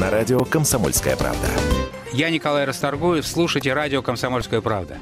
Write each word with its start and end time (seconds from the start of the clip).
на 0.00 0.08
радио 0.10 0.40
«Комсомольская 0.40 1.14
правда». 1.14 1.46
Я 2.10 2.30
Николай 2.30 2.64
Расторгуев. 2.64 3.26
Слушайте 3.26 3.74
радио 3.74 4.00
«Комсомольская 4.00 4.62
правда». 4.62 4.96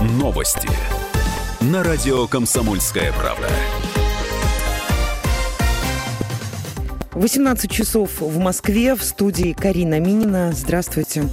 Новости 0.00 0.70
на 1.60 1.84
радио 1.84 2.26
«Комсомольская 2.26 3.12
правда». 3.12 3.50
18 7.12 7.70
часов 7.70 8.20
в 8.20 8.38
Москве. 8.38 8.94
В 8.94 9.02
студии 9.02 9.52
Карина 9.52 10.00
Минина. 10.00 10.52
Здравствуйте. 10.54 11.24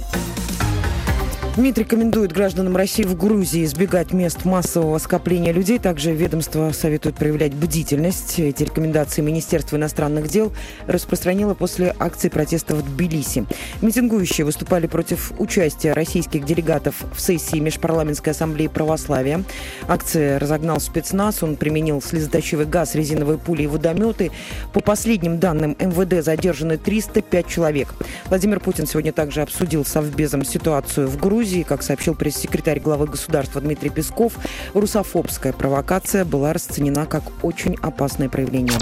МИД 1.56 1.78
рекомендует 1.78 2.32
гражданам 2.32 2.76
России 2.76 3.02
в 3.02 3.16
Грузии 3.16 3.64
избегать 3.64 4.12
мест 4.12 4.44
массового 4.44 4.98
скопления 4.98 5.54
людей. 5.54 5.78
Также 5.78 6.12
ведомство 6.12 6.70
советует 6.72 7.14
проявлять 7.14 7.54
бдительность. 7.54 8.38
Эти 8.38 8.64
рекомендации 8.64 9.22
Министерство 9.22 9.76
иностранных 9.76 10.28
дел 10.28 10.52
распространило 10.86 11.54
после 11.54 11.96
акции 11.98 12.28
протеста 12.28 12.74
в 12.74 12.82
Тбилиси. 12.82 13.46
Митингующие 13.80 14.44
выступали 14.44 14.86
против 14.86 15.32
участия 15.38 15.94
российских 15.94 16.44
делегатов 16.44 17.02
в 17.14 17.20
сессии 17.22 17.58
Межпарламентской 17.58 18.34
ассамблеи 18.34 18.66
православия. 18.66 19.42
Акция 19.88 20.38
разогнал 20.38 20.78
спецназ. 20.78 21.42
Он 21.42 21.56
применил 21.56 22.02
слезоточивый 22.02 22.66
газ, 22.66 22.94
резиновые 22.94 23.38
пули 23.38 23.62
и 23.62 23.66
водометы. 23.66 24.30
По 24.74 24.80
последним 24.80 25.38
данным 25.38 25.74
МВД 25.80 26.22
задержаны 26.22 26.76
305 26.76 27.48
человек. 27.48 27.88
Владимир 28.26 28.60
Путин 28.60 28.86
сегодня 28.86 29.14
также 29.14 29.40
обсудил 29.40 29.86
Совбезом 29.86 30.44
ситуацию 30.44 31.08
в 31.08 31.16
Грузии. 31.16 31.45
Грузии, 31.46 31.62
как 31.62 31.84
сообщил 31.84 32.16
пресс-секретарь 32.16 32.80
главы 32.80 33.06
государства 33.06 33.60
Дмитрий 33.60 33.88
Песков, 33.88 34.32
русофобская 34.74 35.52
провокация 35.52 36.24
была 36.24 36.52
расценена 36.52 37.06
как 37.06 37.22
очень 37.44 37.76
опасное 37.82 38.28
проявление. 38.28 38.80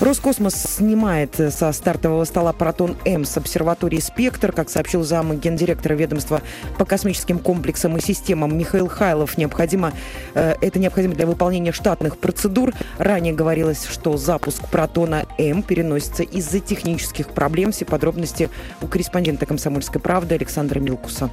Роскосмос 0.00 0.54
снимает 0.54 1.36
со 1.36 1.70
стартового 1.70 2.24
стола 2.24 2.52
«Протон-М» 2.52 3.24
с 3.24 3.36
обсерватории 3.36 4.00
«Спектр». 4.00 4.50
Как 4.50 4.68
сообщил 4.68 5.04
зам 5.04 5.38
гендиректора 5.38 5.94
ведомства 5.94 6.42
по 6.76 6.84
космическим 6.84 7.38
комплексам 7.38 7.96
и 7.96 8.00
системам 8.00 8.58
Михаил 8.58 8.88
Хайлов, 8.88 9.38
необходимо, 9.38 9.92
э, 10.34 10.56
это 10.60 10.80
необходимо 10.80 11.14
для 11.14 11.28
выполнения 11.28 11.70
штатных 11.70 12.18
процедур. 12.18 12.72
Ранее 12.98 13.32
говорилось, 13.32 13.86
что 13.86 14.16
запуск 14.16 14.68
«Протона-М» 14.72 15.62
переносится 15.62 16.24
из-за 16.24 16.58
технических 16.58 17.28
проблем. 17.28 17.70
Все 17.70 17.84
подробности 17.84 18.50
у 18.80 18.88
корреспондента 18.88 19.46
«Комсомольской 19.46 20.00
правды» 20.00 20.34
Александра 20.34 20.80
Милкуса. 20.80 21.30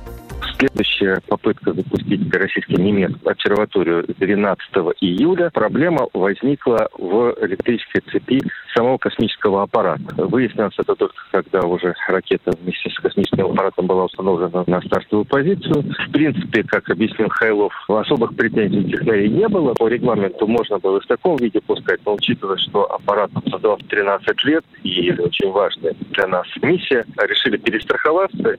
Следующая 0.57 1.21
попытка 1.27 1.73
запустить 1.73 2.33
российско-немецкую 2.33 3.31
обсерваторию 3.31 4.05
12 4.07 4.61
июля. 5.01 5.49
Проблема 5.51 6.07
возникла 6.13 6.89
в 6.97 7.35
электрической 7.41 8.01
цепи 8.11 8.41
самого 8.75 8.97
космического 8.97 9.63
аппарата. 9.63 10.03
Выяснилось 10.17 10.75
это 10.77 10.95
только 10.95 11.15
когда 11.31 11.61
уже 11.61 11.93
ракета 12.07 12.51
вместе 12.61 12.89
с 12.89 12.99
космическим 12.99 13.45
аппаратом 13.45 13.87
была 13.87 14.05
установлена 14.05 14.63
на 14.67 14.81
стартовую 14.81 15.25
позицию. 15.25 15.83
В 15.83 16.11
принципе, 16.11 16.63
как 16.63 16.89
объяснил 16.89 17.29
Хайлов, 17.29 17.73
особых 17.87 18.35
претензий 18.35 18.89
технарей 18.91 19.29
не 19.29 19.47
было. 19.47 19.73
По 19.73 19.87
регламенту 19.87 20.47
можно 20.47 20.79
было 20.79 20.99
в 20.99 21.05
таком 21.05 21.37
виде 21.37 21.61
пускать, 21.61 21.99
но 22.05 22.15
учитывая, 22.15 22.57
что 22.57 22.91
аппарат 22.91 23.31
создавался 23.49 23.85
13 23.87 24.43
лет 24.45 24.65
и 24.83 25.11
очень 25.11 25.51
важная 25.51 25.93
для 26.11 26.27
нас 26.27 26.47
миссия, 26.61 27.05
решили 27.17 27.57
перестраховаться. 27.57 28.57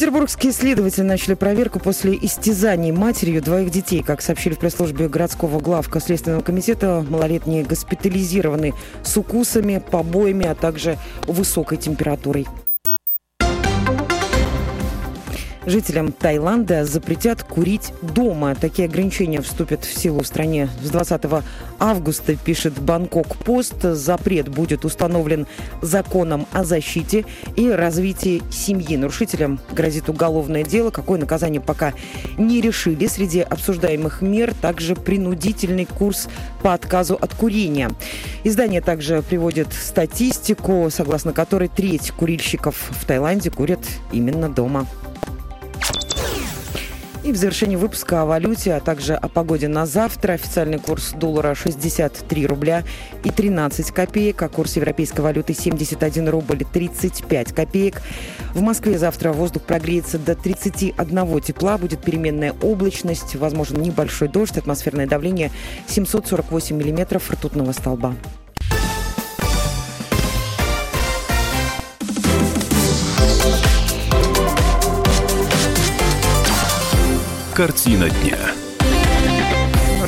Петербургские 0.00 0.52
следователи 0.52 1.04
начали 1.04 1.34
проверку 1.34 1.78
после 1.78 2.16
истязаний 2.16 2.90
матерью 2.90 3.42
двоих 3.42 3.68
детей. 3.68 4.02
Как 4.02 4.22
сообщили 4.22 4.54
в 4.54 4.58
пресс-службе 4.58 5.10
городского 5.10 5.60
главка 5.60 6.00
Следственного 6.00 6.40
комитета, 6.40 7.04
малолетние 7.06 7.64
госпитализированы 7.64 8.72
с 9.02 9.18
укусами, 9.18 9.82
побоями, 9.90 10.46
а 10.46 10.54
также 10.54 10.96
высокой 11.26 11.76
температурой. 11.76 12.46
Жителям 15.70 16.10
Таиланда 16.10 16.84
запретят 16.84 17.44
курить 17.44 17.92
дома. 18.02 18.56
Такие 18.56 18.88
ограничения 18.88 19.40
вступят 19.40 19.84
в 19.84 19.96
силу 19.96 20.22
в 20.22 20.26
стране 20.26 20.68
с 20.82 20.90
20 20.90 21.22
августа, 21.78 22.34
пишет 22.34 22.80
Бангкок 22.80 23.36
Пост. 23.36 23.80
Запрет 23.80 24.48
будет 24.48 24.84
установлен 24.84 25.46
законом 25.80 26.48
о 26.50 26.64
защите 26.64 27.24
и 27.54 27.70
развитии 27.70 28.42
семьи. 28.50 28.96
Нарушителям 28.96 29.60
грозит 29.70 30.08
уголовное 30.08 30.64
дело. 30.64 30.90
Какое 30.90 31.20
наказание 31.20 31.60
пока 31.60 31.94
не 32.36 32.60
решили. 32.60 33.06
Среди 33.06 33.38
обсуждаемых 33.38 34.22
мер 34.22 34.52
также 34.60 34.96
принудительный 34.96 35.84
курс 35.84 36.28
по 36.64 36.74
отказу 36.74 37.14
от 37.14 37.32
курения. 37.32 37.92
Издание 38.42 38.80
также 38.80 39.22
приводит 39.22 39.72
статистику, 39.72 40.88
согласно 40.90 41.32
которой 41.32 41.68
треть 41.68 42.10
курильщиков 42.10 42.74
в 42.90 43.04
Таиланде 43.04 43.52
курят 43.52 43.86
именно 44.10 44.48
дома. 44.48 44.88
И 47.22 47.32
в 47.32 47.36
завершении 47.36 47.76
выпуска 47.76 48.22
о 48.22 48.24
валюте, 48.24 48.72
а 48.72 48.80
также 48.80 49.14
о 49.14 49.28
погоде 49.28 49.68
на 49.68 49.84
завтра. 49.84 50.32
Официальный 50.32 50.78
курс 50.78 51.12
доллара 51.12 51.54
63 51.54 52.46
рубля 52.46 52.82
и 53.24 53.30
13 53.30 53.90
копеек, 53.90 54.40
а 54.42 54.48
курс 54.48 54.76
европейской 54.76 55.20
валюты 55.20 55.52
71 55.52 56.30
рубль 56.30 56.62
и 56.62 56.64
35 56.64 57.52
копеек. 57.52 58.00
В 58.54 58.62
Москве 58.62 58.98
завтра 58.98 59.32
воздух 59.32 59.64
прогреется 59.64 60.18
до 60.18 60.34
31 60.34 61.40
тепла, 61.40 61.76
будет 61.76 62.00
переменная 62.00 62.54
облачность, 62.62 63.34
возможен 63.34 63.82
небольшой 63.82 64.28
дождь, 64.28 64.56
атмосферное 64.56 65.06
давление 65.06 65.50
748 65.88 66.74
миллиметров 66.74 67.30
ртутного 67.30 67.72
столба. 67.72 68.14
Картина 77.60 78.08
дня. 78.08 78.38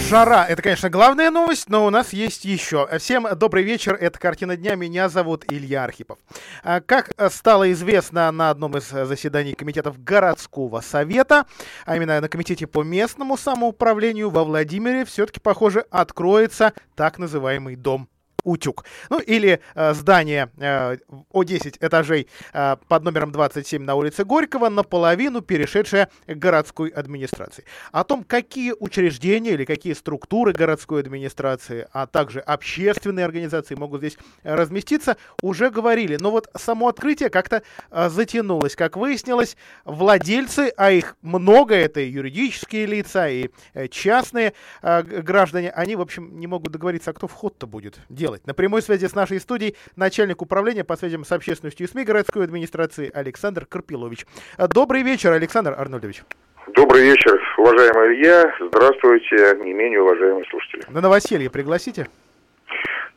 Жара– 0.08 0.46
это, 0.48 0.62
конечно, 0.62 0.88
главная 0.88 1.30
новость, 1.30 1.68
но 1.68 1.84
у 1.84 1.90
нас 1.90 2.14
есть 2.14 2.46
еще. 2.46 2.88
Всем 2.98 3.26
добрый 3.36 3.62
вечер, 3.62 3.94
это 3.94 4.18
«Картина 4.18 4.56
дня», 4.56 4.74
меня 4.74 5.10
зовут 5.10 5.44
Илья 5.52 5.84
Архипов. 5.84 6.18
А, 6.64 6.80
как 6.80 7.12
стало 7.30 7.70
известно 7.72 8.32
на 8.32 8.48
одном 8.48 8.78
из 8.78 8.88
заседаний 8.88 9.52
комитетов 9.52 10.02
городского 10.02 10.80
совета, 10.80 11.44
а 11.84 11.96
именно 11.96 12.22
на 12.22 12.28
комитете 12.30 12.66
по 12.66 12.82
местному 12.82 13.36
самоуправлению 13.36 14.30
во 14.30 14.44
Владимире, 14.44 15.04
все-таки, 15.04 15.38
похоже, 15.38 15.84
откроется 15.90 16.72
так 16.94 17.18
называемый 17.18 17.76
дом 17.76 18.08
утюг. 18.44 18.84
Ну 19.10 19.18
или 19.18 19.60
э, 19.74 19.94
здание 19.94 20.50
э, 20.58 20.96
о 21.30 21.42
10 21.42 21.78
этажей 21.80 22.28
э, 22.52 22.76
под 22.88 23.04
номером 23.04 23.32
27 23.32 23.82
на 23.82 23.94
улице 23.94 24.24
Горького, 24.24 24.68
наполовину 24.68 25.40
перешедшее 25.40 26.08
к 26.26 26.34
городской 26.34 26.88
администрации. 26.88 27.64
О 27.92 28.04
том, 28.04 28.24
какие 28.24 28.74
учреждения 28.78 29.52
или 29.52 29.64
какие 29.64 29.92
структуры 29.92 30.52
городской 30.52 31.00
администрации, 31.00 31.86
а 31.92 32.06
также 32.06 32.40
общественные 32.40 33.24
организации 33.24 33.74
могут 33.74 34.00
здесь 34.00 34.18
разместиться, 34.42 35.16
уже 35.40 35.70
говорили. 35.70 36.16
Но 36.16 36.30
вот 36.30 36.48
само 36.56 36.88
открытие 36.88 37.30
как-то 37.30 37.62
э, 37.90 38.08
затянулось. 38.08 38.76
Как 38.76 38.96
выяснилось, 38.96 39.56
владельцы, 39.84 40.72
а 40.76 40.90
их 40.90 41.16
много, 41.22 41.74
это 41.74 42.00
и 42.00 42.10
юридические 42.10 42.86
лица, 42.86 43.28
и 43.28 43.50
э, 43.74 43.88
частные 43.88 44.54
э, 44.82 45.02
граждане, 45.02 45.70
они, 45.70 45.96
в 45.96 46.00
общем, 46.00 46.38
не 46.38 46.46
могут 46.46 46.72
договориться, 46.72 47.10
а 47.10 47.14
кто 47.14 47.26
вход-то 47.26 47.66
будет 47.66 48.00
делать 48.08 48.31
делать. 48.32 48.46
На 48.46 48.54
прямой 48.54 48.82
связи 48.82 49.06
с 49.06 49.14
нашей 49.14 49.40
студией 49.40 49.76
начальник 49.96 50.42
управления 50.42 50.84
по 50.84 50.96
связям 50.96 51.24
с 51.24 51.32
общественностью 51.32 51.86
и 51.86 51.90
СМИ 51.90 52.04
городской 52.04 52.44
администрации 52.44 53.10
Александр 53.12 53.66
Карпилович. 53.66 54.26
Добрый 54.74 55.02
вечер, 55.02 55.32
Александр 55.32 55.74
Арнольдович. 55.76 56.22
Добрый 56.68 57.02
вечер, 57.02 57.40
уважаемый 57.58 58.14
Илья. 58.14 58.54
Здравствуйте, 58.60 59.58
не 59.64 59.72
менее 59.72 60.00
уважаемые 60.00 60.44
слушатели. 60.46 60.82
На 60.88 61.00
новоселье 61.00 61.50
пригласите? 61.50 62.08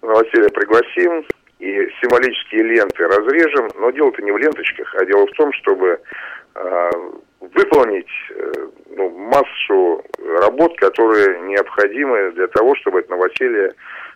На 0.02 0.10
новоселье 0.10 0.50
пригласим 0.50 1.26
и 1.60 1.88
символические 2.02 2.64
ленты 2.64 3.08
разрежем, 3.08 3.70
но 3.80 3.92
дело-то 3.92 4.22
не 4.22 4.32
в 4.32 4.38
ленточках, 4.38 4.94
а 4.96 5.06
дело 5.06 5.26
в 5.28 5.32
том, 5.32 5.54
чтобы 5.54 6.00
э, 6.56 6.90
выполнить 7.40 8.12
э, 8.32 8.52
ну, 8.98 9.10
массу 9.10 10.04
работ, 10.42 10.78
которые 10.78 11.40
необходимы 11.42 12.32
для 12.32 12.48
того, 12.48 12.76
чтобы 12.76 13.00
это 13.00 13.12
новоселье 13.12 13.74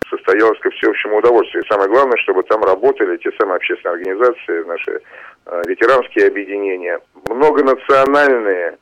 состоялось 0.10 0.60
ко 0.60 0.70
всеобщему 0.72 1.18
удовольствию. 1.18 1.64
И 1.64 1.68
самое 1.68 1.90
главное, 1.90 2.18
чтобы 2.18 2.44
там 2.44 2.64
работали 2.64 3.18
те 3.18 3.32
самые 3.40 3.58
общественные 3.58 3.96
организации, 3.96 4.68
наши 4.68 5.02
э, 5.46 5.62
ветеранские 5.68 6.28
объединения, 6.28 7.00
многонациональные 7.28 8.78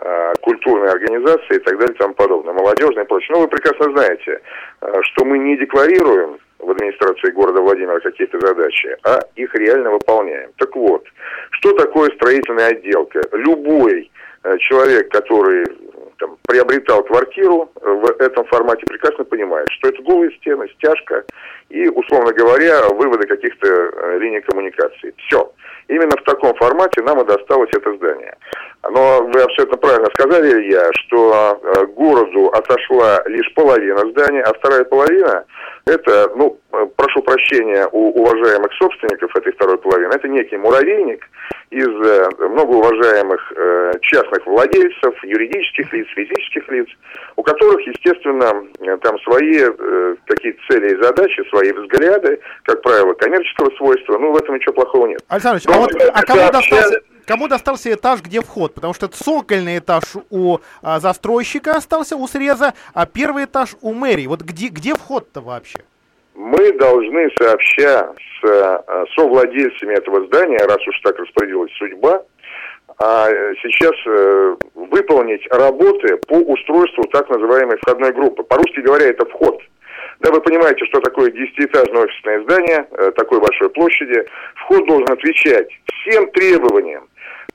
э, 0.00 0.32
культурные 0.40 0.92
организации 0.92 1.56
и 1.56 1.58
так 1.60 1.78
далее 1.78 1.94
и 1.94 1.98
тому 1.98 2.14
подобное, 2.14 2.54
молодежные 2.54 3.04
и 3.04 3.08
прочее. 3.08 3.30
Но 3.32 3.40
вы 3.42 3.48
прекрасно 3.48 3.92
знаете, 3.92 4.40
э, 4.80 4.92
что 5.02 5.24
мы 5.24 5.38
не 5.38 5.56
декларируем 5.56 6.38
в 6.58 6.70
администрации 6.70 7.30
города 7.30 7.60
Владимира 7.60 8.00
какие-то 8.00 8.38
задачи, 8.40 8.96
а 9.04 9.20
их 9.36 9.54
реально 9.54 9.92
выполняем. 9.92 10.50
Так 10.58 10.74
вот, 10.74 11.04
что 11.50 11.72
такое 11.72 12.10
строительная 12.16 12.68
отделка? 12.68 13.22
Любой 13.32 14.10
человек, 14.60 15.10
который 15.10 15.64
там, 16.18 16.36
приобретал 16.46 17.02
квартиру 17.04 17.70
в 17.80 18.10
этом 18.20 18.44
формате, 18.46 18.84
прекрасно 18.86 19.24
понимает, 19.24 19.68
что 19.70 19.88
это 19.88 20.02
голые 20.02 20.32
стены, 20.36 20.68
стяжка 20.76 21.24
и, 21.68 21.88
условно 21.88 22.32
говоря, 22.32 22.88
выводы 22.88 23.26
каких-то 23.26 23.66
э, 23.66 24.18
линий 24.18 24.40
коммуникации. 24.40 25.14
Все. 25.18 25.50
Именно 25.88 26.16
в 26.16 26.24
таком 26.24 26.54
формате 26.56 27.02
нам 27.02 27.20
и 27.20 27.26
досталось 27.26 27.70
это 27.72 27.94
здание. 27.96 28.36
Но 28.90 29.22
вы 29.22 29.40
абсолютно 29.42 29.76
правильно 29.78 30.08
сказали, 30.14 30.50
Илья, 30.50 30.90
что 30.92 31.60
э, 31.62 31.86
городу 31.86 32.48
отошла 32.48 33.22
лишь 33.26 33.52
половина 33.54 33.98
здания, 34.10 34.42
а 34.42 34.54
вторая 34.54 34.84
половина 34.84 35.44
это, 35.86 36.30
ну, 36.36 36.58
э, 36.72 36.86
прошу 36.96 37.22
прощения 37.22 37.86
у 37.92 38.22
уважаемых 38.22 38.72
собственников 38.74 39.34
этой 39.36 39.52
второй 39.52 39.78
половины, 39.78 40.12
это 40.12 40.28
некий 40.28 40.56
муравейник 40.56 41.24
из 41.70 41.88
э, 41.88 42.28
многоуважаемых 42.38 43.52
э, 43.54 43.92
частных 44.00 44.46
владельцев, 44.46 45.22
юридических 45.22 45.92
лиц, 45.92 46.06
физических 46.14 46.68
лиц, 46.68 46.88
у 47.36 47.42
которых, 47.42 47.86
естественно, 47.86 48.52
там 48.98 49.18
свои 49.20 49.60
э, 49.60 50.16
какие-то 50.26 50.60
цели 50.68 50.94
и 50.94 51.02
задачи, 51.02 51.48
свои 51.50 51.72
взгляды, 51.72 52.40
как 52.64 52.82
правило, 52.82 53.12
коммерческого 53.14 53.70
свойства, 53.76 54.18
ну, 54.18 54.32
в 54.32 54.36
этом 54.36 54.54
ничего 54.54 54.72
плохого 54.72 55.06
нет. 55.08 55.20
Александр 55.28 55.62
а, 55.68 55.78
вот, 55.78 55.92
а 56.14 56.22
кому 56.22 56.50
достался... 56.50 57.00
Кому 57.26 57.46
достался 57.46 57.92
этаж, 57.92 58.22
где 58.22 58.40
вход? 58.40 58.72
Потому 58.72 58.94
что 58.94 59.06
цокольный 59.06 59.78
этаж 59.78 60.04
у 60.30 60.60
а, 60.80 60.98
застройщика 60.98 61.72
остался, 61.72 62.16
у 62.16 62.26
среза, 62.26 62.72
а 62.94 63.04
первый 63.04 63.44
этаж 63.44 63.76
у 63.82 63.92
мэрии. 63.92 64.26
Вот 64.26 64.40
где, 64.40 64.68
где 64.68 64.94
вход-то 64.94 65.42
вообще? 65.42 65.80
Мы 66.38 66.72
должны, 66.74 67.28
сообща 67.36 68.14
с 68.14 68.48
а, 68.48 69.04
совладельцами 69.16 69.92
этого 69.94 70.24
здания, 70.26 70.58
раз 70.58 70.78
уж 70.86 71.00
так 71.02 71.18
распорядилась 71.18 71.72
судьба, 71.72 72.22
а 73.00 73.26
сейчас 73.60 73.92
э, 74.06 74.56
выполнить 74.74 75.44
работы 75.50 76.16
по 76.28 76.34
устройству 76.34 77.02
так 77.10 77.28
называемой 77.28 77.76
входной 77.78 78.12
группы. 78.12 78.44
По-русски 78.44 78.80
говоря, 78.80 79.06
это 79.06 79.26
вход. 79.26 79.60
Да, 80.20 80.30
вы 80.30 80.40
понимаете, 80.40 80.84
что 80.86 81.00
такое 81.00 81.32
десятиэтажное 81.32 82.02
офисное 82.02 82.42
здание 82.42 82.86
э, 82.88 83.10
такой 83.16 83.40
большой 83.40 83.70
площади. 83.70 84.24
Вход 84.54 84.86
должен 84.86 85.10
отвечать 85.10 85.68
всем 85.92 86.30
требованиям 86.30 87.08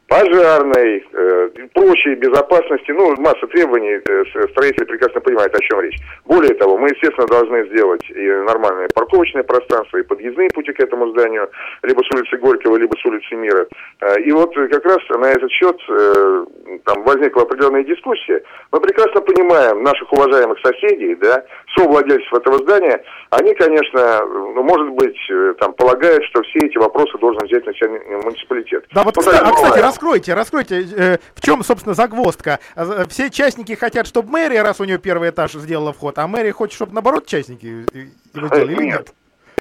пожарной, 0.07 1.05
э, 1.11 1.49
прочей 1.73 2.15
безопасности, 2.15 2.91
ну, 2.91 3.15
масса 3.17 3.47
требований, 3.47 3.99
э, 4.05 4.47
строители 4.51 4.85
прекрасно 4.85 5.21
понимают, 5.21 5.55
о 5.55 5.59
чем 5.59 5.81
речь. 5.81 5.97
Более 6.25 6.53
того, 6.55 6.77
мы, 6.77 6.89
естественно, 6.89 7.27
должны 7.27 7.65
сделать 7.67 8.03
и 8.09 8.27
нормальное 8.45 8.89
парковочное 8.93 9.43
пространство, 9.43 9.97
и 9.97 10.03
подъездные 10.03 10.49
пути 10.49 10.71
к 10.73 10.79
этому 10.79 11.09
зданию, 11.11 11.49
либо 11.83 12.01
с 12.01 12.15
улицы 12.15 12.37
Горького, 12.37 12.77
либо 12.77 12.95
с 12.95 13.05
улицы 13.05 13.35
Мира. 13.35 13.67
Э, 14.01 14.19
и 14.19 14.31
вот 14.31 14.53
как 14.55 14.85
раз 14.85 14.97
на 15.09 15.31
этот 15.31 15.51
счет 15.51 15.77
э, 15.89 16.45
там 16.85 17.03
возникла 17.03 17.43
определенная 17.43 17.83
дискуссия. 17.83 18.43
Мы 18.71 18.81
прекрасно 18.81 19.21
понимаем 19.21 19.83
наших 19.83 20.11
уважаемых 20.11 20.59
соседей, 20.63 21.15
да, 21.15 21.43
совладельцев 21.75 22.33
этого 22.33 22.57
здания, 22.59 23.03
они, 23.31 23.53
конечно, 23.55 24.25
ну, 24.25 24.63
может 24.63 24.89
быть, 24.91 25.17
э, 25.29 25.53
там, 25.59 25.73
полагают, 25.73 26.23
что 26.25 26.41
все 26.43 26.59
эти 26.67 26.77
вопросы 26.77 27.17
должен 27.17 27.45
взять 27.47 27.65
на 27.65 27.73
себя 27.73 27.89
муниципалитет. 28.23 28.85
Да, 28.93 29.03
вот, 29.03 29.15
ну, 29.15 29.21
кстати, 29.21 29.43
а, 29.43 29.51
кстати, 29.51 29.79
раскройте, 29.93 30.33
раскройте, 30.33 30.85
э, 30.97 31.17
в 31.35 31.41
чем, 31.41 31.63
собственно, 31.63 31.93
загвоздка. 31.93 32.59
А, 32.75 33.05
все 33.07 33.29
частники 33.29 33.73
хотят, 33.73 34.07
чтобы 34.07 34.29
мэрия, 34.29 34.63
раз 34.63 34.79
у 34.79 34.83
нее 34.83 34.97
первый 34.97 35.29
этаж 35.29 35.53
сделала 35.53 35.93
вход, 35.93 36.17
а 36.17 36.27
мэрия 36.27 36.51
хочет, 36.51 36.75
чтобы, 36.75 36.93
наоборот, 36.93 37.25
частники 37.25 37.65
его 37.65 38.47
сделали, 38.47 38.73
или 38.73 38.83
нет? 38.85 39.13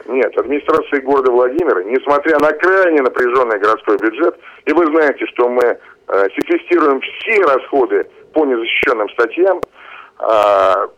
Нет, 0.07 0.37
администрация 0.37 1.01
города 1.03 1.31
Владимира, 1.31 1.83
несмотря 1.85 2.39
на 2.39 2.53
крайне 2.53 3.03
напряженный 3.03 3.59
городской 3.59 3.97
бюджет, 3.99 4.37
и 4.65 4.73
вы 4.73 4.87
знаете, 4.87 5.27
что 5.27 5.49
мы 5.49 5.63
э, 5.63 6.29
секвестируем 6.37 7.01
все 7.01 7.41
расходы 7.43 8.05
по 8.33 8.45
незащищенным 8.45 9.09
статьям, 9.11 9.61
э, 10.19 10.89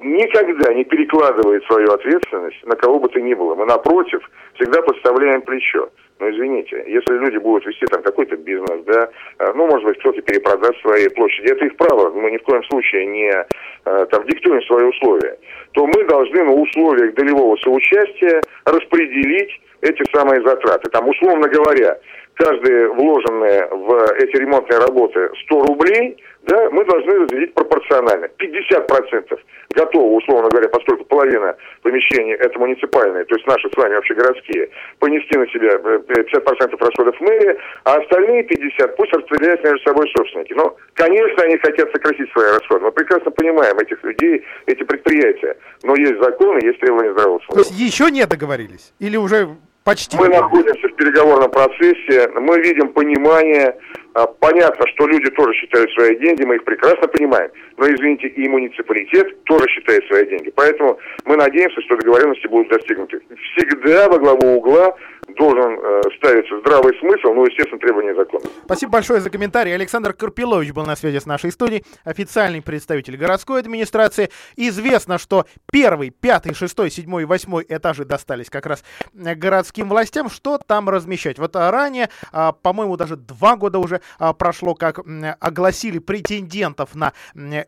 никогда 0.00 0.72
не 0.74 0.84
перекладывает 0.84 1.64
свою 1.64 1.92
ответственность 1.92 2.64
на 2.64 2.76
кого 2.76 2.98
бы 2.98 3.08
то 3.08 3.20
ни 3.20 3.34
было. 3.34 3.54
Мы, 3.54 3.66
напротив, 3.66 4.20
всегда 4.54 4.82
подставляем 4.82 5.42
плечо. 5.42 5.88
Но 6.18 6.28
извините, 6.30 6.84
если 6.86 7.14
люди 7.14 7.38
будут 7.38 7.64
вести 7.66 7.86
там 7.86 8.02
какой-то 8.02 8.36
бизнес, 8.36 8.84
да, 8.84 9.08
э, 9.38 9.52
ну, 9.54 9.66
может 9.66 9.86
быть, 9.86 9.98
кто-то 10.00 10.20
перепродаст 10.20 10.78
свои 10.82 11.08
площади, 11.08 11.50
это 11.50 11.64
их 11.64 11.76
право, 11.76 12.10
мы 12.10 12.30
ни 12.30 12.36
в 12.36 12.42
коем 12.42 12.62
случае 12.64 13.06
не 13.06 13.30
э, 13.30 14.06
там 14.10 14.26
диктуем 14.26 14.62
свои 14.62 14.84
условия, 14.84 15.38
то 15.72 15.86
мы 15.86 16.04
должны 16.04 16.44
на 16.44 16.52
условиях 16.52 17.14
долевого 17.14 17.56
соучастия 17.56 18.42
распределить 18.66 19.60
эти 19.80 20.04
самые 20.14 20.42
затраты. 20.42 20.90
Там, 20.90 21.08
условно 21.08 21.48
говоря, 21.48 21.98
каждые 22.40 22.88
вложенные 22.88 23.68
в 23.70 24.12
эти 24.16 24.36
ремонтные 24.36 24.78
работы 24.80 25.28
100 25.44 25.62
рублей, 25.66 26.16
да, 26.42 26.70
мы 26.70 26.84
должны 26.86 27.20
разделить 27.20 27.52
пропорционально. 27.52 28.28
50% 28.38 29.38
готово, 29.74 30.16
условно 30.16 30.48
говоря, 30.48 30.68
поскольку 30.70 31.04
половина 31.04 31.54
помещений 31.82 32.32
это 32.34 32.58
муниципальные, 32.58 33.24
то 33.26 33.34
есть 33.34 33.46
наши 33.46 33.68
с 33.68 33.76
вами 33.76 33.96
общегородские, 33.96 34.70
понести 34.98 35.38
на 35.38 35.46
себя 35.48 35.74
50% 35.76 36.06
э, 36.08 36.76
расходов 36.80 37.20
мэрии, 37.20 37.58
а 37.84 37.96
остальные 37.96 38.46
50% 38.46 38.94
пусть 38.96 39.12
распределяют 39.12 39.62
между 39.62 39.80
собой 39.80 40.10
собственники. 40.16 40.54
Но, 40.54 40.74
конечно, 40.94 41.44
они 41.44 41.58
хотят 41.58 41.90
сократить 41.92 42.32
свои 42.32 42.52
расходы. 42.52 42.86
Мы 42.86 42.92
прекрасно 42.92 43.30
понимаем 43.32 43.78
этих 43.78 44.02
людей, 44.02 44.42
эти 44.64 44.82
предприятия. 44.82 45.56
Но 45.82 45.94
есть 45.94 46.18
законы, 46.22 46.60
есть 46.64 46.80
требования 46.80 47.12
здравого 47.12 47.40
смысла. 47.50 47.74
Еще 47.74 48.10
не 48.10 48.26
договорились? 48.26 48.94
Или 48.98 49.18
уже 49.18 49.56
Почти. 49.84 50.16
Мы 50.16 50.28
находимся 50.28 50.88
в 50.88 50.94
переговорном 50.96 51.50
процессе, 51.50 52.28
мы 52.34 52.60
видим 52.60 52.92
понимание. 52.92 53.76
А, 54.12 54.26
понятно, 54.26 54.86
что 54.88 55.06
люди 55.06 55.30
тоже 55.30 55.54
считают 55.54 55.90
свои 55.92 56.18
деньги, 56.18 56.42
мы 56.42 56.56
их 56.56 56.64
прекрасно 56.64 57.08
понимаем. 57.08 57.50
Но, 57.80 57.86
извините, 57.86 58.28
и 58.28 58.46
муниципалитет 58.46 59.42
тоже 59.44 59.66
считает 59.70 60.04
свои 60.06 60.28
деньги. 60.28 60.52
Поэтому 60.54 60.98
мы 61.24 61.36
надеемся, 61.36 61.80
что 61.80 61.96
договоренности 61.96 62.46
будут 62.46 62.68
достигнуты. 62.68 63.22
Всегда 63.56 64.06
во 64.10 64.18
главу 64.18 64.58
угла 64.58 64.94
должен 65.36 65.78
э, 65.78 66.02
ставиться 66.18 66.58
здравый 66.60 66.94
смысл, 66.98 67.32
ну, 67.32 67.46
естественно, 67.46 67.78
требования 67.78 68.14
закона. 68.14 68.44
Спасибо 68.64 68.92
большое 68.92 69.20
за 69.20 69.30
комментарий. 69.30 69.74
Александр 69.74 70.12
Карпилович 70.12 70.72
был 70.72 70.84
на 70.84 70.96
связи 70.96 71.18
с 71.18 71.26
нашей 71.26 71.52
студией, 71.52 71.84
официальный 72.04 72.62
представитель 72.62 73.16
городской 73.16 73.60
администрации. 73.60 74.30
Известно, 74.56 75.18
что 75.18 75.46
первый, 75.70 76.10
пятый, 76.10 76.54
шестой, 76.54 76.90
седьмой 76.90 77.22
и 77.22 77.26
восьмой 77.26 77.64
этажи 77.68 78.04
достались 78.04 78.50
как 78.50 78.66
раз 78.66 78.84
э, 79.14 79.34
городским 79.34 79.88
властям. 79.88 80.28
Что 80.28 80.58
там 80.58 80.88
размещать? 80.88 81.38
Вот 81.38 81.56
ранее, 81.56 82.08
а, 82.32 82.52
по-моему, 82.52 82.96
даже 82.96 83.16
два 83.16 83.56
года 83.56 83.78
уже 83.78 84.00
а, 84.18 84.32
прошло, 84.32 84.74
как 84.74 85.00
огласили 85.40 85.98
претендентов 85.98 86.94
на 86.94 87.12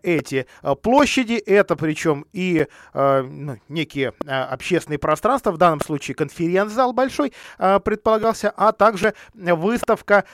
эти 0.03 0.47
площади. 0.83 1.35
Это 1.35 1.77
причем 1.77 2.27
и 2.33 2.67
ну, 2.95 3.59
некие 3.69 4.13
общественные 4.27 4.99
пространства, 4.99 5.53
в 5.53 5.59
данном 5.59 5.81
случае 5.81 6.15
конференц-зал 6.15 6.93
большой, 6.93 7.33
предполагался, 7.57 8.51
а 8.57 8.73
также 8.73 9.15
выставка 9.35 10.25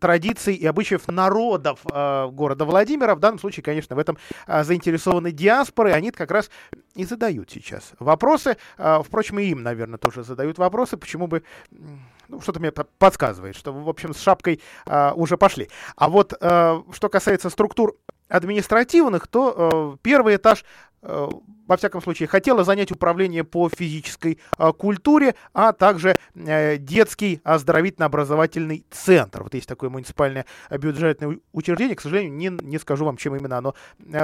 традиций 0.00 0.54
и 0.54 0.66
обычаев 0.66 1.08
народов 1.08 1.80
города 1.84 2.64
Владимира. 2.64 3.14
В 3.14 3.20
данном 3.20 3.38
случае, 3.38 3.62
конечно, 3.64 3.96
в 3.96 3.98
этом 3.98 4.18
заинтересованы 4.46 5.32
диаспоры. 5.32 5.92
Они 5.92 6.10
как 6.10 6.30
раз 6.30 6.50
и 6.94 7.04
задают 7.04 7.50
сейчас 7.50 7.92
вопросы. 7.98 8.56
Впрочем, 8.76 9.38
и 9.38 9.44
им, 9.44 9.62
наверное, 9.62 9.98
тоже 9.98 10.22
задают 10.22 10.58
вопросы, 10.58 10.96
почему 10.96 11.26
бы 11.26 11.42
ну, 12.28 12.40
что-то 12.40 12.58
мне 12.60 12.72
подсказывает, 12.72 13.54
что, 13.54 13.72
в 13.72 13.88
общем, 13.88 14.12
с 14.12 14.20
шапкой 14.20 14.60
э, 14.86 15.12
уже 15.12 15.36
пошли. 15.36 15.68
А 15.94 16.08
вот 16.08 16.34
э, 16.40 16.82
что 16.92 17.08
касается 17.08 17.50
структур 17.50 17.94
административных, 18.28 19.26
то 19.26 19.94
э, 19.94 19.96
первый 20.02 20.36
этаж 20.36 20.64
Э, 21.08 21.28
во 21.68 21.76
всяком 21.76 22.00
случае, 22.00 22.28
хотела 22.28 22.64
занять 22.64 22.92
управление 22.92 23.42
по 23.44 23.68
физической 23.68 24.38
э, 24.58 24.72
культуре, 24.72 25.34
а 25.52 25.72
также 25.72 26.16
э, 26.34 26.76
детский 26.78 27.40
оздоровительно-образовательный 27.44 28.84
центр. 28.90 29.42
Вот 29.42 29.54
есть 29.54 29.68
такое 29.68 29.90
муниципальное 29.90 30.46
бюджетное 30.70 31.38
учреждение, 31.52 31.96
к 31.96 32.00
сожалению, 32.00 32.32
не, 32.32 32.48
не 32.48 32.78
скажу 32.78 33.04
вам, 33.04 33.16
чем 33.16 33.36
именно 33.36 33.58
оно 33.58 33.74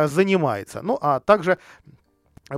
занимается. 0.07 0.83
Ну, 0.83 0.99
а 1.01 1.21
также 1.21 1.59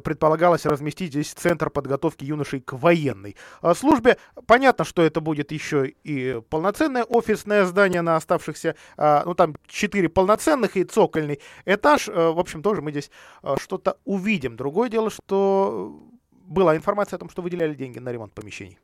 предполагалось 0.00 0.66
разместить 0.66 1.10
здесь 1.10 1.32
центр 1.32 1.70
подготовки 1.70 2.24
юношей 2.24 2.60
к 2.60 2.72
военной 2.72 3.36
а, 3.60 3.74
службе. 3.74 4.18
Понятно, 4.46 4.84
что 4.84 5.02
это 5.02 5.20
будет 5.20 5.52
еще 5.52 5.88
и 5.88 6.40
полноценное 6.48 7.04
офисное 7.04 7.64
здание 7.64 8.02
на 8.02 8.16
оставшихся, 8.16 8.76
а, 8.96 9.22
ну 9.24 9.34
там 9.34 9.56
четыре 9.66 10.08
полноценных 10.08 10.76
и 10.76 10.84
цокольный 10.84 11.40
этаж. 11.64 12.08
А, 12.08 12.32
в 12.32 12.38
общем, 12.38 12.62
тоже 12.62 12.82
мы 12.82 12.90
здесь 12.90 13.10
что-то 13.58 13.98
увидим. 14.04 14.56
Другое 14.56 14.88
дело, 14.88 15.10
что 15.10 16.00
была 16.30 16.76
информация 16.76 17.16
о 17.16 17.20
том, 17.20 17.30
что 17.30 17.42
выделяли 17.42 17.74
деньги 17.74 17.98
на 17.98 18.10
ремонт 18.10 18.32
помещений. 18.32 18.78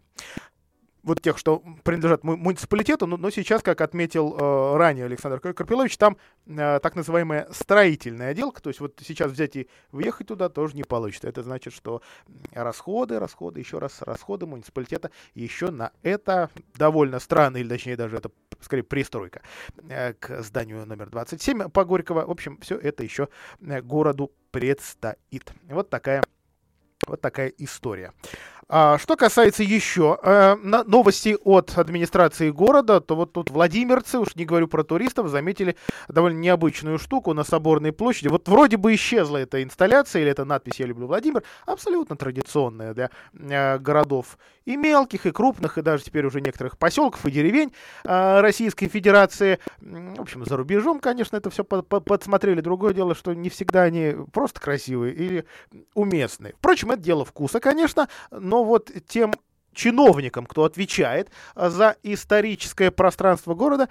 Вот 1.02 1.20
тех, 1.20 1.38
что 1.38 1.62
принадлежат 1.84 2.24
муниципалитету, 2.24 3.06
но, 3.06 3.16
но 3.16 3.30
сейчас, 3.30 3.62
как 3.62 3.80
отметил 3.80 4.36
э, 4.36 4.76
ранее 4.76 5.06
Александр 5.06 5.40
Карпилович, 5.40 5.96
там 5.96 6.16
э, 6.46 6.80
так 6.80 6.96
называемая 6.96 7.48
строительная 7.52 8.30
отделка, 8.30 8.62
то 8.62 8.68
есть 8.68 8.80
вот 8.80 9.00
сейчас 9.04 9.32
взять 9.32 9.56
и 9.56 9.68
въехать 9.92 10.28
туда 10.28 10.48
тоже 10.48 10.76
не 10.76 10.84
получится. 10.84 11.28
Это 11.28 11.42
значит, 11.42 11.72
что 11.72 12.02
расходы, 12.52 13.18
расходы, 13.18 13.60
еще 13.60 13.78
раз 13.78 14.02
расходы 14.02 14.46
муниципалитета 14.46 15.10
еще 15.34 15.70
на 15.70 15.92
это 16.02 16.50
довольно 16.74 17.18
странно, 17.18 17.58
или 17.58 17.68
точнее 17.68 17.96
даже 17.96 18.16
это 18.16 18.30
скорее 18.60 18.82
пристройка 18.82 19.42
э, 19.88 20.14
к 20.14 20.42
зданию 20.42 20.86
номер 20.86 21.10
27 21.10 21.70
по 21.70 21.84
Горького. 21.84 22.26
В 22.26 22.30
общем, 22.30 22.58
все 22.60 22.76
это 22.76 23.02
еще 23.02 23.28
э, 23.60 23.80
городу 23.80 24.32
предстоит. 24.50 25.52
Вот 25.68 25.90
такая 25.90 26.22
вот 27.06 27.20
такая 27.20 27.48
история. 27.58 28.12
А, 28.72 28.98
что 28.98 29.16
касается 29.16 29.64
еще 29.64 30.16
э, 30.22 30.54
новостей 30.54 31.36
от 31.42 31.76
администрации 31.76 32.50
города, 32.50 33.00
то 33.00 33.16
вот 33.16 33.32
тут 33.32 33.50
владимирцы, 33.50 34.20
уж 34.20 34.36
не 34.36 34.44
говорю 34.44 34.68
про 34.68 34.84
туристов, 34.84 35.26
заметили 35.26 35.74
довольно 36.06 36.38
необычную 36.38 36.98
штуку 36.98 37.34
на 37.34 37.42
Соборной 37.42 37.90
площади. 37.90 38.28
Вот 38.28 38.48
вроде 38.48 38.76
бы 38.76 38.94
исчезла 38.94 39.38
эта 39.38 39.64
инсталляция 39.64 40.22
или 40.22 40.30
эта 40.30 40.44
надпись 40.44 40.78
«Я 40.78 40.86
люблю 40.86 41.08
Владимир», 41.08 41.42
абсолютно 41.66 42.14
традиционная 42.14 42.94
для 42.94 43.10
э, 43.32 43.78
городов 43.78 44.38
и 44.66 44.76
мелких, 44.76 45.26
и 45.26 45.32
крупных, 45.32 45.76
и 45.76 45.82
даже 45.82 46.04
теперь 46.04 46.24
уже 46.24 46.40
некоторых 46.40 46.78
поселков 46.78 47.26
и 47.26 47.30
деревень 47.32 47.72
э, 48.04 48.40
Российской 48.40 48.86
Федерации. 48.86 49.58
В 49.80 50.20
общем, 50.20 50.44
за 50.44 50.56
рубежом, 50.56 51.00
конечно, 51.00 51.36
это 51.36 51.50
все 51.50 51.64
подсмотрели. 51.64 52.60
Другое 52.60 52.94
дело, 52.94 53.16
что 53.16 53.34
не 53.34 53.48
всегда 53.48 53.82
они 53.82 54.14
просто 54.32 54.60
красивые 54.60 55.12
или 55.12 55.44
уместные. 55.94 56.54
Впрочем, 56.58 56.92
это 56.92 57.02
дело 57.02 57.24
вкуса, 57.24 57.58
конечно, 57.58 58.08
но 58.30 58.59
вот 58.64 58.90
тем 59.06 59.32
чиновникам, 59.72 60.46
кто 60.46 60.64
отвечает 60.64 61.30
а, 61.54 61.70
за 61.70 61.96
историческое 62.02 62.90
пространство 62.90 63.54
города, 63.54 63.88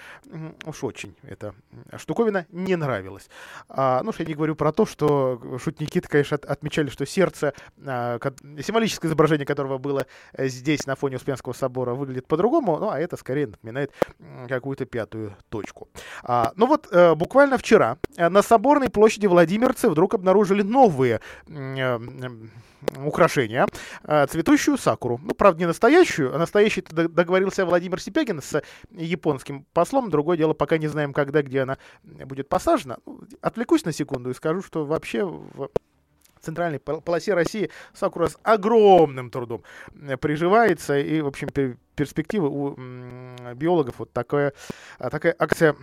уж 0.65 0.83
очень 0.83 1.15
эта 1.23 1.53
штуковина 1.97 2.45
не 2.49 2.75
нравилась. 2.75 3.29
А, 3.69 4.01
ну, 4.03 4.11
что 4.11 4.23
я 4.23 4.27
не 4.27 4.35
говорю 4.35 4.55
про 4.55 4.71
то, 4.71 4.85
что 4.85 5.41
шутники 5.57 5.99
конечно, 6.01 6.37
отмечали, 6.37 6.89
что 6.89 7.05
сердце, 7.05 7.53
а, 7.85 8.19
символическое 8.61 9.09
изображение 9.09 9.45
которого 9.45 9.77
было 9.77 10.05
э, 10.33 10.47
здесь 10.47 10.85
на 10.85 10.95
фоне 10.95 11.17
Успенского 11.17 11.53
собора, 11.53 11.93
выглядит 11.93 12.27
по-другому, 12.27 12.77
ну, 12.77 12.89
а 12.89 12.99
это 12.99 13.17
скорее 13.17 13.47
напоминает 13.47 13.91
какую-то 14.47 14.85
пятую 14.85 15.35
точку. 15.49 15.89
А, 16.23 16.51
ну 16.55 16.67
вот, 16.67 16.87
а, 16.91 17.15
буквально 17.15 17.57
вчера 17.57 17.97
э, 18.15 18.29
на 18.29 18.41
Соборной 18.41 18.89
площади 18.89 19.27
Владимирцы 19.27 19.89
вдруг 19.89 20.13
обнаружили 20.13 20.61
новые 20.61 21.21
украшения, 23.03 23.67
а, 24.03 24.27
цветущую 24.27 24.77
сакуру. 24.77 25.19
Ну, 25.23 25.33
правда, 25.33 25.59
не 25.59 25.65
настоящую, 25.65 26.33
а 26.33 26.37
настоящий 26.37 26.81
договорился 26.81 27.65
Владимир 27.65 28.01
Сипягин 28.01 28.41
с 28.41 28.61
японским 28.91 29.65
послом. 29.73 30.09
Другое 30.09 30.37
дело, 30.37 30.53
пока 30.53 30.77
не 30.77 30.87
знаем, 30.87 31.13
когда, 31.13 31.41
где 31.41 31.61
она 31.61 31.77
будет 32.03 32.49
посажена. 32.49 32.97
Ну, 33.05 33.21
отвлекусь 33.41 33.85
на 33.85 33.91
секунду 33.91 34.29
и 34.29 34.33
скажу, 34.33 34.61
что 34.61 34.85
вообще 34.85 35.25
в 35.25 35.69
центральной 36.41 36.79
полосе 36.79 37.33
России 37.33 37.69
сакура 37.93 38.27
с 38.27 38.37
огромным 38.43 39.29
трудом 39.29 39.63
приживается. 40.21 40.97
И, 40.97 41.21
в 41.21 41.27
общем, 41.27 41.49
перспективы 41.95 42.49
у 42.49 42.75
биологов 43.55 43.95
вот 43.99 44.13
такая, 44.13 44.53
такая 44.97 45.35
акция 45.37 45.75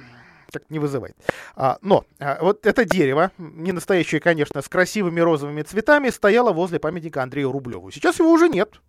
так 0.58 0.70
не 0.70 0.78
вызывает. 0.78 1.16
А, 1.54 1.78
но 1.82 2.04
а, 2.18 2.38
вот 2.40 2.66
это 2.66 2.84
дерево, 2.84 3.30
не 3.38 3.72
настоящее, 3.72 4.20
конечно, 4.20 4.62
с 4.62 4.68
красивыми 4.68 5.20
розовыми 5.20 5.62
цветами, 5.62 6.10
стояло 6.10 6.52
возле 6.52 6.78
памятника 6.78 7.22
Андрею 7.22 7.52
Рублеву. 7.52 7.90
Сейчас 7.90 8.18
его 8.18 8.30
уже 8.30 8.48
нет. 8.48 8.80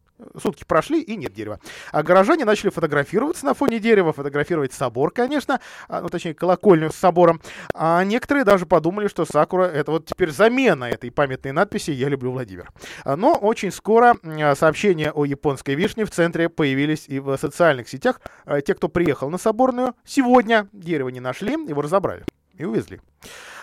Сутки 0.42 0.64
прошли, 0.64 1.02
и 1.02 1.16
нет 1.16 1.34
дерева. 1.34 1.60
А 1.92 2.04
горожане 2.04 2.46
начали 2.46 2.70
фотографироваться 2.70 3.46
на 3.46 3.54
фоне 3.54 3.80
дерева, 3.80 4.14
фотографировать 4.14 4.74
собор, 4.74 5.12
конечно, 5.12 5.60
а, 5.88 6.02
ну, 6.02 6.10
точнее, 6.10 6.34
колокольню 6.34 6.92
с 6.92 6.96
собором. 6.96 7.42
А 7.74 8.04
некоторые 8.04 8.44
даже 8.44 8.66
подумали, 8.66 9.08
что 9.08 9.26
Сакура— 9.26 9.64
это 9.66 9.92
вот 9.92 10.06
теперь 10.06 10.32
замена 10.32 10.86
этой 10.86 11.12
памятной 11.12 11.52
надписи 11.52 11.92
«Я 11.92 12.10
люблю 12.10 12.32
Владимир». 12.32 12.72
А, 13.04 13.16
но 13.16 13.36
очень 13.36 13.72
скоро 13.72 14.16
а, 14.24 14.56
сообщения 14.56 15.12
о 15.12 15.26
японской 15.26 15.76
вишне 15.76 16.06
в 16.06 16.12
центре 16.12 16.50
появились 16.50 17.06
и 17.08 17.20
в 17.20 17.38
социальных 17.38 17.90
сетях. 17.90 18.22
Те, 18.66 18.74
кто 18.74 18.90
приехал 18.90 19.30
на 19.30 19.38
Соборную, 19.38 19.94
сегодня 20.04 20.68
дерево 20.74 21.10
не 21.10 21.20
нашли, 21.20 21.52
его 21.52 21.82
разобрали 21.82 22.26
и 22.58 22.66
увезли. 22.66 23.02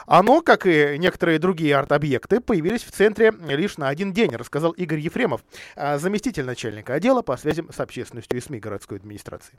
Оно, 0.07 0.43
как 0.43 0.67
и 0.67 0.97
некоторые 0.99 1.39
другие 1.39 1.77
арт-объекты, 1.77 2.41
появились 2.41 2.85
в 2.85 2.91
центре 2.91 3.33
лишь 3.49 3.79
на 3.79 3.89
один 3.89 4.13
день, 4.13 4.35
рассказал 4.37 4.73
Игорь 4.73 5.01
Ефремов, 5.01 5.43
а, 5.77 5.99
заместитель 5.99 6.45
начальника 6.45 6.95
отдела 6.95 7.23
по 7.23 7.37
связям 7.37 7.73
с 7.73 7.81
общественностью 7.81 8.39
и 8.39 8.41
СМИ 8.41 8.59
городской 8.59 8.99
администрации. 8.99 9.59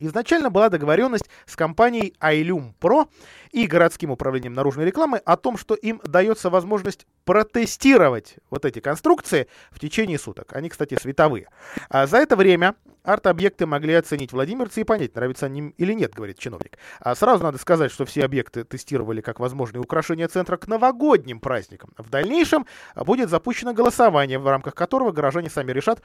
Изначально 0.00 0.50
была 0.50 0.68
договоренность 0.68 1.30
с 1.46 1.54
компанией 1.54 2.14
Ailum 2.20 2.72
Pro 2.80 3.08
и 3.52 3.68
городским 3.68 4.10
управлением 4.10 4.52
наружной 4.52 4.84
рекламы 4.84 5.18
о 5.18 5.36
том, 5.36 5.56
что 5.56 5.74
им 5.74 6.00
дается 6.04 6.50
возможность 6.50 7.06
протестировать 7.24 8.36
вот 8.50 8.64
эти 8.64 8.80
конструкции 8.80 9.46
в 9.70 9.78
течение 9.78 10.18
суток. 10.18 10.56
Они, 10.56 10.70
кстати, 10.70 10.98
световые. 11.00 11.48
А 11.88 12.08
за 12.08 12.16
это 12.16 12.34
время 12.34 12.74
арт-объекты 13.02 13.66
могли 13.66 13.94
оценить 13.94 14.32
владимирцы 14.32 14.80
и 14.80 14.84
понять, 14.84 15.14
нравится 15.14 15.46
они 15.46 15.60
им 15.60 15.74
или 15.76 15.92
нет, 15.92 16.14
говорит 16.14 16.38
чиновник. 16.38 16.78
А 17.00 17.14
сразу 17.14 17.42
надо 17.42 17.58
сказать, 17.58 17.90
что 17.90 18.04
все 18.04 18.24
объекты 18.24 18.64
тестировали 18.64 19.20
как 19.20 19.40
возможные 19.40 19.80
украшения 19.80 20.28
центра 20.28 20.56
к 20.56 20.68
новогодним 20.68 21.40
праздникам. 21.40 21.90
В 21.96 22.10
дальнейшем 22.10 22.66
будет 22.94 23.30
запущено 23.30 23.72
голосование, 23.72 24.38
в 24.38 24.46
рамках 24.46 24.74
которого 24.74 25.12
горожане 25.12 25.50
сами 25.50 25.72
решат, 25.72 26.02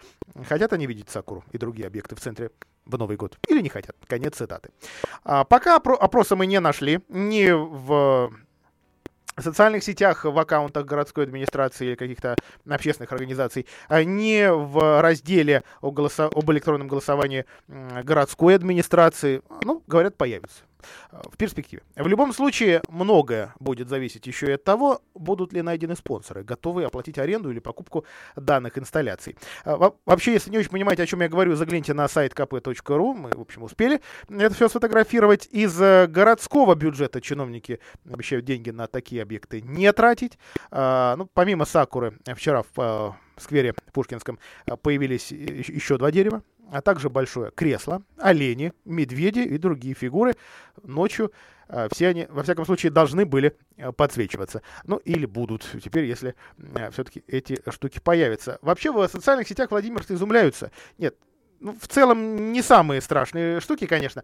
хотят 0.47 0.73
они 0.73 0.87
видеть 0.87 1.09
Сакуру 1.09 1.43
и 1.51 1.57
другие 1.57 1.87
объекты 1.87 2.15
в 2.15 2.19
центре 2.19 2.51
в 2.85 2.97
Новый 2.97 3.17
год 3.17 3.37
или 3.47 3.61
не 3.61 3.69
хотят. 3.69 3.95
Конец 4.07 4.35
цитаты. 4.35 4.69
А 5.23 5.43
пока 5.43 5.75
опроса 5.75 6.35
мы 6.35 6.45
не 6.45 6.59
нашли, 6.59 7.01
ни 7.09 7.51
в 7.51 8.31
в 9.37 9.43
социальных 9.43 9.83
сетях, 9.83 10.25
в 10.25 10.37
аккаунтах 10.37 10.85
городской 10.85 11.23
администрации 11.23 11.89
или 11.89 11.95
каких-то 11.95 12.35
общественных 12.67 13.11
организаций, 13.11 13.67
а 13.87 14.03
не 14.03 14.51
в 14.51 15.01
разделе 15.01 15.63
о 15.81 15.91
голосо- 15.91 16.31
об 16.33 16.51
электронном 16.51 16.87
голосовании 16.87 17.45
городской 17.67 18.55
администрации, 18.55 19.41
ну, 19.63 19.83
говорят, 19.87 20.17
появится 20.17 20.63
в 21.11 21.37
перспективе. 21.37 21.83
В 21.95 22.07
любом 22.07 22.33
случае, 22.33 22.81
многое 22.89 23.53
будет 23.59 23.89
зависеть 23.89 24.27
еще 24.27 24.47
и 24.47 24.51
от 24.51 24.63
того, 24.63 25.01
будут 25.13 25.53
ли 25.53 25.61
найдены 25.61 25.95
спонсоры, 25.95 26.43
готовые 26.43 26.87
оплатить 26.87 27.17
аренду 27.17 27.51
или 27.51 27.59
покупку 27.59 28.05
данных 28.35 28.77
инсталляций. 28.77 29.37
А, 29.65 29.91
вообще, 30.05 30.33
если 30.33 30.51
не 30.51 30.57
очень 30.57 30.69
понимаете, 30.69 31.03
о 31.03 31.05
чем 31.05 31.21
я 31.21 31.29
говорю, 31.29 31.55
загляните 31.55 31.93
на 31.93 32.07
сайт 32.07 32.33
kp.ru. 32.33 33.13
Мы, 33.13 33.31
в 33.31 33.41
общем, 33.41 33.63
успели 33.63 34.01
это 34.29 34.53
все 34.53 34.69
сфотографировать. 34.69 35.47
Из 35.51 35.79
э, 35.81 36.07
городского 36.07 36.75
бюджета 36.75 37.21
чиновники 37.21 37.79
обещают 38.09 38.45
деньги 38.45 38.69
на 38.69 38.87
такие 38.87 39.21
объекты 39.21 39.61
не 39.61 39.91
тратить. 39.93 40.37
А, 40.71 41.15
ну, 41.15 41.29
помимо 41.33 41.65
Сакуры, 41.65 42.17
вчера 42.35 42.63
в 42.63 42.67
э, 42.77 43.41
сквере 43.41 43.73
Пушкинском 43.93 44.39
появились 44.81 45.31
еще 45.31 45.97
два 45.97 46.11
дерева 46.11 46.41
а 46.71 46.81
также 46.81 47.09
большое 47.09 47.51
кресло, 47.51 48.03
олени, 48.17 48.73
медведи 48.85 49.39
и 49.39 49.57
другие 49.57 49.95
фигуры 49.95 50.35
ночью. 50.83 51.31
А, 51.69 51.87
все 51.91 52.07
они, 52.07 52.27
во 52.29 52.43
всяком 52.43 52.65
случае, 52.65 52.91
должны 52.91 53.25
были 53.25 53.57
э, 53.75 53.91
подсвечиваться. 53.91 54.61
Ну, 54.85 54.97
или 54.97 55.25
будут 55.25 55.67
теперь, 55.83 56.05
если 56.05 56.35
э, 56.57 56.91
все-таки 56.91 57.23
эти 57.27 57.61
штуки 57.69 57.99
появятся. 57.99 58.57
Вообще, 58.61 58.91
в 58.91 59.05
социальных 59.07 59.47
сетях 59.47 59.71
Владимир 59.71 60.01
изумляются. 60.07 60.71
Нет, 60.97 61.15
ну, 61.59 61.75
в 61.79 61.87
целом 61.87 62.51
не 62.53 62.61
самые 62.61 63.01
страшные 63.01 63.59
штуки, 63.59 63.85
конечно. 63.85 64.23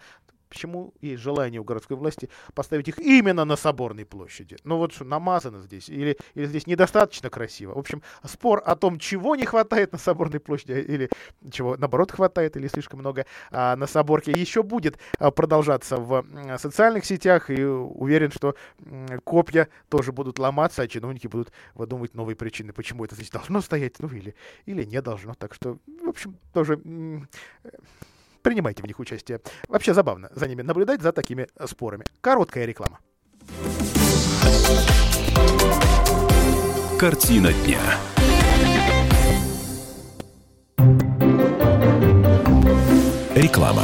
Почему 0.53 0.93
есть 1.01 1.19
желание 1.23 1.59
у 1.59 1.63
городской 1.63 1.97
власти 1.97 2.29
поставить 2.53 2.87
их 2.87 2.99
именно 2.99 3.43
на 3.43 3.55
Соборной 3.55 4.05
площади? 4.05 4.55
Ну 4.63 4.77
вот 4.77 4.93
что, 4.93 5.03
намазано 5.03 5.61
здесь, 5.61 5.89
или, 5.89 6.15
или 6.35 6.45
здесь 6.45 6.67
недостаточно 6.67 7.31
красиво. 7.31 7.73
В 7.73 7.79
общем, 7.79 8.03
спор 8.23 8.61
о 8.63 8.75
том, 8.75 8.99
чего 8.99 9.35
не 9.35 9.45
хватает 9.45 9.93
на 9.93 9.97
Соборной 9.97 10.39
площади, 10.39 10.73
или 10.73 11.09
чего, 11.49 11.75
наоборот, 11.75 12.11
хватает, 12.11 12.55
или 12.55 12.67
слишком 12.67 12.99
много 12.99 13.25
а, 13.49 13.75
на 13.75 13.87
Соборке, 13.87 14.31
еще 14.31 14.61
будет 14.61 14.99
а, 15.17 15.31
продолжаться 15.31 15.97
в 15.97 16.23
а, 16.23 16.59
социальных 16.59 17.05
сетях, 17.05 17.49
и 17.49 17.63
уверен, 17.65 18.31
что 18.31 18.53
а, 18.85 19.17
копья 19.23 19.69
тоже 19.89 20.11
будут 20.11 20.37
ломаться, 20.37 20.83
а 20.83 20.87
чиновники 20.87 21.25
будут 21.25 21.51
выдумывать 21.73 22.13
новые 22.13 22.35
причины, 22.35 22.73
почему 22.73 23.05
это 23.05 23.15
здесь 23.15 23.31
должно 23.31 23.59
стоять, 23.61 23.95
ну 23.97 24.07
или, 24.09 24.35
или 24.67 24.83
не 24.83 25.01
должно. 25.01 25.33
Так 25.33 25.55
что, 25.55 25.79
в 25.87 26.09
общем, 26.09 26.37
тоже 26.53 26.79
принимайте 28.43 28.83
в 28.83 28.85
них 28.85 28.99
участие. 28.99 29.39
Вообще 29.67 29.95
забавно 29.95 30.29
за 30.35 30.47
ними 30.47 30.61
наблюдать, 30.61 31.01
за 31.01 31.11
такими 31.11 31.47
спорами. 31.65 32.05
Короткая 32.21 32.65
реклама. 32.65 32.99
Картина 36.99 37.51
дня. 37.65 37.81
Реклама. 43.35 43.83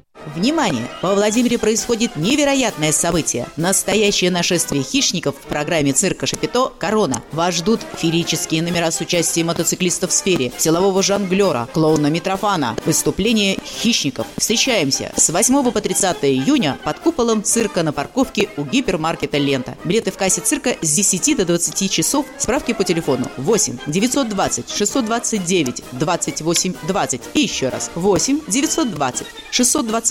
Внимание! 0.27 0.87
Во 1.01 1.15
Владимире 1.15 1.57
происходит 1.57 2.15
невероятное 2.15 2.91
событие. 2.91 3.47
Настоящее 3.57 4.29
нашествие 4.29 4.83
хищников 4.83 5.35
в 5.35 5.47
программе 5.47 5.93
цирка 5.93 6.27
Шапито 6.27 6.71
«Корона». 6.77 7.23
Вас 7.31 7.55
ждут 7.55 7.81
феерические 7.97 8.61
номера 8.61 8.91
с 8.91 9.01
участием 9.01 9.47
мотоциклистов 9.47 10.11
в 10.11 10.13
сфере, 10.13 10.51
силового 10.57 11.01
жонглера, 11.01 11.67
клоуна 11.73 12.07
Митрофана, 12.07 12.77
выступление 12.85 13.57
хищников. 13.65 14.27
Встречаемся 14.37 15.11
с 15.15 15.29
8 15.29 15.71
по 15.71 15.81
30 15.81 16.17
июня 16.23 16.77
под 16.83 16.99
куполом 16.99 17.43
цирка 17.43 17.81
на 17.81 17.91
парковке 17.91 18.49
у 18.57 18.63
гипермаркета 18.63 19.39
«Лента». 19.39 19.75
Билеты 19.83 20.11
в 20.11 20.17
кассе 20.17 20.41
цирка 20.41 20.75
с 20.81 20.93
10 20.93 21.37
до 21.37 21.45
20 21.45 21.91
часов. 21.91 22.27
Справки 22.37 22.73
по 22.73 22.83
телефону 22.83 23.25
8 23.37 23.79
920 23.87 24.69
629 24.69 25.83
28 25.93 26.73
20. 26.87 27.21
И 27.33 27.41
еще 27.41 27.69
раз 27.69 27.89
8 27.95 28.41
920 28.47 29.27
629 29.49 30.10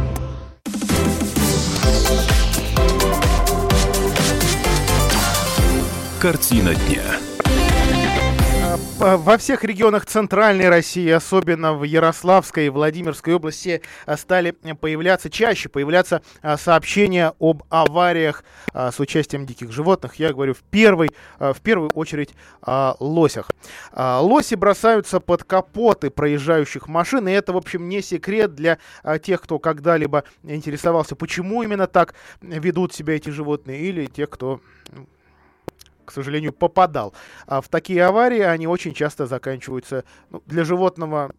Картина 6.21 6.75
дня. 6.75 7.01
Во 8.99 9.37
всех 9.39 9.63
регионах 9.63 10.05
Центральной 10.05 10.69
России, 10.69 11.09
особенно 11.09 11.73
в 11.73 11.81
Ярославской 11.81 12.67
и 12.67 12.69
Владимирской 12.69 13.33
области, 13.33 13.81
э, 14.05 14.17
стали 14.17 14.51
появляться, 14.51 15.31
чаще 15.31 15.67
появляться 15.67 16.21
э, 16.43 16.57
сообщения 16.57 17.33
об 17.39 17.63
авариях 17.69 18.43
с 18.71 18.99
участием 18.99 19.47
диких 19.47 19.71
животных. 19.71 20.15
Я 20.15 20.31
говорю 20.31 20.53
в, 20.53 20.61
первой, 20.61 21.09
в 21.39 21.57
первую 21.63 21.89
очередь 21.89 22.35
о 22.61 22.95
лосях. 22.99 23.49
Лоси 23.93 24.53
бросаются 24.53 25.19
под 25.19 25.43
капоты 25.43 26.11
проезжающих 26.11 26.87
машин, 26.87 27.27
и 27.27 27.31
это, 27.31 27.51
в 27.51 27.57
общем, 27.57 27.89
не 27.89 28.03
секрет 28.03 28.53
для 28.53 28.77
тех, 29.23 29.41
кто 29.41 29.57
когда-либо 29.57 30.23
интересовался, 30.43 31.15
почему 31.15 31.63
именно 31.63 31.87
так 31.87 32.13
ведут 32.41 32.93
себя 32.93 33.15
эти 33.15 33.29
животные, 33.29 33.81
или 33.81 34.05
тех, 34.05 34.29
кто 34.29 34.61
к 36.11 36.13
сожалению, 36.13 36.51
попадал 36.51 37.13
а 37.47 37.61
в 37.61 37.69
такие 37.69 38.03
аварии. 38.03 38.41
Они 38.41 38.67
очень 38.67 38.93
часто 38.93 39.27
заканчиваются 39.27 40.03
ну, 40.29 40.43
для 40.45 40.65
животного 40.65 41.31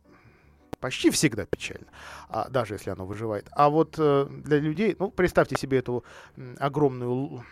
почти 0.80 1.10
всегда 1.10 1.44
печально, 1.44 1.86
а, 2.30 2.48
даже 2.48 2.74
если 2.74 2.88
оно 2.88 3.04
выживает. 3.04 3.46
А 3.52 3.68
вот 3.68 3.96
э, 3.98 4.26
для 4.30 4.58
людей, 4.58 4.96
ну, 4.98 5.10
представьте 5.10 5.56
себе 5.56 5.78
эту 5.78 6.04
огромную 6.58 7.44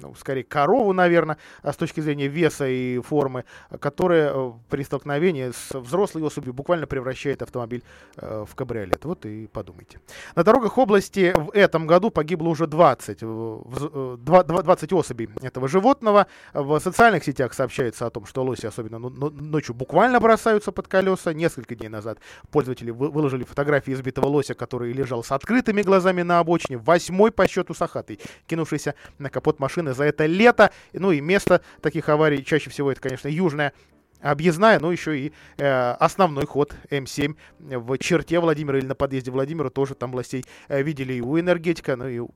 ну, 0.00 0.14
скорее 0.14 0.44
корову, 0.44 0.92
наверное, 0.92 1.38
а 1.62 1.72
с 1.72 1.76
точки 1.76 2.00
зрения 2.00 2.28
веса 2.28 2.66
и 2.66 2.98
формы, 3.00 3.44
которая 3.80 4.32
э, 4.34 4.52
при 4.68 4.82
столкновении 4.82 5.50
с 5.50 5.78
взрослой 5.78 6.22
особью 6.22 6.52
буквально 6.52 6.86
превращает 6.86 7.42
автомобиль 7.42 7.82
э, 8.16 8.44
в 8.48 8.54
кабриолет. 8.54 9.04
Вот 9.04 9.26
и 9.26 9.46
подумайте. 9.46 10.00
На 10.34 10.44
дорогах 10.44 10.78
области 10.78 11.32
в 11.36 11.50
этом 11.52 11.86
году 11.86 12.10
погибло 12.10 12.48
уже 12.48 12.66
20, 12.66 13.20
20 13.20 14.92
э, 14.92 14.96
особей 14.96 15.28
этого 15.42 15.68
животного. 15.68 16.26
В 16.52 16.78
социальных 16.80 17.24
сетях 17.24 17.54
сообщается 17.54 18.06
о 18.06 18.10
том, 18.10 18.26
что 18.26 18.44
лоси, 18.44 18.66
особенно 18.66 18.98
ночью, 18.98 19.74
буквально 19.74 20.20
бросаются 20.20 20.72
под 20.72 20.88
колеса. 20.88 21.32
Несколько 21.32 21.74
дней 21.74 21.88
назад 21.88 22.18
пользователи 22.50 22.90
выложили 22.90 23.44
фотографии 23.44 23.92
избитого 23.92 24.26
лося, 24.26 24.54
который 24.54 24.92
лежал 24.92 25.22
с 25.22 25.32
открытыми 25.32 25.82
глазами 25.82 26.22
на 26.22 26.38
обочине, 26.38 26.78
восьмой 26.78 27.30
по 27.30 27.46
счету 27.48 27.74
сахатый, 27.74 28.20
кинувшийся 28.46 28.94
на 29.18 29.30
капот 29.30 29.58
машины 29.58 29.83
машины 29.84 29.94
за 29.94 30.04
это 30.04 30.26
лето. 30.26 30.70
Ну 30.92 31.12
и 31.12 31.20
место 31.20 31.60
таких 31.80 32.08
аварий 32.08 32.44
чаще 32.44 32.70
всего 32.70 32.92
это, 32.92 33.00
конечно, 33.00 33.28
южная 33.28 33.72
объездная, 34.20 34.80
но 34.80 34.90
еще 34.90 35.18
и 35.18 35.32
э, 35.58 35.90
основной 36.00 36.46
ход 36.46 36.74
М7 36.90 37.36
в 37.58 37.98
черте 37.98 38.40
Владимира 38.40 38.78
или 38.78 38.86
на 38.86 38.94
подъезде 38.94 39.30
Владимира 39.30 39.68
тоже 39.68 39.94
там 39.94 40.12
властей 40.12 40.44
э, 40.68 40.82
видели 40.82 41.14
и 41.14 41.20
у 41.20 41.38
энергетика, 41.38 41.94
ну 41.94 42.08
и 42.08 42.20
у, 42.20 42.30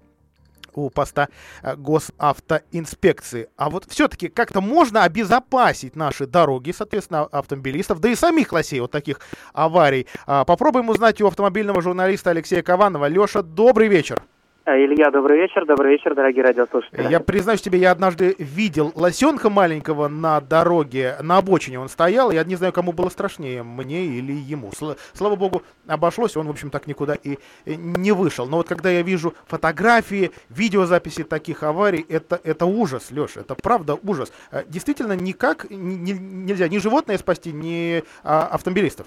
у 0.74 0.90
поста 0.90 1.28
э, 1.62 1.76
госавтоинспекции. 1.76 3.48
А 3.56 3.70
вот 3.70 3.86
все-таки 3.88 4.28
как-то 4.28 4.60
можно 4.60 5.04
обезопасить 5.04 5.96
наши 5.96 6.26
дороги, 6.26 6.72
соответственно, 6.72 7.22
автомобилистов, 7.22 8.00
да 8.00 8.10
и 8.10 8.14
самих 8.14 8.52
лосей 8.52 8.82
от 8.82 8.90
таких 8.90 9.20
аварий. 9.54 10.06
А, 10.26 10.44
попробуем 10.44 10.90
узнать 10.90 11.22
у 11.22 11.26
автомобильного 11.26 11.80
журналиста 11.80 12.30
Алексея 12.30 12.62
Кованова. 12.62 13.08
Леша, 13.08 13.40
добрый 13.40 13.88
вечер. 13.88 14.22
А, 14.68 14.76
Илья, 14.76 15.10
добрый 15.10 15.38
вечер, 15.38 15.64
добрый 15.64 15.92
вечер, 15.92 16.14
дорогие 16.14 16.44
радиослушатели. 16.44 17.08
Я 17.08 17.20
признаюсь 17.20 17.62
тебе, 17.62 17.78
я 17.78 17.90
однажды 17.90 18.36
видел 18.38 18.92
лосенка 18.94 19.48
маленького 19.48 20.08
на 20.08 20.42
дороге, 20.42 21.16
на 21.22 21.38
обочине 21.38 21.80
он 21.80 21.88
стоял, 21.88 22.30
я 22.30 22.44
не 22.44 22.54
знаю, 22.54 22.74
кому 22.74 22.92
было 22.92 23.08
страшнее, 23.08 23.62
мне 23.62 24.04
или 24.04 24.32
ему. 24.32 24.70
Слава 25.14 25.36
богу, 25.36 25.62
обошлось, 25.86 26.36
он, 26.36 26.48
в 26.48 26.50
общем, 26.50 26.68
так 26.68 26.86
никуда 26.86 27.14
и 27.14 27.38
не 27.64 28.12
вышел. 28.12 28.46
Но 28.46 28.58
вот 28.58 28.68
когда 28.68 28.90
я 28.90 29.00
вижу 29.00 29.32
фотографии, 29.46 30.32
видеозаписи 30.50 31.22
таких 31.22 31.62
аварий, 31.62 32.04
это, 32.06 32.38
это 32.44 32.66
ужас, 32.66 33.10
Леша, 33.10 33.40
это 33.40 33.54
правда 33.54 33.96
ужас. 34.02 34.30
А, 34.50 34.64
действительно, 34.64 35.14
никак 35.14 35.70
нельзя 35.70 36.68
ни 36.68 36.76
животное 36.76 37.16
спасти, 37.16 37.52
ни 37.52 38.04
а, 38.22 38.46
автомобилистов. 38.48 39.06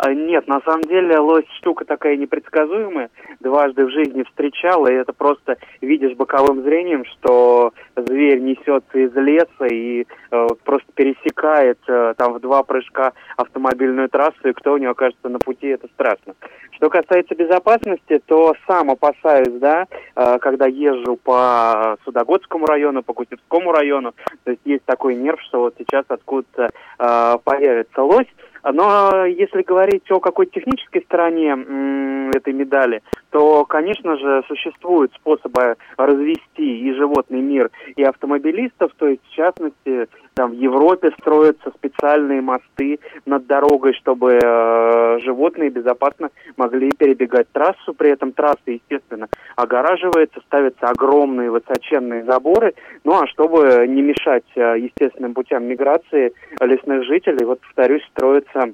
А, 0.00 0.14
нет, 0.14 0.46
на 0.46 0.60
самом 0.60 0.82
деле 0.82 1.18
лось 1.18 1.48
штука 1.58 1.84
такая 1.84 2.16
непредсказуемая. 2.16 3.10
Дважды 3.40 3.84
в 3.84 3.90
жизни 3.90 4.22
встречал, 4.22 4.86
и 4.86 4.92
это 4.92 5.12
просто 5.12 5.56
видишь 5.80 6.16
боковым 6.16 6.62
зрением, 6.62 7.04
что 7.04 7.72
зверь 7.96 8.38
несется 8.38 8.96
из 8.96 9.12
леса 9.16 9.66
и 9.66 10.06
э, 10.30 10.46
просто 10.62 10.86
пересекает 10.94 11.80
э, 11.88 12.14
там 12.16 12.34
в 12.34 12.40
два 12.40 12.62
прыжка 12.62 13.12
автомобильную 13.36 14.08
трассу, 14.08 14.48
и 14.48 14.52
кто 14.52 14.74
у 14.74 14.76
него 14.76 14.92
окажется 14.92 15.28
на 15.28 15.40
пути, 15.40 15.66
это 15.66 15.88
страшно. 15.88 16.34
Что 16.70 16.90
касается 16.90 17.34
безопасности, 17.34 18.20
то 18.24 18.54
сам 18.68 18.92
опасаюсь, 18.92 19.58
да, 19.58 19.86
э, 20.14 20.38
когда 20.38 20.66
езжу 20.68 21.16
по 21.16 21.96
Судогодскому 22.04 22.66
району, 22.66 23.02
по 23.02 23.14
Кутевскому 23.14 23.72
району, 23.72 24.14
то 24.44 24.52
есть 24.52 24.62
есть 24.64 24.84
такой 24.84 25.16
нерв, 25.16 25.40
что 25.42 25.58
вот 25.58 25.74
сейчас 25.76 26.04
откуда-то 26.06 26.70
э, 27.00 27.38
появится 27.42 28.02
лось, 28.04 28.28
но 28.64 29.24
если 29.26 29.62
говорить 29.62 30.10
о 30.10 30.20
какой 30.20 30.46
технической 30.46 31.02
стороне 31.02 31.52
этой 32.34 32.52
медали, 32.52 33.02
то, 33.30 33.64
конечно 33.64 34.16
же, 34.16 34.42
существуют 34.48 35.12
способы 35.14 35.76
развести 35.96 36.80
и 36.80 36.92
животный 36.94 37.40
мир, 37.40 37.70
и 37.96 38.02
автомобилистов, 38.02 38.92
то 38.98 39.08
есть, 39.08 39.22
в 39.24 39.34
частности, 39.34 40.08
там 40.38 40.52
в 40.52 40.54
Европе 40.54 41.10
строятся 41.18 41.72
специальные 41.72 42.40
мосты 42.40 43.00
над 43.26 43.48
дорогой, 43.48 43.92
чтобы 43.94 44.38
э, 44.40 45.18
животные 45.18 45.68
безопасно 45.68 46.30
могли 46.56 46.92
перебегать 46.92 47.48
трассу. 47.50 47.92
При 47.92 48.10
этом 48.10 48.30
трасса, 48.30 48.60
естественно, 48.66 49.26
огораживается, 49.56 50.40
ставятся 50.46 50.86
огромные 50.86 51.50
высоченные 51.50 52.22
заборы. 52.22 52.74
Ну 53.02 53.20
а 53.20 53.26
чтобы 53.26 53.84
не 53.88 54.00
мешать 54.00 54.44
э, 54.54 54.78
естественным 54.78 55.34
путям 55.34 55.64
миграции 55.64 56.32
лесных 56.60 57.02
жителей, 57.02 57.44
вот, 57.44 57.60
повторюсь, 57.60 58.04
строятся 58.12 58.72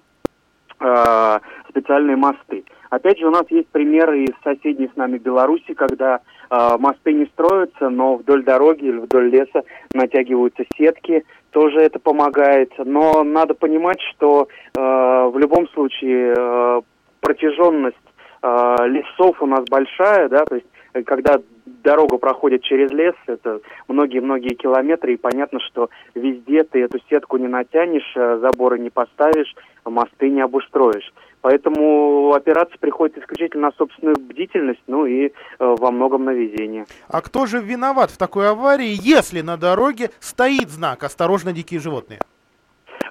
э, 0.81 1.38
специальные 1.70 2.16
мосты. 2.16 2.64
Опять 2.90 3.18
же, 3.18 3.27
у 3.27 3.31
нас 3.31 3.46
есть 3.48 3.68
примеры 3.68 4.24
из 4.24 4.35
соседней 4.44 4.90
с 4.92 4.96
нами 4.96 5.16
Беларуси, 5.16 5.72
когда 5.72 6.20
мосты 6.50 7.12
не 7.12 7.26
строятся, 7.26 7.88
но 7.88 8.16
вдоль 8.16 8.44
дороги 8.44 8.85
или 8.85 8.98
вдоль 8.98 9.30
леса 9.30 9.62
натягиваются 9.92 10.64
сетки, 10.76 11.24
тоже 11.50 11.80
это 11.80 11.98
помогает. 11.98 12.72
Но 12.78 13.24
надо 13.24 13.54
понимать, 13.54 14.00
что 14.12 14.48
э, 14.76 14.80
в 14.80 15.38
любом 15.38 15.68
случае 15.70 16.35
э, 16.37 16.83
протяженность 17.20 17.96
лесов 18.42 19.40
у 19.40 19.46
нас 19.46 19.64
большая, 19.70 20.28
да, 20.28 20.44
то 20.44 20.57
есть 20.57 20.66
когда 21.07 21.38
дорога 21.66 22.18
проходит 22.18 22.62
через 22.62 22.90
лес, 22.90 23.14
это 23.27 23.61
многие-многие 23.88 24.55
километры, 24.55 25.14
и 25.14 25.18
понятно, 25.18 25.61
что 25.61 25.90
везде 26.14 26.64
ты 26.64 26.83
эту 26.83 26.98
сетку 27.09 27.37
не 27.37 27.48
натянешь, 27.48 28.14
заборы 28.14 28.79
не 28.79 28.90
поставишь, 28.90 29.55
мосты 29.85 30.31
не 30.31 30.40
обустроишь. 30.40 31.12
Поэтому 31.40 32.33
опираться 32.33 32.77
приходится 32.79 33.20
исключительно 33.20 33.68
на 33.68 33.72
собственную 33.72 34.16
бдительность, 34.16 34.81
ну 34.87 35.05
и 35.05 35.27
э, 35.27 35.31
во 35.59 35.90
многом 35.90 36.24
на 36.24 36.31
везение. 36.31 36.87
А 37.07 37.20
кто 37.20 37.44
же 37.44 37.61
виноват 37.61 38.11
в 38.11 38.16
такой 38.16 38.48
аварии, 38.48 38.96
если 38.98 39.42
на 39.42 39.59
дороге 39.59 40.11
стоит 40.20 40.70
знак 40.70 41.05
«Осторожно, 41.05 41.53
дикие 41.53 41.81
животные»? 41.81 42.20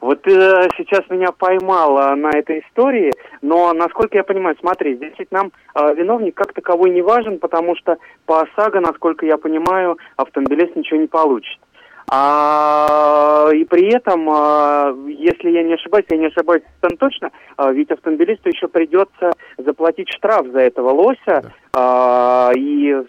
Вот 0.01 0.27
э, 0.27 0.67
сейчас 0.77 1.09
меня 1.09 1.31
поймало 1.31 2.15
на 2.15 2.29
этой 2.29 2.59
истории, 2.59 3.11
но 3.41 3.73
насколько 3.73 4.17
я 4.17 4.23
понимаю, 4.23 4.55
смотри, 4.59 4.95
здесь 4.95 5.13
ведь 5.17 5.31
нам 5.31 5.51
э, 5.75 5.93
виновник 5.95 6.35
как 6.35 6.53
таковой 6.53 6.89
не 6.89 7.01
важен, 7.01 7.39
потому 7.39 7.75
что 7.75 7.97
по 8.25 8.41
ОСАГО, 8.41 8.79
насколько 8.79 9.25
я 9.25 9.37
понимаю, 9.37 9.97
автомобилист 10.17 10.75
ничего 10.75 10.99
не 10.99 11.07
получит. 11.07 11.59
А, 12.09 13.49
и 13.53 13.63
при 13.63 13.93
этом, 13.93 14.29
а, 14.29 14.93
если 15.07 15.49
я 15.49 15.63
не 15.63 15.73
ошибаюсь, 15.73 16.05
я 16.09 16.17
не 16.17 16.27
ошибаюсь 16.27 16.63
там 16.81 16.97
точно, 16.97 17.31
а, 17.57 17.71
ведь 17.71 17.91
автомобилисту 17.91 18.49
еще 18.49 18.67
придется 18.67 19.31
заплатить 19.57 20.09
штраф 20.09 20.47
за 20.47 20.59
этого 20.59 20.89
лося, 20.89 21.19
да. 21.25 21.51
а, 21.73 22.51
и 22.55 23.03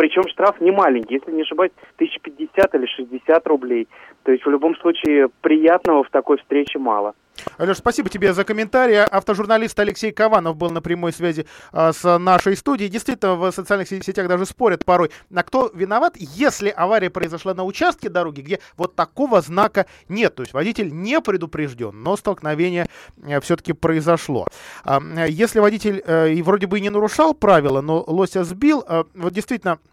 причем 0.00 0.22
штраф 0.28 0.58
не 0.62 0.70
маленький, 0.70 1.16
если 1.16 1.30
не 1.30 1.42
ошибаюсь, 1.42 1.72
1050 1.96 2.74
или 2.74 2.86
60 2.86 3.46
рублей. 3.46 3.86
То 4.22 4.32
есть 4.32 4.46
в 4.46 4.48
любом 4.48 4.74
случае 4.76 5.28
приятного 5.42 6.04
в 6.04 6.08
такой 6.08 6.38
встрече 6.38 6.78
мало. 6.78 7.12
Алеш, 7.58 7.78
спасибо 7.78 8.08
тебе 8.08 8.32
за 8.32 8.44
комментарий. 8.44 9.02
Автожурналист 9.02 9.78
Алексей 9.78 10.10
Кованов 10.10 10.56
был 10.56 10.70
на 10.70 10.80
прямой 10.80 11.12
связи 11.12 11.46
а, 11.72 11.92
с 11.92 12.18
нашей 12.18 12.56
студией. 12.56 12.90
Действительно, 12.90 13.34
в 13.34 13.50
социальных 13.52 13.88
сетях 13.88 14.28
даже 14.28 14.46
спорят 14.46 14.84
порой, 14.84 15.10
на 15.28 15.42
кто 15.42 15.70
виноват, 15.74 16.16
если 16.16 16.70
авария 16.70 17.10
произошла 17.10 17.54
на 17.54 17.64
участке 17.64 18.08
дороги, 18.08 18.40
где 18.40 18.60
вот 18.76 18.94
такого 18.94 19.40
знака 19.40 19.86
нет. 20.08 20.34
То 20.34 20.42
есть 20.42 20.54
водитель 20.54 20.90
не 20.92 21.20
предупрежден, 21.20 22.02
но 22.02 22.16
столкновение 22.16 22.86
э, 23.22 23.40
все-таки 23.40 23.72
произошло. 23.74 24.46
А, 24.84 25.00
если 25.28 25.60
водитель 25.60 26.02
э, 26.06 26.32
и 26.32 26.42
вроде 26.42 26.66
бы 26.66 26.78
и 26.78 26.82
не 26.82 26.90
нарушал 26.90 27.34
правила, 27.34 27.80
но 27.80 28.02
лося 28.06 28.44
сбил, 28.44 28.84
э, 28.86 29.04
вот 29.14 29.32
действительно 29.32 29.70
Э, 29.70 29.89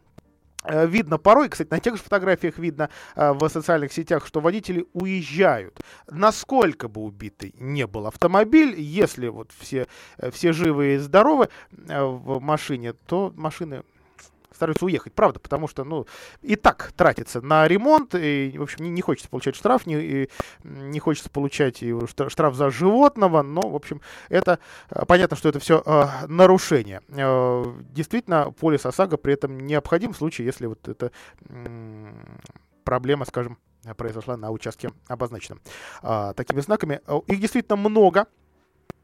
видно 0.68 1.18
порой, 1.18 1.50
кстати, 1.50 1.70
на 1.70 1.80
тех 1.80 1.96
же 1.96 2.04
фотографиях 2.04 2.58
видно 2.58 2.90
э, 3.16 3.32
в 3.32 3.48
социальных 3.50 3.94
сетях, 3.94 4.26
что 4.26 4.40
водители 4.40 4.86
уезжают. 4.94 5.80
Насколько 6.10 6.88
бы 6.88 7.02
убитый 7.02 7.54
не 7.60 7.88
был 7.88 8.08
автомобиль, 8.08 8.80
если 8.80 9.28
вот 9.28 9.52
все, 9.58 9.88
э, 10.18 10.32
все 10.32 10.54
живы 10.54 10.96
и 10.96 10.98
здоровы 10.98 11.50
в 11.72 12.40
машине, 12.40 12.94
то 12.94 13.34
машины 13.36 13.84
стараются 14.58 14.86
уехать, 14.86 15.14
правда, 15.14 15.40
потому 15.40 15.68
что, 15.68 15.84
ну, 15.84 16.06
и 16.42 16.56
так 16.56 16.92
тратится 16.98 17.42
на 17.42 17.68
ремонт, 17.68 18.16
и, 18.16 18.54
в 18.58 18.64
общем, 18.64 18.84
не, 18.84 18.90
не 18.90 19.02
хочется 19.02 19.30
получать 19.30 19.56
штраф, 19.56 19.86
не, 19.86 19.96
и, 19.96 20.30
не 20.64 21.00
хочется 21.00 21.30
получать 21.30 21.84
штраф 22.28 22.56
за 22.56 22.70
животного, 22.70 23.44
но, 23.44 23.62
в 23.62 23.76
общем, 23.76 24.02
это, 24.30 24.60
э, 24.90 25.06
понятно, 25.08 25.38
что 25.38 25.50
это 25.50 25.60
все 25.60 25.82
э, 25.86 26.28
нарушение. 26.28 27.02
Э, 27.10 27.64
действительно, 27.92 28.52
полис 28.52 28.86
ОСАГО 28.86 29.18
при 29.18 29.34
этом 29.34 29.60
необходим 29.60 30.14
в 30.14 30.18
случае, 30.18 30.48
если 30.48 30.66
вот 30.66 30.88
эта 30.88 31.12
э, 31.48 32.12
проблема, 32.84 33.26
скажем, 33.26 33.58
произошла 33.96 34.38
на 34.38 34.52
участке 34.52 34.92
обозначенном 35.08 35.62
э, 36.04 36.34
такими 36.36 36.62
знаками. 36.62 37.02
Э, 37.08 37.20
их 37.28 37.40
действительно 37.40 37.76
много. 37.76 38.28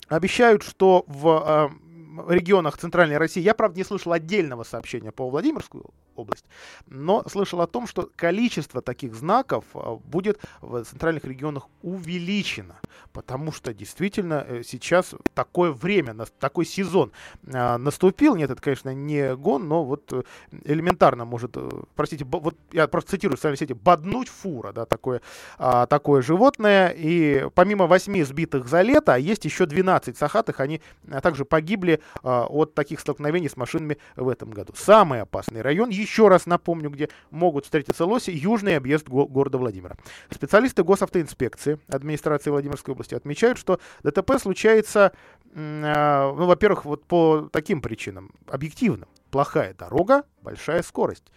Обещают, 0.09 0.63
что 0.63 1.05
в 1.07 1.69
э, 1.71 1.82
регионах 2.29 2.77
Центральной 2.77 3.17
России. 3.17 3.41
Я, 3.41 3.53
правда, 3.53 3.77
не 3.77 3.83
слышал 3.83 4.11
отдельного 4.11 4.63
сообщения 4.63 5.11
по 5.11 5.29
Владимирскую 5.29 5.85
область, 6.15 6.45
но 6.87 7.23
слышал 7.27 7.61
о 7.61 7.67
том, 7.67 7.87
что 7.87 8.09
количество 8.15 8.81
таких 8.81 9.15
знаков 9.15 9.65
а, 9.73 9.95
будет 9.95 10.39
в 10.61 10.83
центральных 10.83 11.25
регионах 11.25 11.67
увеличено, 11.81 12.79
потому 13.11 13.51
что 13.51 13.73
действительно 13.73 14.45
э, 14.47 14.63
сейчас 14.63 15.13
такое 15.33 15.71
время, 15.71 16.15
такой 16.39 16.65
сезон 16.65 17.11
а, 17.53 17.77
наступил. 17.77 18.35
Нет, 18.35 18.49
это, 18.49 18.61
конечно, 18.61 18.93
не 18.93 19.35
гон, 19.35 19.67
но 19.67 19.83
вот 19.83 20.11
э, 20.11 20.23
элементарно 20.65 21.25
может, 21.25 21.51
э, 21.55 21.69
простите, 21.95 22.25
вот 22.25 22.55
я 22.71 22.87
просто 22.87 23.11
цитирую 23.11 23.37
социальные 23.37 23.57
сети, 23.57 23.73
боднуть 23.73 24.29
фура, 24.29 24.71
да, 24.71 24.85
такое, 24.85 25.21
а, 25.57 25.85
такое 25.85 26.21
животное. 26.21 26.89
И 26.89 27.47
помимо 27.53 27.87
8 27.87 28.23
сбитых 28.25 28.67
за 28.67 28.81
лето, 28.81 29.15
есть 29.15 29.45
еще 29.45 29.65
12 29.65 30.17
сахатых, 30.17 30.59
они 30.59 30.81
также 31.21 31.45
погибли 31.45 32.01
от 32.23 32.73
таких 32.73 32.99
столкновений 32.99 33.49
с 33.49 33.57
машинами 33.57 33.97
в 34.15 34.27
этом 34.27 34.51
году. 34.51 34.73
Самый 34.75 35.21
опасный 35.21 35.61
район 35.61 35.89
еще 36.03 36.27
раз 36.27 36.45
напомню, 36.45 36.89
где 36.89 37.09
могут 37.31 37.65
встретиться 37.65 38.05
лоси, 38.05 38.29
южный 38.29 38.77
объезд 38.77 39.07
го- 39.09 39.27
города 39.27 39.57
Владимира. 39.57 39.97
Специалисты 40.29 40.83
госавтоинспекции 40.83 41.79
администрации 41.87 42.51
Владимирской 42.51 42.93
области 42.93 43.15
отмечают, 43.15 43.57
что 43.57 43.79
ДТП 44.03 44.37
случается, 44.39 45.13
э, 45.53 46.33
ну, 46.35 46.45
во-первых, 46.45 46.85
вот 46.85 47.05
по 47.05 47.49
таким 47.51 47.81
причинам, 47.81 48.31
объективным. 48.47 49.09
Плохая 49.31 49.73
дорога, 49.73 50.23
большая 50.41 50.83
скорость. 50.83 51.31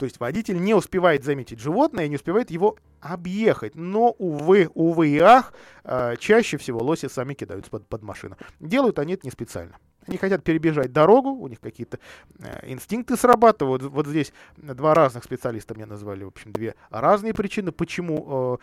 То 0.00 0.04
есть 0.04 0.18
водитель 0.18 0.58
не 0.58 0.74
успевает 0.74 1.24
заметить 1.24 1.60
животное 1.60 2.08
не 2.08 2.16
успевает 2.16 2.50
его 2.50 2.76
объехать. 3.00 3.74
Но, 3.74 4.14
увы, 4.18 4.70
увы 4.74 5.08
и 5.08 5.18
ах, 5.18 5.52
э, 5.84 6.16
чаще 6.18 6.56
всего 6.56 6.82
лоси 6.82 7.06
сами 7.08 7.34
кидаются 7.34 7.70
под, 7.70 7.86
под 7.86 8.02
машину. 8.02 8.38
Делают 8.60 8.98
они 8.98 9.14
это 9.14 9.26
не 9.26 9.30
специально. 9.30 9.76
Они 10.10 10.18
хотят 10.18 10.42
перебежать 10.42 10.92
дорогу, 10.92 11.30
у 11.30 11.46
них 11.46 11.60
какие-то 11.60 12.00
э, 12.40 12.72
инстинкты 12.72 13.16
срабатывают. 13.16 13.84
Вот 13.84 14.08
здесь 14.08 14.32
два 14.56 14.92
разных 14.92 15.22
специалиста 15.22 15.74
мне 15.76 15.86
назвали, 15.86 16.24
в 16.24 16.28
общем, 16.28 16.52
две 16.52 16.74
разные 16.90 17.32
причины, 17.32 17.70
почему 17.70 18.58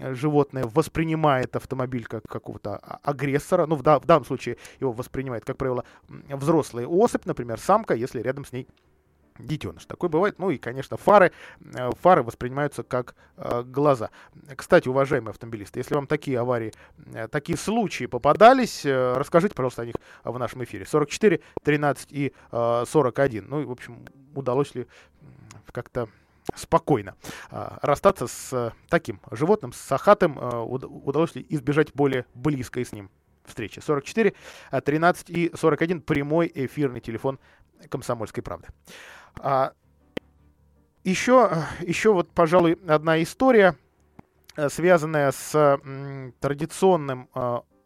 э, 0.00 0.14
животное 0.14 0.64
воспринимает 0.64 1.54
автомобиль 1.54 2.06
как 2.06 2.22
какого-то 2.26 2.78
агрессора. 3.02 3.66
Ну, 3.66 3.74
в, 3.76 3.82
да, 3.82 4.00
в 4.00 4.06
данном 4.06 4.24
случае 4.24 4.56
его 4.80 4.92
воспринимает, 4.92 5.44
как 5.44 5.58
правило, 5.58 5.84
взрослая 6.08 6.86
особь, 6.86 7.26
например, 7.26 7.60
самка, 7.60 7.92
если 7.92 8.22
рядом 8.22 8.46
с 8.46 8.52
ней 8.52 8.66
детеныш. 9.38 9.86
Такой 9.86 10.08
бывает. 10.08 10.38
Ну 10.38 10.50
и, 10.50 10.58
конечно, 10.58 10.96
фары, 10.96 11.32
э, 11.60 11.90
фары 12.00 12.22
воспринимаются 12.22 12.82
как 12.82 13.14
э, 13.36 13.62
глаза. 13.62 14.10
Кстати, 14.56 14.88
уважаемые 14.88 15.30
автомобилисты, 15.30 15.80
если 15.80 15.94
вам 15.94 16.06
такие 16.06 16.38
аварии, 16.38 16.72
э, 17.12 17.28
такие 17.28 17.58
случаи 17.58 18.06
попадались, 18.06 18.84
расскажите, 18.84 19.54
пожалуйста, 19.54 19.82
о 19.82 19.86
них 19.86 19.96
в 20.24 20.38
нашем 20.38 20.64
эфире. 20.64 20.86
44, 20.86 21.40
13 21.62 22.12
и 22.12 22.32
э, 22.52 22.84
41. 22.86 23.46
Ну 23.48 23.62
и, 23.62 23.64
в 23.64 23.70
общем, 23.70 24.04
удалось 24.34 24.74
ли 24.74 24.86
как-то 25.72 26.08
спокойно 26.54 27.16
расстаться 27.50 28.28
с 28.28 28.72
таким 28.88 29.20
животным, 29.32 29.72
с 29.72 29.78
сахатым, 29.78 30.38
удалось 30.38 31.34
ли 31.34 31.44
избежать 31.50 31.92
более 31.92 32.24
близкой 32.34 32.84
с 32.86 32.92
ним 32.92 33.10
встречи. 33.44 33.80
44, 33.80 34.34
13 34.84 35.30
и 35.30 35.50
41 35.54 36.02
прямой 36.02 36.50
эфирный 36.54 37.00
телефон 37.00 37.38
комсомольской 37.88 38.42
правды. 38.42 38.68
А, 39.40 39.72
еще, 41.04 41.64
еще 41.80 42.12
вот, 42.12 42.30
пожалуй, 42.32 42.78
одна 42.86 43.22
история, 43.22 43.76
э, 44.56 44.68
связанная 44.68 45.32
с 45.32 45.80
традиционным 46.40 47.28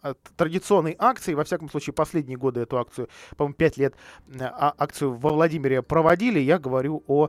а, 0.03 0.15
традиционной 0.37 0.97
акцией, 0.99 1.35
во 1.35 1.45
всяком 1.45 1.69
случае, 1.69 1.93
последние 1.93 2.39
годы 2.39 2.61
эту 2.61 2.79
акцию, 2.79 3.09
по-моему, 3.37 3.55
5 3.55 3.77
лет 3.77 3.95
а, 4.41 4.75
акцию 4.79 5.15
во 5.15 5.31
Владимире 5.31 5.83
проводили, 5.83 6.39
я 6.39 6.59
говорю 6.59 7.05
о 7.07 7.29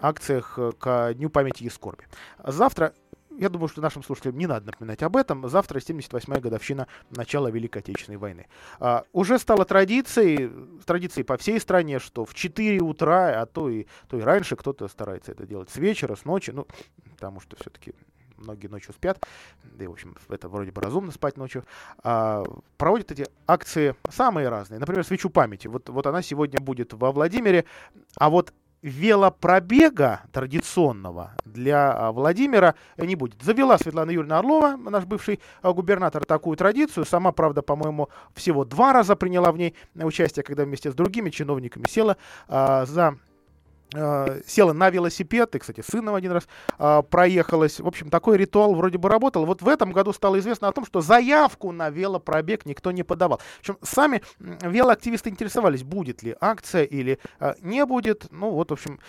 акциях 0.00 0.58
э, 0.58 0.72
к 0.78 1.14
Дню 1.14 1.30
памяти 1.30 1.64
и 1.64 1.70
скорби. 1.70 2.04
Завтра 2.44 2.94
я 3.40 3.48
думаю, 3.48 3.68
что 3.68 3.80
нашим 3.80 4.02
слушателям 4.02 4.36
не 4.36 4.46
надо 4.46 4.66
напоминать 4.66 5.02
об 5.02 5.16
этом. 5.16 5.48
Завтра 5.48 5.78
78-я 5.78 6.40
годовщина 6.40 6.86
начала 7.10 7.48
Великой 7.48 7.78
Отечественной 7.78 8.18
войны. 8.18 8.46
А, 8.78 9.04
уже 9.12 9.38
стало 9.38 9.64
традицией, 9.64 10.50
традицией 10.84 11.24
по 11.24 11.38
всей 11.38 11.58
стране, 11.58 12.00
что 12.00 12.26
в 12.26 12.34
4 12.34 12.80
утра, 12.80 13.40
а 13.40 13.46
то 13.46 13.70
и, 13.70 13.86
то 14.08 14.18
и 14.18 14.20
раньше 14.20 14.56
кто-то 14.56 14.88
старается 14.88 15.32
это 15.32 15.46
делать 15.46 15.70
с 15.70 15.76
вечера, 15.76 16.16
с 16.16 16.26
ночи, 16.26 16.50
ну, 16.50 16.66
потому 17.12 17.40
что 17.40 17.56
все-таки 17.56 17.94
многие 18.36 18.66
ночью 18.66 18.92
спят, 18.92 19.24
да 19.64 19.84
и, 19.84 19.86
в 19.86 19.92
общем, 19.92 20.16
это 20.28 20.48
вроде 20.48 20.70
бы 20.70 20.82
разумно 20.82 21.10
спать 21.10 21.38
ночью, 21.38 21.64
а, 22.02 22.44
проводят 22.76 23.10
эти 23.10 23.26
акции 23.46 23.94
самые 24.10 24.50
разные. 24.50 24.80
Например, 24.80 25.02
свечу 25.04 25.30
памяти. 25.30 25.66
Вот, 25.68 25.88
вот 25.88 26.06
она 26.06 26.20
сегодня 26.20 26.60
будет 26.60 26.92
во 26.92 27.10
Владимире, 27.12 27.64
а 28.16 28.28
вот 28.28 28.52
велопробега 28.82 30.22
традиционного 30.32 31.32
для 31.44 31.92
а, 31.92 32.12
Владимира 32.12 32.74
не 32.96 33.14
будет. 33.14 33.42
Завела 33.42 33.78
Светлана 33.78 34.10
Юрьевна 34.10 34.38
Орлова, 34.38 34.76
наш 34.76 35.04
бывший 35.04 35.40
а, 35.62 35.72
губернатор, 35.72 36.24
такую 36.24 36.56
традицию. 36.56 37.04
Сама, 37.04 37.32
правда, 37.32 37.62
по-моему, 37.62 38.08
всего 38.34 38.64
два 38.64 38.92
раза 38.92 39.16
приняла 39.16 39.52
в 39.52 39.58
ней 39.58 39.74
участие, 39.94 40.42
когда 40.42 40.64
вместе 40.64 40.90
с 40.90 40.94
другими 40.94 41.30
чиновниками 41.30 41.84
села 41.88 42.16
а, 42.48 42.86
за 42.86 43.16
села 43.92 44.72
на 44.72 44.90
велосипед, 44.90 45.54
и, 45.54 45.58
кстати, 45.58 45.82
сыном 45.88 46.14
один 46.14 46.32
раз 46.32 46.46
э, 46.78 47.02
проехалась. 47.08 47.80
В 47.80 47.86
общем, 47.86 48.10
такой 48.10 48.36
ритуал 48.36 48.74
вроде 48.74 48.98
бы 48.98 49.08
работал. 49.08 49.46
Вот 49.46 49.62
в 49.62 49.68
этом 49.68 49.92
году 49.92 50.12
стало 50.12 50.38
известно 50.38 50.68
о 50.68 50.72
том, 50.72 50.84
что 50.84 51.00
заявку 51.00 51.72
на 51.72 51.90
велопробег 51.90 52.66
никто 52.66 52.92
не 52.92 53.02
подавал. 53.02 53.38
В 53.38 53.60
общем, 53.60 53.78
сами 53.82 54.22
велоактивисты 54.38 55.30
интересовались, 55.30 55.82
будет 55.82 56.22
ли 56.22 56.36
акция 56.40 56.84
или 56.84 57.18
э, 57.40 57.54
не 57.62 57.84
будет. 57.84 58.26
Ну 58.30 58.50
вот, 58.50 58.70
в 58.70 58.74
общем, 58.74 59.00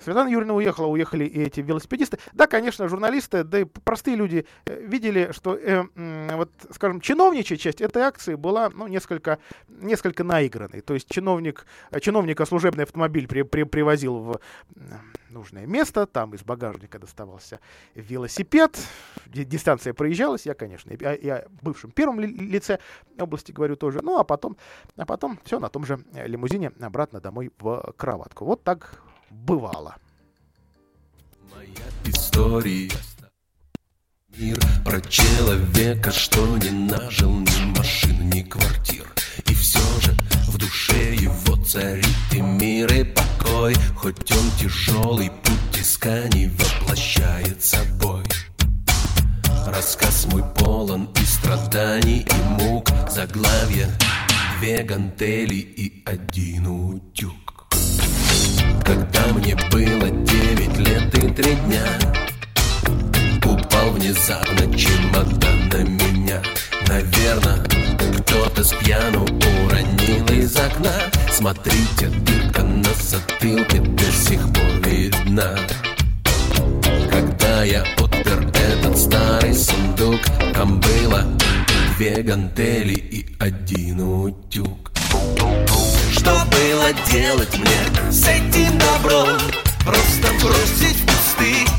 Светлана 0.00 0.28
Юрьевна 0.28 0.54
уехала, 0.54 0.86
уехали 0.86 1.24
и 1.24 1.42
эти 1.42 1.60
велосипедисты. 1.60 2.18
Да, 2.32 2.46
конечно, 2.46 2.88
журналисты, 2.88 3.44
да 3.44 3.60
и 3.60 3.64
простые 3.64 4.16
люди 4.16 4.46
э, 4.64 4.80
видели, 4.86 5.30
что, 5.32 5.54
э, 5.54 5.84
э, 5.94 6.36
вот, 6.36 6.50
скажем, 6.72 7.00
чиновничья 7.00 7.56
часть 7.56 7.80
этой 7.80 8.02
акции 8.02 8.34
была, 8.34 8.70
ну, 8.70 8.86
несколько, 8.86 9.38
несколько 9.68 10.24
наигранной. 10.24 10.80
То 10.80 10.94
есть 10.94 11.08
чиновник, 11.10 11.66
чиновника 12.00 12.44
служебный 12.46 12.84
автомобиль 12.84 13.26
при, 13.26 13.42
при, 13.42 13.64
привозил 13.64 13.97
в 14.06 14.40
нужное 15.30 15.66
место, 15.66 16.06
там 16.06 16.34
из 16.34 16.42
багажника 16.42 16.98
доставался 16.98 17.60
велосипед, 17.94 18.78
дистанция 19.26 19.94
проезжалась, 19.94 20.46
я, 20.46 20.54
конечно, 20.54 20.92
я, 20.98 21.14
я 21.14 21.44
бывшем 21.62 21.90
первом 21.90 22.20
лице 22.20 22.78
области 23.18 23.52
говорю 23.52 23.76
тоже, 23.76 24.00
ну, 24.02 24.18
а 24.18 24.24
потом, 24.24 24.56
а 24.96 25.06
потом 25.06 25.38
все 25.44 25.58
на 25.58 25.68
том 25.68 25.84
же 25.84 25.98
лимузине 26.12 26.72
обратно 26.80 27.20
домой 27.20 27.50
в 27.58 27.92
кроватку. 27.96 28.44
Вот 28.44 28.62
так 28.64 29.02
бывало. 29.30 29.96
Моя 31.54 31.86
история. 32.04 32.90
Мир 34.36 34.58
про 34.84 35.00
человека, 35.00 36.12
что 36.12 36.46
не 36.58 36.70
нажил 36.70 37.30
ни 37.30 37.76
машин, 37.76 38.30
ни 38.30 38.42
квартир. 38.42 39.12
И 39.46 39.54
все 39.54 39.80
же 40.00 40.14
в 40.58 40.60
душе 40.60 41.14
его 41.14 41.54
царит 41.64 42.04
и 42.32 42.40
мир, 42.40 42.92
и 42.92 43.04
покой. 43.04 43.76
Хоть 43.94 44.32
он 44.32 44.50
тяжелый, 44.58 45.30
путь 45.30 45.80
исканий 45.80 46.50
воплощает 46.58 47.62
собой. 47.62 48.24
Рассказ 49.66 50.26
мой 50.32 50.42
полон 50.56 51.08
и 51.14 51.24
страданий, 51.24 52.26
и 52.28 52.62
мук 52.62 52.88
Заглавие 53.08 53.88
две 54.58 54.82
гантели 54.82 55.54
и 55.54 56.02
один 56.04 56.66
утюг. 56.66 57.68
Когда 58.84 59.26
мне 59.34 59.54
было 59.70 60.10
девять 60.10 60.76
лет 60.78 61.14
и 61.14 61.32
три 61.34 61.54
дня 61.54 62.27
Упал 63.78 63.90
внезапно 63.90 64.76
чемодан 64.76 65.68
на 65.68 65.84
меня. 65.84 66.42
Наверное, 66.88 67.58
кто-то 68.18 68.64
с 68.64 68.72
пьяну 68.74 69.22
уронил 69.22 70.26
из 70.32 70.56
окна. 70.56 70.92
Смотрите, 71.30 72.08
дырка 72.08 72.62
на 72.62 72.88
затылке 73.00 73.78
до 73.80 74.04
сих 74.12 74.40
пор 74.52 74.90
видна. 74.90 75.56
Когда 77.10 77.62
я 77.62 77.84
отпер 77.98 78.48
этот 78.54 78.98
старый 78.98 79.54
сундук 79.54 80.20
Там 80.54 80.80
было 80.80 81.24
две 81.96 82.22
гантели 82.22 82.94
и 82.94 83.26
один 83.38 84.00
утюг. 84.00 84.90
Что 86.12 86.42
было 86.50 86.92
делать 87.10 87.56
мне 87.58 88.10
с 88.10 88.26
этим 88.26 88.76
добром? 88.78 89.38
Просто 89.84 90.28
бросить 90.42 90.96
в 90.96 91.06
кусты, 91.06 91.77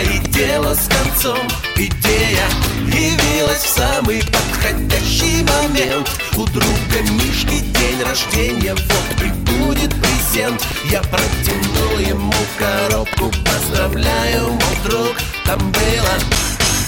и 0.00 0.18
дело 0.28 0.74
с 0.74 0.88
концом. 0.88 1.46
Идея 1.76 2.46
явилась 2.86 3.62
в 3.62 3.68
самый 3.68 4.22
подходящий 4.22 5.44
момент. 5.44 6.08
У 6.36 6.44
друга 6.46 7.02
Мишки 7.12 7.60
день 7.60 8.02
рождения, 8.02 8.74
вот 8.74 9.18
прибудет 9.18 9.94
презент. 10.00 10.64
Я 10.90 11.02
протянул 11.02 11.98
ему 11.98 12.32
коробку, 12.58 13.30
поздравляю, 13.44 14.50
мой 14.50 14.76
друг. 14.84 15.16
Там 15.44 15.58
было 15.58 16.18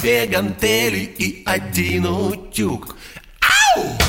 две 0.00 0.26
гантели 0.26 1.14
и 1.18 1.42
один 1.46 2.06
утюг. 2.06 2.96
Ау! 3.40 4.03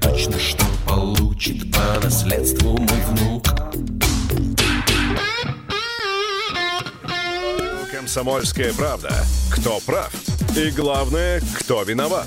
Точно, 0.00 0.38
что 0.38 0.64
получит 0.86 1.72
по 1.72 2.00
наследству 2.04 2.76
мой 2.76 3.00
внук 3.08 3.44
Комсомольская 7.92 8.72
правда. 8.72 9.12
Кто 9.50 9.80
прав? 9.80 10.12
И 10.56 10.70
главное, 10.70 11.42
кто 11.58 11.82
виноват? 11.82 12.26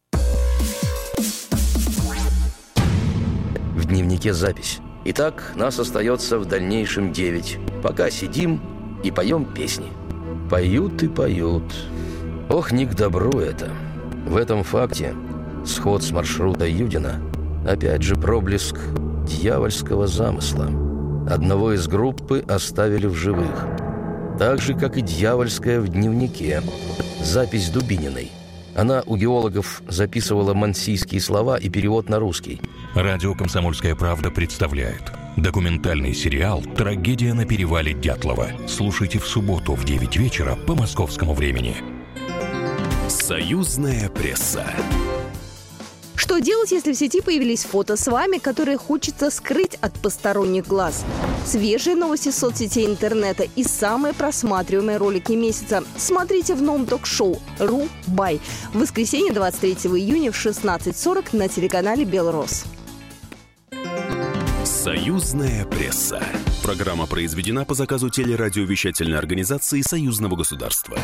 Дневнике 3.91 4.33
запись. 4.33 4.79
Итак, 5.03 5.53
нас 5.55 5.77
остается 5.79 6.39
в 6.39 6.45
дальнейшем 6.45 7.11
девять. 7.11 7.57
Пока 7.83 8.09
сидим 8.09 8.61
и 9.03 9.11
поем 9.11 9.45
песни. 9.45 9.87
Поют 10.49 11.03
и 11.03 11.07
поют. 11.07 11.63
Ох, 12.49 12.71
не 12.71 12.85
к 12.85 12.95
добру 12.95 13.39
это. 13.39 13.69
В 14.25 14.37
этом 14.37 14.63
факте 14.63 15.13
сход 15.65 16.03
с 16.03 16.11
маршрута 16.11 16.67
Юдина 16.67 17.21
опять 17.67 18.01
же 18.01 18.15
проблеск 18.15 18.77
дьявольского 19.27 20.07
замысла. 20.07 20.69
Одного 21.29 21.73
из 21.73 21.87
группы 21.87 22.43
оставили 22.47 23.07
в 23.07 23.15
живых. 23.15 23.67
Так 24.39 24.61
же, 24.61 24.73
как 24.73 24.97
и 24.97 25.01
дьявольская 25.01 25.81
в 25.81 25.87
дневнике. 25.87 26.61
Запись 27.21 27.69
Дубининой. 27.69 28.31
Она 28.75 29.03
у 29.05 29.17
геологов 29.17 29.81
записывала 29.87 30.53
мансийские 30.53 31.21
слова 31.21 31.57
и 31.57 31.69
перевод 31.69 32.09
на 32.09 32.19
русский. 32.19 32.61
Радио 32.95 33.33
«Комсомольская 33.35 33.95
правда» 33.95 34.31
представляет 34.31 35.11
документальный 35.37 36.13
сериал 36.13 36.61
«Трагедия 36.61 37.33
на 37.33 37.45
перевале 37.45 37.93
Дятлова». 37.93 38.47
Слушайте 38.67 39.19
в 39.19 39.27
субботу 39.27 39.73
в 39.73 39.83
9 39.83 40.15
вечера 40.17 40.55
по 40.55 40.75
московскому 40.75 41.33
времени. 41.33 41.75
Союзная 43.07 44.09
пресса. 44.09 44.65
Что 46.31 46.39
делать, 46.39 46.71
если 46.71 46.93
в 46.93 46.95
сети 46.95 47.19
появились 47.19 47.65
фото 47.65 47.97
с 47.97 48.07
вами, 48.07 48.37
которые 48.37 48.77
хочется 48.77 49.29
скрыть 49.29 49.75
от 49.81 49.99
посторонних 49.99 50.65
глаз? 50.65 51.03
Свежие 51.45 51.97
новости 51.97 52.31
соцсетей 52.31 52.85
интернета 52.85 53.45
и 53.57 53.65
самые 53.65 54.13
просматриваемые 54.13 54.95
ролики 54.95 55.33
месяца 55.33 55.83
смотрите 55.97 56.55
в 56.55 56.61
новом 56.61 56.85
ток-шоу 56.85 57.37
«Ру 57.59 57.89
Бай» 58.07 58.39
в 58.73 58.79
воскресенье 58.79 59.33
23 59.33 59.73
июня 59.91 60.31
в 60.31 60.37
16.40 60.37 61.35
на 61.35 61.49
телеканале 61.49 62.05
«Белрос». 62.05 62.63
Союзная 64.63 65.65
пресса. 65.65 66.23
Программа 66.63 67.07
произведена 67.07 67.65
по 67.65 67.73
заказу 67.73 68.09
телерадиовещательной 68.09 69.17
организации 69.17 69.81
Союзного 69.81 70.37
государства. 70.37 70.97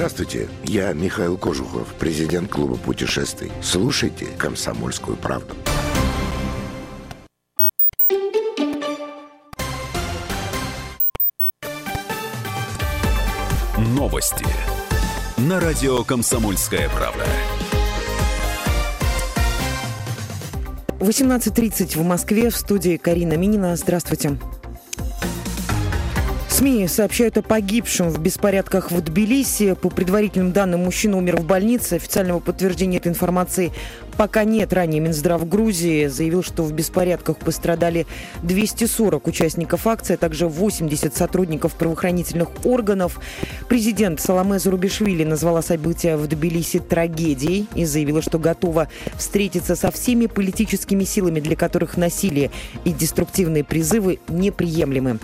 Здравствуйте, 0.00 0.48
я 0.64 0.94
Михаил 0.94 1.36
Кожухов, 1.36 1.92
президент 1.98 2.50
клуба 2.50 2.76
путешествий. 2.76 3.52
Слушайте 3.60 4.28
«Комсомольскую 4.38 5.14
правду». 5.18 5.54
Новости 13.76 14.46
на 15.36 15.60
радио 15.60 16.02
«Комсомольская 16.02 16.88
правда». 16.88 17.26
18.30 21.00 21.98
в 21.98 22.04
Москве 22.04 22.48
в 22.48 22.56
студии 22.56 22.96
Карина 22.96 23.34
Минина. 23.34 23.76
Здравствуйте. 23.76 24.38
СМИ 26.60 26.88
сообщают 26.88 27.38
о 27.38 27.42
погибшем 27.42 28.10
в 28.10 28.20
беспорядках 28.20 28.90
в 28.90 29.00
Тбилиси. 29.00 29.72
По 29.72 29.88
предварительным 29.88 30.52
данным, 30.52 30.80
мужчина 30.80 31.16
умер 31.16 31.38
в 31.38 31.46
больнице. 31.46 31.94
Официального 31.94 32.38
подтверждения 32.38 32.98
этой 32.98 33.08
информации 33.08 33.72
пока 34.20 34.44
нет. 34.44 34.74
Ранее 34.74 35.00
Минздрав 35.00 35.48
Грузии 35.48 36.06
заявил, 36.08 36.42
что 36.42 36.62
в 36.62 36.74
беспорядках 36.74 37.38
пострадали 37.38 38.06
240 38.42 39.26
участников 39.26 39.86
акции, 39.86 40.12
а 40.12 40.18
также 40.18 40.46
80 40.46 41.16
сотрудников 41.16 41.72
правоохранительных 41.72 42.50
органов. 42.66 43.18
Президент 43.66 44.20
Саламе 44.20 44.58
Зарубишвили 44.58 45.24
назвала 45.24 45.62
события 45.62 46.18
в 46.18 46.26
Тбилиси 46.26 46.80
трагедией 46.80 47.66
и 47.74 47.86
заявила, 47.86 48.20
что 48.20 48.38
готова 48.38 48.88
встретиться 49.16 49.74
со 49.74 49.90
всеми 49.90 50.26
политическими 50.26 51.04
силами, 51.04 51.40
для 51.40 51.56
которых 51.56 51.96
насилие 51.96 52.50
и 52.84 52.92
деструктивные 52.92 53.64
призывы 53.64 54.18
неприемлемы. 54.28 55.18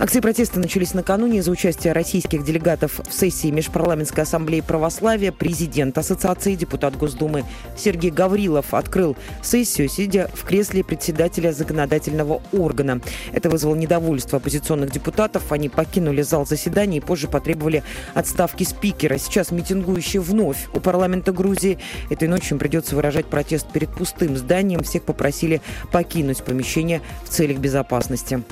Акции 0.00 0.18
протеста 0.18 0.58
начались 0.58 0.94
накануне 0.94 1.38
из-за 1.38 1.52
участия 1.52 1.92
российских 1.92 2.44
делегатов 2.44 2.98
в 3.08 3.12
сессии 3.12 3.52
Межпарламентской 3.52 4.24
ассамблеи 4.24 4.62
православия. 4.62 5.30
Президент 5.30 5.96
Ассоциации, 5.96 6.56
депутат 6.56 6.96
Госдумы 6.96 7.44
Сергей 7.78 8.10
Гаврилов 8.10 8.31
Гаврилов 8.32 8.72
открыл 8.72 9.14
сессию, 9.42 9.90
сидя 9.90 10.30
в 10.32 10.44
кресле 10.44 10.82
председателя 10.82 11.52
законодательного 11.52 12.40
органа. 12.52 13.02
Это 13.32 13.50
вызвало 13.50 13.74
недовольство 13.74 14.38
оппозиционных 14.38 14.90
депутатов. 14.90 15.52
Они 15.52 15.68
покинули 15.68 16.22
зал 16.22 16.46
заседания 16.46 16.96
и 16.96 17.00
позже 17.00 17.28
потребовали 17.28 17.82
отставки 18.14 18.64
спикера. 18.64 19.18
Сейчас 19.18 19.50
митингующие 19.50 20.22
вновь 20.22 20.68
у 20.72 20.80
парламента 20.80 21.30
Грузии. 21.30 21.78
Этой 22.08 22.26
ночью 22.26 22.52
им 22.52 22.58
придется 22.58 22.96
выражать 22.96 23.26
протест 23.26 23.70
перед 23.70 23.90
пустым 23.90 24.34
зданием. 24.38 24.82
Всех 24.82 25.02
попросили 25.02 25.60
покинуть 25.92 26.42
помещение 26.42 27.02
в 27.24 27.28
целях 27.28 27.58
безопасности. 27.58 28.42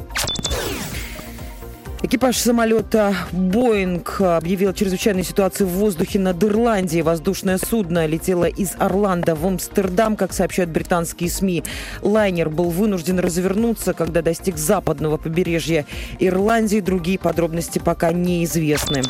Экипаж 2.03 2.39
самолета 2.39 3.15
«Боинг» 3.31 4.23
объявил 4.23 4.73
чрезвычайную 4.73 5.23
ситуацию 5.23 5.67
в 5.67 5.73
воздухе 5.73 6.19
над 6.19 6.43
Ирландией. 6.43 7.03
Воздушное 7.03 7.59
судно 7.59 8.07
летело 8.07 8.47
из 8.47 8.73
Орландо 8.79 9.35
в 9.35 9.47
Амстердам, 9.47 10.17
как 10.17 10.33
сообщают 10.33 10.71
британские 10.71 11.29
СМИ. 11.29 11.63
Лайнер 12.01 12.49
был 12.49 12.71
вынужден 12.71 13.19
развернуться, 13.19 13.93
когда 13.93 14.23
достиг 14.23 14.57
западного 14.57 15.19
побережья 15.19 15.85
Ирландии. 16.19 16.81
Другие 16.81 17.19
подробности 17.19 17.79
пока 17.79 18.13
неизвестны. 18.13 19.03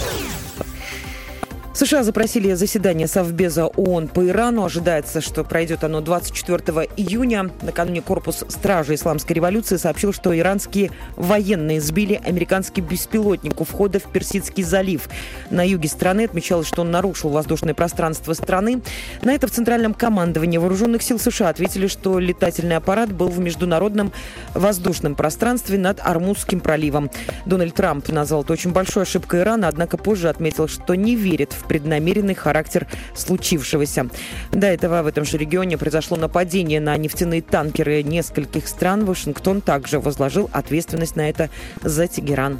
США 1.72 2.02
запросили 2.02 2.52
заседание 2.54 3.06
Совбеза 3.06 3.66
ООН 3.66 4.08
по 4.08 4.26
Ирану. 4.26 4.64
Ожидается, 4.64 5.20
что 5.20 5.44
пройдет 5.44 5.84
оно 5.84 6.00
24 6.00 6.88
июня. 6.96 7.50
Накануне 7.62 8.02
корпус 8.02 8.44
стражи 8.48 8.94
исламской 8.94 9.36
революции 9.36 9.76
сообщил, 9.76 10.12
что 10.12 10.36
иранские 10.36 10.90
военные 11.16 11.80
сбили 11.80 12.20
американский 12.24 12.80
беспилотник 12.80 13.60
у 13.60 13.64
входа 13.64 14.00
в 14.00 14.10
Персидский 14.10 14.64
залив. 14.64 15.08
На 15.50 15.66
юге 15.66 15.88
страны 15.88 16.24
отмечалось, 16.24 16.66
что 16.66 16.82
он 16.82 16.90
нарушил 16.90 17.30
воздушное 17.30 17.72
пространство 17.72 18.32
страны. 18.32 18.82
На 19.22 19.32
это 19.32 19.46
в 19.46 19.52
Центральном 19.52 19.94
командовании 19.94 20.58
вооруженных 20.58 21.02
сил 21.02 21.20
США 21.20 21.50
ответили, 21.50 21.86
что 21.86 22.18
летательный 22.18 22.76
аппарат 22.76 23.12
был 23.12 23.28
в 23.28 23.38
международном 23.38 24.12
воздушном 24.54 25.14
пространстве 25.14 25.78
над 25.78 26.00
Армузским 26.00 26.60
проливом. 26.60 27.10
Дональд 27.46 27.74
Трамп 27.74 28.08
назвал 28.08 28.42
это 28.42 28.54
очень 28.54 28.72
большой 28.72 29.04
ошибкой 29.04 29.40
Ирана, 29.40 29.68
однако 29.68 29.96
позже 29.96 30.28
отметил, 30.28 30.66
что 30.66 30.94
не 30.96 31.14
верит 31.14 31.52
в 31.52 31.59
преднамеренный 31.64 32.34
характер 32.34 32.86
случившегося. 33.14 34.08
До 34.52 34.66
этого 34.66 35.02
в 35.02 35.06
этом 35.06 35.24
же 35.24 35.38
регионе 35.38 35.78
произошло 35.78 36.16
нападение 36.16 36.80
на 36.80 36.96
нефтяные 36.96 37.42
танкеры 37.42 38.02
нескольких 38.02 38.68
стран. 38.68 39.04
Вашингтон 39.04 39.60
также 39.60 40.00
возложил 40.00 40.50
ответственность 40.52 41.16
на 41.16 41.28
это 41.28 41.50
за 41.82 42.06
Тегеран. 42.06 42.58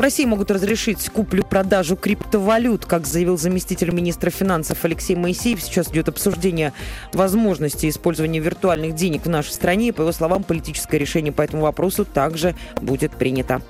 В 0.00 0.02
России 0.02 0.24
могут 0.24 0.50
разрешить 0.50 1.10
куплю-продажу 1.10 1.94
криптовалют, 1.94 2.86
как 2.86 3.06
заявил 3.06 3.36
заместитель 3.36 3.92
министра 3.92 4.30
финансов 4.30 4.82
Алексей 4.86 5.14
Моисеев. 5.14 5.60
Сейчас 5.60 5.88
идет 5.90 6.08
обсуждение 6.08 6.72
возможности 7.12 7.86
использования 7.86 8.40
виртуальных 8.40 8.94
денег 8.94 9.26
в 9.26 9.28
нашей 9.28 9.52
стране. 9.52 9.92
По 9.92 10.00
его 10.00 10.12
словам, 10.12 10.42
политическое 10.42 10.96
решение 10.96 11.34
по 11.34 11.42
этому 11.42 11.64
вопросу 11.64 12.06
также 12.06 12.54
будет 12.80 13.12
принято. 13.12 13.60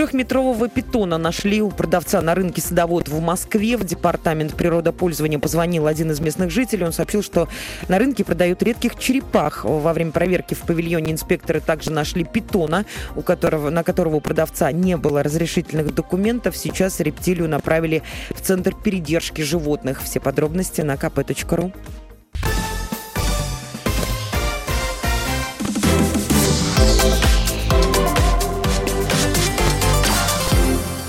Трехметрового 0.00 0.70
питона 0.70 1.18
нашли 1.18 1.60
у 1.60 1.68
продавца 1.68 2.22
на 2.22 2.34
рынке 2.34 2.62
садовод 2.62 3.10
в 3.10 3.20
Москве. 3.20 3.76
В 3.76 3.84
департамент 3.84 4.54
природопользования 4.54 5.38
позвонил 5.38 5.86
один 5.86 6.10
из 6.10 6.20
местных 6.20 6.50
жителей. 6.50 6.86
Он 6.86 6.92
сообщил, 6.94 7.22
что 7.22 7.50
на 7.86 7.98
рынке 7.98 8.24
продают 8.24 8.62
редких 8.62 8.98
черепах. 8.98 9.66
Во 9.66 9.92
время 9.92 10.10
проверки 10.10 10.54
в 10.54 10.60
павильоне 10.60 11.12
инспекторы 11.12 11.60
также 11.60 11.92
нашли 11.92 12.24
питона, 12.24 12.86
у 13.14 13.20
которого, 13.20 13.68
на 13.68 13.84
которого 13.84 14.16
у 14.16 14.20
продавца 14.22 14.72
не 14.72 14.96
было 14.96 15.22
разрешительных 15.22 15.94
документов. 15.94 16.56
Сейчас 16.56 17.00
рептилию 17.00 17.50
направили 17.50 18.02
в 18.30 18.40
Центр 18.40 18.74
передержки 18.74 19.42
животных. 19.42 20.00
Все 20.02 20.18
подробности 20.18 20.80
на 20.80 20.94
kp.ru. 20.94 21.74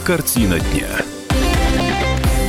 Картина 0.05 0.59
дня. 0.59 0.87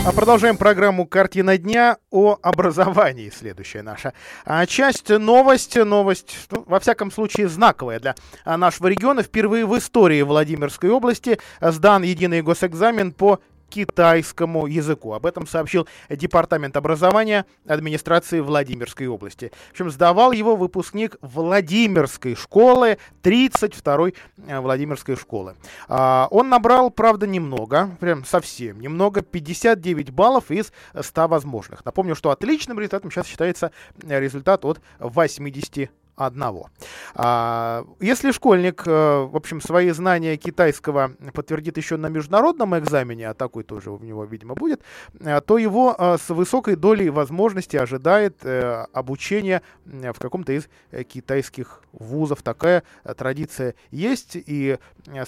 А 0.07 0.12
продолжаем 0.12 0.57
программу 0.57 1.07
«Картина 1.07 1.59
дня» 1.59 1.99
о 2.11 2.38
образовании. 2.43 3.31
Следующая 3.31 3.83
наша 3.83 4.15
а, 4.47 4.65
часть. 4.67 5.11
Новость. 5.11 5.77
Новость, 5.77 6.35
ну, 6.51 6.65
во 6.67 6.81
всяком 6.81 7.12
случае, 7.12 7.49
знаковая 7.49 8.01
для 8.01 8.15
а, 8.45 8.57
нашего 8.57 8.88
региона. 8.88 9.23
Впервые 9.23 9.67
в 9.67 9.79
истории 9.79 10.23
Владимирской 10.23 10.91
области 10.91 11.38
сдан 11.61 12.03
единый 12.03 12.41
госэкзамен 12.41 13.12
по 13.12 13.38
китайскому 13.73 14.67
языку. 14.67 15.15
Об 15.15 15.25
этом 15.25 15.47
сообщил 15.47 15.89
Департамент 16.11 16.77
образования 16.77 17.47
администрации 17.67 18.41
Владимирской 18.41 19.07
области. 19.07 19.51
В 19.69 19.71
общем, 19.73 19.91
сдавал 19.91 20.33
его 20.33 20.57
выпускник 20.57 21.17
Владимирской 21.23 22.35
школы, 22.35 22.99
32-й 23.23 24.15
э, 24.47 24.61
Владимирской 24.61 25.17
школы. 25.17 25.57
А, 25.89 26.29
он 26.31 26.51
набрал, 26.51 26.91
правда, 26.91 27.27
немного, 27.27 27.97
прям 27.99 28.25
совсем 28.25 28.81
немного, 28.81 29.23
59 29.23 30.11
баллов 30.11 30.51
из 30.51 30.73
100 30.99 31.29
возможных. 31.29 31.85
Напомню, 31.85 32.15
что 32.15 32.31
отличным 32.31 32.79
результатом 32.79 33.11
сейчас 33.11 33.27
считается 33.27 33.71
результат 34.03 34.65
от 34.65 34.81
80 34.99 35.91
одного. 36.16 36.70
А, 37.14 37.85
если 38.01 38.33
школьник, 38.33 38.83
э, 38.87 38.90
в 38.90 39.37
общем, 39.37 39.61
свои 39.61 39.90
знания 39.90 40.37
китайского 40.37 41.12
подтвердит 41.33 41.77
еще 41.77 41.96
на 41.96 42.09
международном 42.09 42.79
экзамене, 42.79 43.31
а 43.31 43.35
такой 43.35 43.64
тоже 43.64 43.90
у 43.90 43.98
него, 43.98 44.25
видимо, 44.25 44.55
будет, 44.55 44.83
э, 45.20 45.40
то 45.40 45.59
его 45.59 45.94
э, 45.98 46.16
с 46.18 46.29
высокой 46.31 46.77
долей 46.77 47.11
возможности 47.11 47.77
ожидает 47.77 48.44
обучение 48.92 49.62
в 49.84 50.18
каком-то 50.18 50.53
из 50.53 50.68
китайских 51.07 51.82
вузов. 51.93 52.43
Такая 52.43 52.82
традиция 53.16 53.74
есть. 53.91 54.32
И 54.34 54.78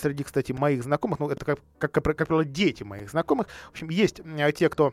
среди, 0.00 0.24
кстати, 0.24 0.52
моих 0.52 0.82
знакомых, 0.82 1.20
ну, 1.20 1.28
это 1.28 1.44
как, 1.44 1.58
как, 1.78 1.92
как 1.92 2.16
правило, 2.16 2.44
дети 2.44 2.82
моих 2.82 3.10
знакомых, 3.10 3.48
в 3.68 3.70
общем, 3.70 3.88
есть 3.90 4.20
те, 4.56 4.68
кто 4.68 4.92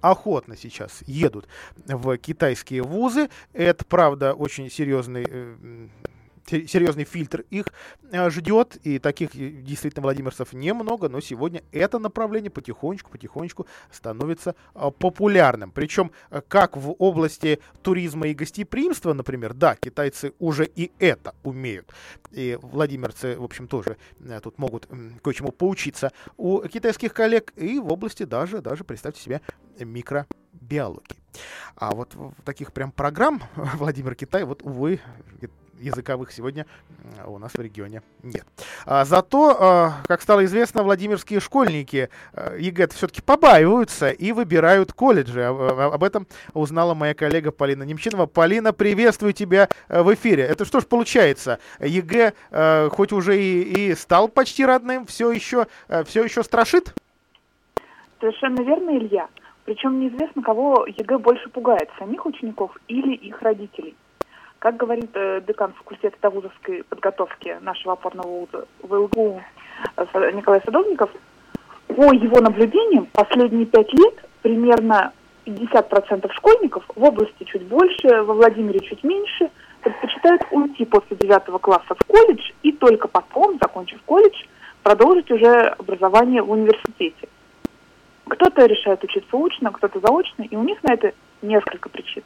охотно 0.00 0.56
сейчас 0.56 1.02
едут 1.06 1.46
в 1.86 2.16
китайские 2.18 2.82
вузы. 2.82 3.28
Это, 3.52 3.84
правда, 3.84 4.34
очень 4.34 4.70
серьезный 4.70 5.26
э, 5.28 5.88
серьезный 6.46 7.04
фильтр 7.04 7.44
их 7.50 7.66
э, 8.10 8.30
ждет, 8.30 8.76
и 8.82 8.98
таких 8.98 9.34
э, 9.34 9.50
действительно 9.50 10.02
владимирцев 10.02 10.52
немного, 10.52 11.08
но 11.08 11.20
сегодня 11.20 11.62
это 11.72 11.98
направление 11.98 12.50
потихонечку-потихонечку 12.50 13.66
становится 13.90 14.54
э, 14.74 14.90
популярным. 14.98 15.70
Причем 15.70 16.10
как 16.48 16.76
в 16.76 16.94
области 16.98 17.60
туризма 17.82 18.28
и 18.28 18.34
гостеприимства, 18.34 19.12
например, 19.12 19.54
да, 19.54 19.76
китайцы 19.76 20.32
уже 20.38 20.64
и 20.64 20.92
это 20.98 21.34
умеют, 21.42 21.92
и 22.30 22.58
владимирцы, 22.60 23.36
в 23.36 23.44
общем, 23.44 23.68
тоже 23.68 23.96
тут 24.42 24.58
могут 24.58 24.88
кое-чему 25.22 25.52
поучиться 25.52 26.12
у 26.36 26.60
китайских 26.62 27.12
коллег, 27.12 27.52
и 27.56 27.78
в 27.78 27.92
области 27.92 28.24
даже, 28.24 28.60
даже, 28.60 28.84
представьте 28.84 29.22
себе, 29.22 29.40
микробиологии. 29.78 31.16
А 31.76 31.94
вот 31.94 32.16
таких 32.44 32.72
прям 32.72 32.92
программ 32.92 33.42
Владимир 33.56 34.14
Китай, 34.14 34.44
вот, 34.44 34.62
увы, 34.62 35.00
языковых 35.80 36.32
сегодня 36.32 36.66
у 37.26 37.38
нас 37.38 37.52
в 37.52 37.60
регионе 37.60 38.02
нет. 38.22 38.44
А, 38.84 39.04
зато, 39.04 39.56
а, 39.58 39.92
как 40.06 40.22
стало 40.22 40.44
известно, 40.44 40.82
владимирские 40.82 41.40
школьники 41.40 42.08
а, 42.32 42.56
ЕГЭ 42.56 42.88
все-таки 42.88 43.22
побаиваются 43.22 44.10
и 44.10 44.32
выбирают 44.32 44.92
колледжи. 44.92 45.42
Об 45.42 46.02
этом 46.02 46.26
узнала 46.54 46.94
моя 46.94 47.14
коллега 47.14 47.52
Полина 47.52 47.82
Немчинова. 47.82 48.26
Полина, 48.26 48.72
приветствую 48.72 49.32
тебя 49.32 49.68
в 49.88 50.12
эфире. 50.14 50.44
Это 50.44 50.64
что 50.64 50.80
ж 50.80 50.86
получается? 50.86 51.58
ЕГЭ 51.80 52.32
хоть 52.90 53.12
уже 53.12 53.40
и, 53.40 53.90
и 53.90 53.94
стал 53.94 54.28
почти 54.28 54.64
родным, 54.64 55.06
все 55.06 55.30
еще, 55.30 55.66
все 56.06 56.24
еще 56.24 56.42
страшит? 56.42 56.94
Совершенно 58.20 58.62
верно, 58.62 58.96
Илья. 58.96 59.28
Причем 59.64 60.00
неизвестно, 60.00 60.42
кого 60.42 60.86
ЕГЭ 60.86 61.18
больше 61.18 61.48
пугает, 61.50 61.88
самих 61.98 62.24
учеников 62.24 62.76
или 62.88 63.14
их 63.14 63.40
родителей. 63.42 63.96
Как 64.58 64.76
говорит 64.76 65.10
э, 65.14 65.42
декан 65.46 65.72
факультета 65.74 66.16
довузовской 66.20 66.82
подготовки 66.84 67.58
нашего 67.60 67.92
опорного 67.92 68.26
вуза 68.26 68.66
ВЛГУ 68.82 69.42
э, 69.96 70.32
Николай 70.32 70.62
Садовников, 70.64 71.10
по 71.88 72.12
его 72.12 72.40
наблюдениям, 72.40 73.06
последние 73.12 73.66
пять 73.66 73.92
лет 73.92 74.14
примерно 74.42 75.12
50% 75.44 76.30
школьников 76.32 76.84
в 76.94 77.02
области 77.02 77.44
чуть 77.44 77.62
больше, 77.66 78.22
во 78.22 78.34
Владимире 78.34 78.80
чуть 78.80 79.04
меньше, 79.04 79.50
предпочитают 79.82 80.42
уйти 80.50 80.84
после 80.84 81.16
9 81.16 81.60
класса 81.60 81.94
в 81.94 82.04
колледж 82.06 82.50
и 82.62 82.72
только 82.72 83.08
потом, 83.08 83.58
закончив 83.60 84.00
колледж, 84.04 84.36
продолжить 84.82 85.30
уже 85.30 85.52
образование 85.78 86.42
в 86.42 86.50
университете. 86.50 87.28
Кто-то 88.28 88.66
решает 88.66 89.04
учиться 89.04 89.36
очно, 89.36 89.70
кто-то 89.70 90.00
заочно, 90.00 90.42
и 90.42 90.56
у 90.56 90.64
них 90.64 90.82
на 90.82 90.94
это 90.94 91.12
несколько 91.42 91.88
причин. 91.88 92.24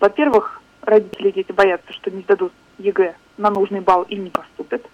Во-первых, 0.00 0.59
родители 0.82 1.30
дети 1.30 1.52
боятся, 1.52 1.92
что 1.92 2.10
не 2.10 2.22
сдадут 2.22 2.52
ЕГЭ 2.78 3.14
на 3.38 3.50
нужный 3.50 3.80
балл 3.80 4.02
и 4.02 4.16
не 4.16 4.30
поступят. 4.30 4.84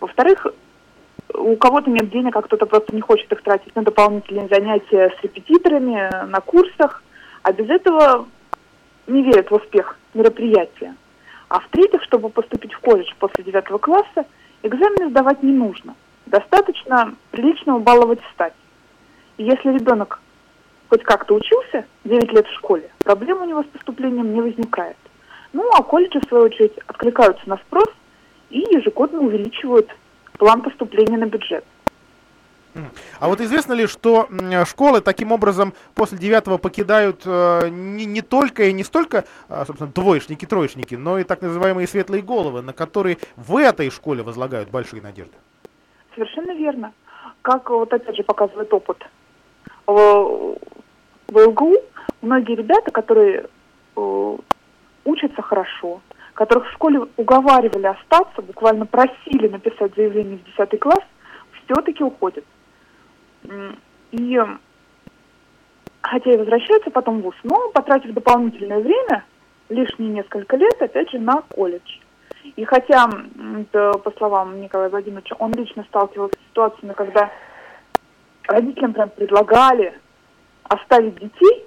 Во-вторых, 0.00 0.46
у 1.34 1.56
кого-то 1.56 1.90
нет 1.90 2.10
денег, 2.10 2.36
а 2.36 2.42
кто-то 2.42 2.66
просто 2.66 2.94
не 2.94 3.00
хочет 3.00 3.30
их 3.32 3.42
тратить 3.42 3.74
на 3.74 3.82
дополнительные 3.82 4.48
занятия 4.48 5.14
с 5.18 5.22
репетиторами, 5.22 6.26
на 6.26 6.40
курсах, 6.40 7.02
а 7.42 7.52
без 7.52 7.68
этого 7.68 8.26
не 9.06 9.22
верят 9.22 9.50
в 9.50 9.54
успех 9.54 9.98
мероприятия. 10.14 10.94
А 11.48 11.60
в-третьих, 11.60 12.02
чтобы 12.04 12.28
поступить 12.30 12.72
в 12.72 12.80
колледж 12.80 13.12
после 13.18 13.44
девятого 13.44 13.78
класса, 13.78 14.26
экзамены 14.62 15.10
сдавать 15.10 15.42
не 15.42 15.52
нужно. 15.52 15.94
Достаточно 16.26 17.14
приличного 17.30 17.78
балловать 17.78 18.20
стать. 18.32 18.54
И 19.36 19.44
если 19.44 19.70
ребенок 19.70 20.20
хоть 20.88 21.02
как-то 21.02 21.34
учился 21.34 21.86
9 22.04 22.32
лет 22.32 22.46
в 22.46 22.54
школе, 22.54 22.90
проблем 23.04 23.42
у 23.42 23.44
него 23.44 23.62
с 23.62 23.66
поступлением 23.66 24.34
не 24.34 24.40
возникает. 24.40 24.96
Ну, 25.52 25.68
а 25.72 25.82
колледжи, 25.82 26.20
в 26.20 26.28
свою 26.28 26.44
очередь, 26.44 26.76
откликаются 26.86 27.48
на 27.48 27.56
спрос 27.58 27.88
и 28.50 28.58
ежегодно 28.58 29.20
увеличивают 29.20 29.90
план 30.38 30.62
поступления 30.62 31.18
на 31.18 31.26
бюджет. 31.26 31.64
А 33.20 33.28
вот 33.28 33.40
известно 33.40 33.74
ли, 33.74 33.86
что 33.86 34.28
школы 34.64 35.02
таким 35.02 35.30
образом 35.32 35.74
после 35.94 36.16
девятого 36.16 36.56
покидают 36.56 37.20
э, 37.26 37.68
не, 37.68 38.06
не 38.06 38.22
только 38.22 38.64
и 38.64 38.72
не 38.72 38.82
столько, 38.82 39.24
э, 39.50 39.64
собственно, 39.66 39.90
двоечники, 39.92 40.46
троечники, 40.46 40.94
но 40.94 41.18
и 41.18 41.24
так 41.24 41.42
называемые 41.42 41.86
светлые 41.86 42.22
головы, 42.22 42.62
на 42.62 42.72
которые 42.72 43.18
в 43.36 43.58
этой 43.58 43.90
школе 43.90 44.22
возлагают 44.22 44.70
большие 44.70 45.02
надежды? 45.02 45.34
Совершенно 46.14 46.52
верно. 46.52 46.94
Как 47.42 47.68
вот 47.68 47.92
опять 47.92 48.16
же 48.16 48.22
показывает 48.22 48.72
опыт 48.72 49.04
в, 49.86 50.56
в 51.28 51.36
ЛГУ, 51.36 51.76
многие 52.22 52.56
ребята, 52.56 52.90
которые 52.90 53.48
э, 53.96 54.36
учатся 55.04 55.42
хорошо, 55.42 56.00
которых 56.34 56.68
в 56.68 56.72
школе 56.72 57.06
уговаривали 57.16 57.86
остаться, 57.86 58.42
буквально 58.42 58.86
просили 58.86 59.48
написать 59.48 59.94
заявление 59.94 60.38
в 60.38 60.44
10 60.44 60.80
класс, 60.80 61.04
все-таки 61.64 62.02
уходят. 62.02 62.44
И 64.12 64.40
хотя 66.00 66.32
и 66.32 66.36
возвращаются 66.36 66.90
потом 66.90 67.20
в 67.20 67.22
ВУЗ, 67.22 67.36
но 67.44 67.70
потратив 67.70 68.12
дополнительное 68.12 68.80
время, 68.80 69.24
лишние 69.68 70.10
несколько 70.10 70.56
лет, 70.56 70.80
опять 70.80 71.10
же, 71.10 71.18
на 71.18 71.42
колледж. 71.42 71.98
И 72.56 72.64
хотя, 72.64 73.08
по 73.70 74.10
словам 74.18 74.60
Николая 74.60 74.88
Владимировича, 74.88 75.36
он 75.38 75.52
лично 75.52 75.84
сталкивался 75.84 76.34
с 76.34 76.48
ситуациями, 76.48 76.92
когда 76.92 77.30
родителям 78.48 78.92
прям 78.92 79.10
предлагали 79.10 79.98
оставить 80.64 81.14
детей 81.14 81.61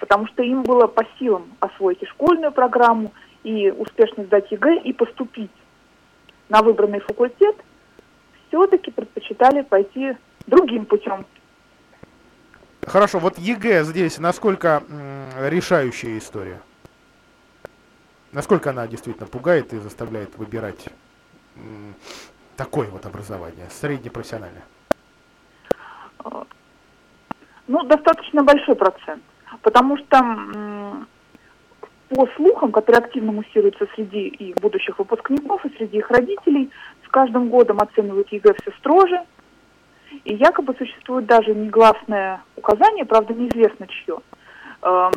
потому 0.00 0.26
что 0.26 0.42
им 0.42 0.62
было 0.62 0.86
по 0.86 1.04
силам 1.18 1.52
освоить 1.60 2.02
и 2.02 2.06
школьную 2.06 2.50
программу, 2.50 3.12
и 3.44 3.70
успешно 3.70 4.24
сдать 4.24 4.50
ЕГЭ, 4.50 4.80
и 4.80 4.92
поступить 4.92 5.50
на 6.48 6.62
выбранный 6.62 7.00
факультет, 7.00 7.56
все-таки 8.48 8.90
предпочитали 8.90 9.62
пойти 9.62 10.16
другим 10.46 10.86
путем. 10.86 11.24
Хорошо, 12.86 13.18
вот 13.18 13.38
ЕГЭ 13.38 13.84
здесь 13.84 14.18
насколько 14.18 14.82
решающая 15.38 16.18
история? 16.18 16.60
Насколько 18.32 18.70
она 18.70 18.86
действительно 18.86 19.26
пугает 19.26 19.72
и 19.72 19.78
заставляет 19.78 20.36
выбирать 20.38 20.88
такое 22.56 22.88
вот 22.88 23.04
образование, 23.06 23.68
среднепрофессиональное? 23.70 24.64
Ну, 27.66 27.82
достаточно 27.84 28.42
большой 28.42 28.74
процент. 28.74 29.22
Потому 29.62 29.96
что 29.98 31.06
по 32.08 32.26
слухам, 32.36 32.72
которые 32.72 33.04
активно 33.04 33.32
муссируются 33.32 33.86
среди 33.94 34.28
и 34.28 34.54
будущих 34.60 34.98
выпускников, 34.98 35.64
и 35.64 35.76
среди 35.76 35.98
их 35.98 36.10
родителей, 36.10 36.70
с 37.06 37.08
каждым 37.08 37.48
годом 37.48 37.78
оценивают 37.78 38.32
ЕГЭ 38.32 38.54
все 38.60 38.72
строже. 38.78 39.22
И 40.24 40.34
якобы 40.34 40.74
существует 40.76 41.26
даже 41.26 41.54
негласное 41.54 42.42
указание, 42.56 43.04
правда 43.04 43.32
неизвестно 43.32 43.86
чье, 43.86 44.18
э, 44.82 45.10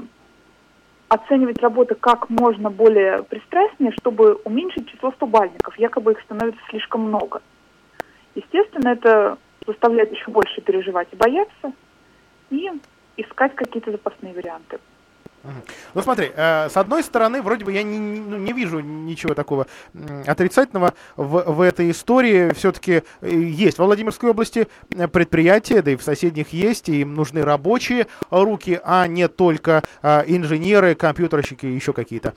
оценивать 1.08 1.62
работы 1.64 1.96
как 1.96 2.30
можно 2.30 2.70
более 2.70 3.24
пристрастнее, 3.24 3.92
чтобы 4.00 4.36
уменьшить 4.46 4.90
число 4.92 5.12
стобальников. 5.14 5.78
Якобы 5.80 6.12
их 6.12 6.22
становится 6.22 6.62
слишком 6.70 7.02
много. 7.02 7.42
Естественно, 8.36 8.90
это 8.90 9.38
заставляет 9.66 10.12
еще 10.12 10.30
больше 10.30 10.62
переживать 10.62 11.08
и 11.12 11.16
бояться. 11.16 11.74
И 12.52 12.70
искать 13.18 13.56
какие-то 13.56 13.92
запасные 13.92 14.34
варианты. 14.34 14.80
Ну 15.94 16.02
смотри, 16.02 16.32
э, 16.34 16.70
с 16.70 16.78
одной 16.78 17.04
стороны, 17.04 17.42
вроде 17.42 17.66
бы 17.66 17.74
я 17.74 17.84
не, 17.84 18.00
ну, 18.00 18.38
не 18.38 18.54
вижу 18.54 18.80
ничего 18.80 19.34
такого 19.34 19.68
отрицательного 20.26 20.94
в, 21.18 21.44
в 21.52 21.62
этой 21.62 21.92
истории. 21.92 22.54
Все-таки 22.54 23.04
э, 23.22 23.30
есть 23.30 23.78
во 23.78 23.86
Владимирской 23.86 24.30
области 24.30 24.68
э, 24.90 25.08
предприятия, 25.10 25.82
да 25.82 25.92
и 25.92 25.96
в 25.98 26.02
соседних 26.02 26.54
есть, 26.54 26.88
и 26.88 27.02
им 27.02 27.14
нужны 27.14 27.44
рабочие 27.44 28.08
руки, 28.30 28.80
а 28.84 29.06
не 29.08 29.28
только 29.28 29.84
инженеры, 30.02 30.96
компьютерщики 30.96 31.66
еще 31.66 31.94
какие-то 31.94 32.34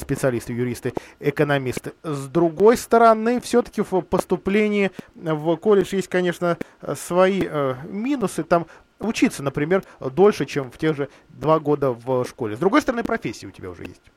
специалисты, 0.00 0.52
юристы, 0.52 0.92
экономисты. 1.20 1.92
С 2.02 2.26
другой 2.26 2.76
стороны, 2.76 3.40
все-таки 3.40 3.82
в 3.82 4.00
поступлении 4.02 4.90
в 5.14 5.56
колледж 5.56 5.94
есть, 5.94 6.08
конечно, 6.08 6.56
свои 6.94 7.42
минусы. 7.88 8.44
Там 8.44 8.66
учиться, 9.00 9.42
например, 9.42 9.82
дольше, 10.00 10.46
чем 10.46 10.70
в 10.70 10.78
тех 10.78 10.96
же 10.96 11.08
два 11.28 11.58
года 11.58 11.90
в 11.90 12.24
школе. 12.24 12.56
С 12.56 12.58
другой 12.58 12.80
стороны, 12.80 13.04
профессия 13.04 13.46
у 13.46 13.50
тебя 13.50 13.70
уже 13.70 13.84
есть. 13.84 14.10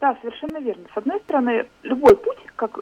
Да, 0.00 0.16
совершенно 0.20 0.58
верно. 0.58 0.84
С 0.94 0.96
одной 0.96 1.20
стороны, 1.20 1.66
любой 1.82 2.16
путь, 2.16 2.38
как 2.56 2.78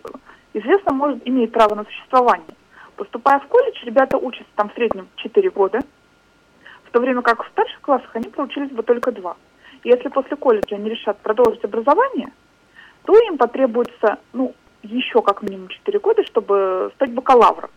известно, 0.53 0.93
может 0.93 1.27
иметь 1.27 1.53
право 1.53 1.75
на 1.75 1.85
существование. 1.85 2.57
Поступая 2.97 3.39
в 3.41 3.47
колледж, 3.47 3.85
ребята 3.85 4.19
учатся 4.19 4.51
там 4.57 4.69
в 4.71 4.75
среднем 4.75 5.09
4 5.17 5.51
года, 5.51 5.81
в 6.85 6.91
то 6.91 7.01
время 7.01 7.23
как 7.23 7.45
в 7.45 7.49
старших 7.51 7.81
классах 7.81 8.11
они 8.15 8.29
проучились 8.29 8.71
бы 8.71 8.83
только 8.83 9.13
2. 9.13 9.37
И 9.83 9.89
если 9.89 10.09
после 10.09 10.37
колледжа 10.37 10.77
они 10.77 10.91
решат 10.91 11.19
продолжить 11.19 11.65
образование, 11.65 12.33
то 13.05 13.17
им 13.19 13.37
потребуется, 13.37 14.19
ну, 14.33 14.55
еще 14.83 15.23
как 15.23 15.43
минимум 15.43 15.69
4 15.69 15.99
года, 15.99 16.25
чтобы 16.25 16.93
стать 16.95 17.13
бакалавром. 17.13 17.71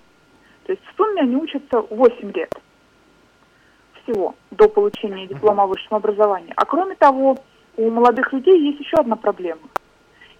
То 0.66 0.74
есть 0.74 0.84
в 0.86 0.98
сумме 0.98 1.22
они 1.22 1.36
учатся 1.36 1.82
8 1.82 2.32
лет 2.32 2.54
всего 4.08 4.36
до 4.52 4.68
получения 4.68 5.28
диплома 5.28 5.64
о 5.64 5.68
высшем 5.68 5.96
образовании. 5.98 6.54
А 6.56 6.66
кроме 6.66 6.96
того, 6.96 7.38
у 7.76 7.90
молодых 7.90 8.32
людей 8.34 8.60
есть 8.60 8.80
еще 8.80 8.98
одна 8.98 9.16
проблема. 9.16 9.62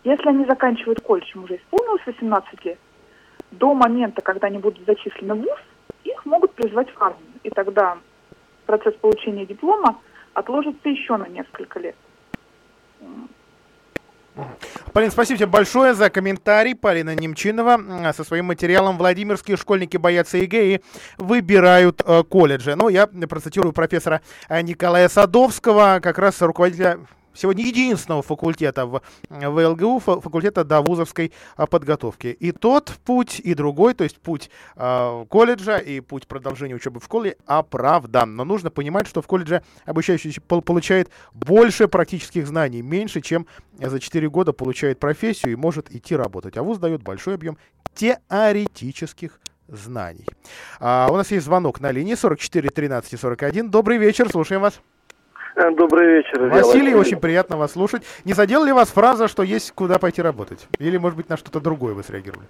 Если 0.04 0.28
они 0.30 0.46
заканчивают 0.46 1.02
колледж, 1.02 1.32
им 1.36 1.44
уже 1.44 1.58
исполнилось 1.58 2.06
18 2.06 2.66
лет, 2.66 2.80
до 3.52 3.74
момента, 3.74 4.22
когда 4.22 4.48
они 4.48 4.58
будут 4.58 4.86
зачислены 4.86 5.36
в 5.36 5.40
ВУЗ, 5.40 5.60
их 6.04 6.26
могут 6.26 6.54
призвать 6.54 6.90
в 6.90 7.02
армию. 7.02 7.32
И 7.44 7.50
тогда 7.50 7.98
процесс 8.66 8.96
получения 8.96 9.46
диплома 9.46 10.00
отложится 10.34 10.90
еще 10.90 11.18
на 11.18 11.28
несколько 11.28 11.80
лет. 11.80 11.96
Полин, 14.94 15.12
спасибо 15.12 15.38
тебе 15.38 15.48
большое 15.48 15.94
за 15.94 16.10
комментарий. 16.10 16.76
Полина 16.76 17.16
Немчинова 17.16 18.14
со 18.14 18.24
своим 18.24 18.46
материалом 18.46 18.98
«Владимирские 18.98 19.58
школьники 19.58 19.98
боятся 19.98 20.38
ЕГЭ 20.38 20.76
и 20.76 20.82
выбирают 21.18 22.02
э, 22.06 22.24
колледжи». 22.24 22.76
Ну, 22.76 22.90
я 22.90 23.08
процитирую 23.08 23.74
профессора 23.74 24.22
э, 24.50 24.62
Николая 24.62 25.10
Садовского, 25.10 26.00
как 26.02 26.18
раз 26.18 26.42
руководителя 26.42 27.00
сегодня 27.38 27.66
единственного 27.66 28.22
факультета 28.22 28.86
в, 28.86 29.02
ВлГУ, 29.30 30.00
факультета 30.00 30.64
довузовской 30.64 31.32
а, 31.56 31.68
подготовки. 31.68 32.28
И 32.28 32.52
тот 32.52 32.92
путь, 33.06 33.40
и 33.40 33.54
другой, 33.54 33.94
то 33.94 34.04
есть 34.04 34.20
путь 34.20 34.50
э, 34.76 35.26
колледжа 35.30 35.78
и 35.78 36.00
путь 36.00 36.28
продолжения 36.28 36.76
учебы 36.76 37.00
в 37.00 37.06
школе 37.06 37.38
оправдан. 37.46 38.36
Но 38.36 38.44
нужно 38.44 38.70
понимать, 38.70 39.08
что 39.08 39.22
в 39.22 39.28
колледже 39.28 39.64
обучающийся 39.86 40.42
получает 40.42 41.10
больше 41.34 41.88
практических 41.88 42.48
знаний, 42.48 42.82
меньше, 42.82 43.22
чем 43.22 43.48
за 43.80 44.00
4 44.00 44.30
года 44.30 44.54
получает 44.54 45.00
профессию 45.00 45.54
и 45.54 45.56
может 45.56 45.94
идти 45.94 46.16
работать. 46.16 46.58
А 46.58 46.64
вуз 46.64 46.80
дает 46.80 47.04
большой 47.04 47.36
объем 47.36 47.58
теоретических 47.94 49.40
знаний. 49.68 50.26
А, 50.80 51.10
у 51.12 51.16
нас 51.16 51.32
есть 51.32 51.46
звонок 51.46 51.80
на 51.82 51.92
линии 51.92 52.16
44 52.16 52.70
13 52.70 53.20
41. 53.20 53.70
Добрый 53.70 53.98
вечер, 53.98 54.30
слушаем 54.30 54.62
вас. 54.62 54.82
Добрый 55.58 56.18
вечер. 56.18 56.40
Василий, 56.40 56.62
Василий, 56.62 56.96
очень 56.96 57.20
приятно 57.20 57.58
вас 57.58 57.72
слушать. 57.72 58.04
Не 58.26 58.34
задела 58.34 58.64
ли 58.64 58.72
вас 58.72 58.90
фраза, 58.90 59.28
что 59.28 59.42
есть 59.42 59.72
куда 59.72 59.98
пойти 59.98 60.22
работать? 60.22 60.68
Или, 60.78 60.98
может 60.98 61.18
быть, 61.18 61.30
на 61.30 61.38
что-то 61.38 61.60
другое 61.60 61.96
вы 61.96 62.04
среагировали? 62.04 62.48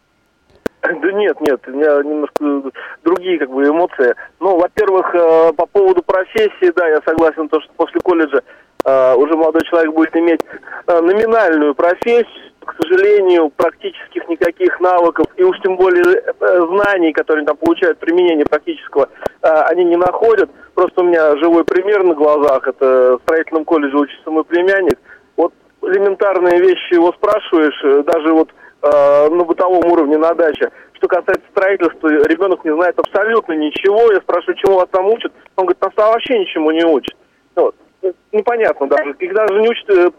Да 0.81 1.11
нет, 1.13 1.39
нет, 1.39 1.61
у 1.67 1.71
меня 1.71 2.03
немножко 2.03 2.71
другие 3.05 3.39
как 3.39 3.49
бы 3.49 3.63
эмоции. 3.63 4.13
Ну, 4.41 4.57
во-первых, 4.57 5.15
э, 5.15 5.53
по 5.53 5.65
поводу 5.67 6.01
профессии, 6.03 6.71
да, 6.75 6.87
я 6.87 7.01
согласен, 7.05 7.47
то, 7.47 7.61
что 7.61 7.71
после 7.77 7.99
колледжа 8.01 8.41
э, 8.83 9.15
уже 9.15 9.35
молодой 9.35 9.63
человек 9.69 9.93
будет 9.93 10.15
иметь 10.15 10.41
э, 10.87 11.01
номинальную 11.01 11.75
профессию, 11.75 12.51
к 12.67 12.75
сожалению, 12.79 13.49
практических 13.49 14.27
никаких 14.29 14.79
навыков 14.79 15.25
и 15.35 15.43
уж 15.43 15.59
тем 15.61 15.77
более 15.77 16.03
знаний, 16.39 17.11
которые 17.13 17.45
там 17.45 17.57
получают 17.57 17.97
применение 17.99 18.45
практического, 18.45 19.09
они 19.41 19.85
не 19.85 19.95
находят. 19.95 20.49
Просто 20.75 21.01
у 21.01 21.05
меня 21.05 21.35
живой 21.37 21.63
пример 21.63 22.03
на 22.03 22.13
глазах. 22.13 22.67
Это 22.67 23.17
в 23.17 23.21
строительном 23.23 23.65
колледже 23.65 23.97
учится 23.97 24.29
мой 24.29 24.43
племянник. 24.43 24.99
Вот 25.35 25.51
элементарные 25.81 26.59
вещи 26.59 26.93
его 26.93 27.11
спрашиваешь, 27.13 27.79
э, 27.83 28.03
даже 28.03 28.31
вот 28.33 28.49
э, 28.83 29.29
на 29.29 29.43
бытовом 29.43 29.85
уровне 29.91 30.17
на 30.17 30.33
даче. 30.33 30.69
Что 30.93 31.07
касается 31.07 31.45
строительства, 31.51 32.07
ребенок 32.07 32.63
не 32.65 32.73
знает 32.73 32.97
абсолютно 32.99 33.53
ничего. 33.53 34.11
Я 34.11 34.19
спрашиваю, 34.19 34.57
чему 34.57 34.75
вас 34.75 34.87
там 34.91 35.07
учат. 35.07 35.31
Он 35.55 35.65
говорит, 35.65 35.81
нас 35.81 35.93
там 35.95 36.11
вообще 36.11 36.39
ничему 36.39 36.71
не 36.71 36.83
учат. 36.83 37.15
Вот. 37.55 37.75
Ну, 38.01 38.13
непонятно 38.31 38.87
даже. 38.87 39.15
Их 39.19 39.33
даже 39.33 39.59
не 39.59 39.69
учат 39.69 39.89
э, 39.89 40.11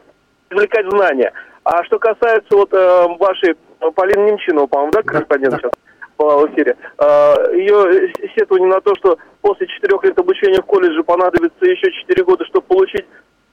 извлекать 0.50 0.90
знания. 0.90 1.32
А 1.70 1.84
что 1.84 1.98
касается 1.98 2.56
вот 2.56 2.72
э, 2.72 3.06
вашей 3.20 3.54
Полины 3.94 4.30
Немчинова, 4.30 4.66
по-моему, 4.68 4.92
да, 4.92 5.02
корреспондент 5.02 5.56
сейчас? 5.56 5.72
была 6.16 6.38
в 6.38 6.46
эфире, 6.50 6.76
а, 6.96 7.36
ее 7.52 8.10
сетование 8.34 8.68
на 8.68 8.80
то, 8.80 8.92
что 8.96 9.18
после 9.42 9.68
четырех 9.68 10.02
лет 10.02 10.18
обучения 10.18 10.60
в 10.62 10.66
колледже 10.66 11.04
понадобится 11.04 11.64
еще 11.64 11.92
четыре 11.92 12.24
года, 12.24 12.44
чтобы 12.46 12.66
получить 12.66 13.04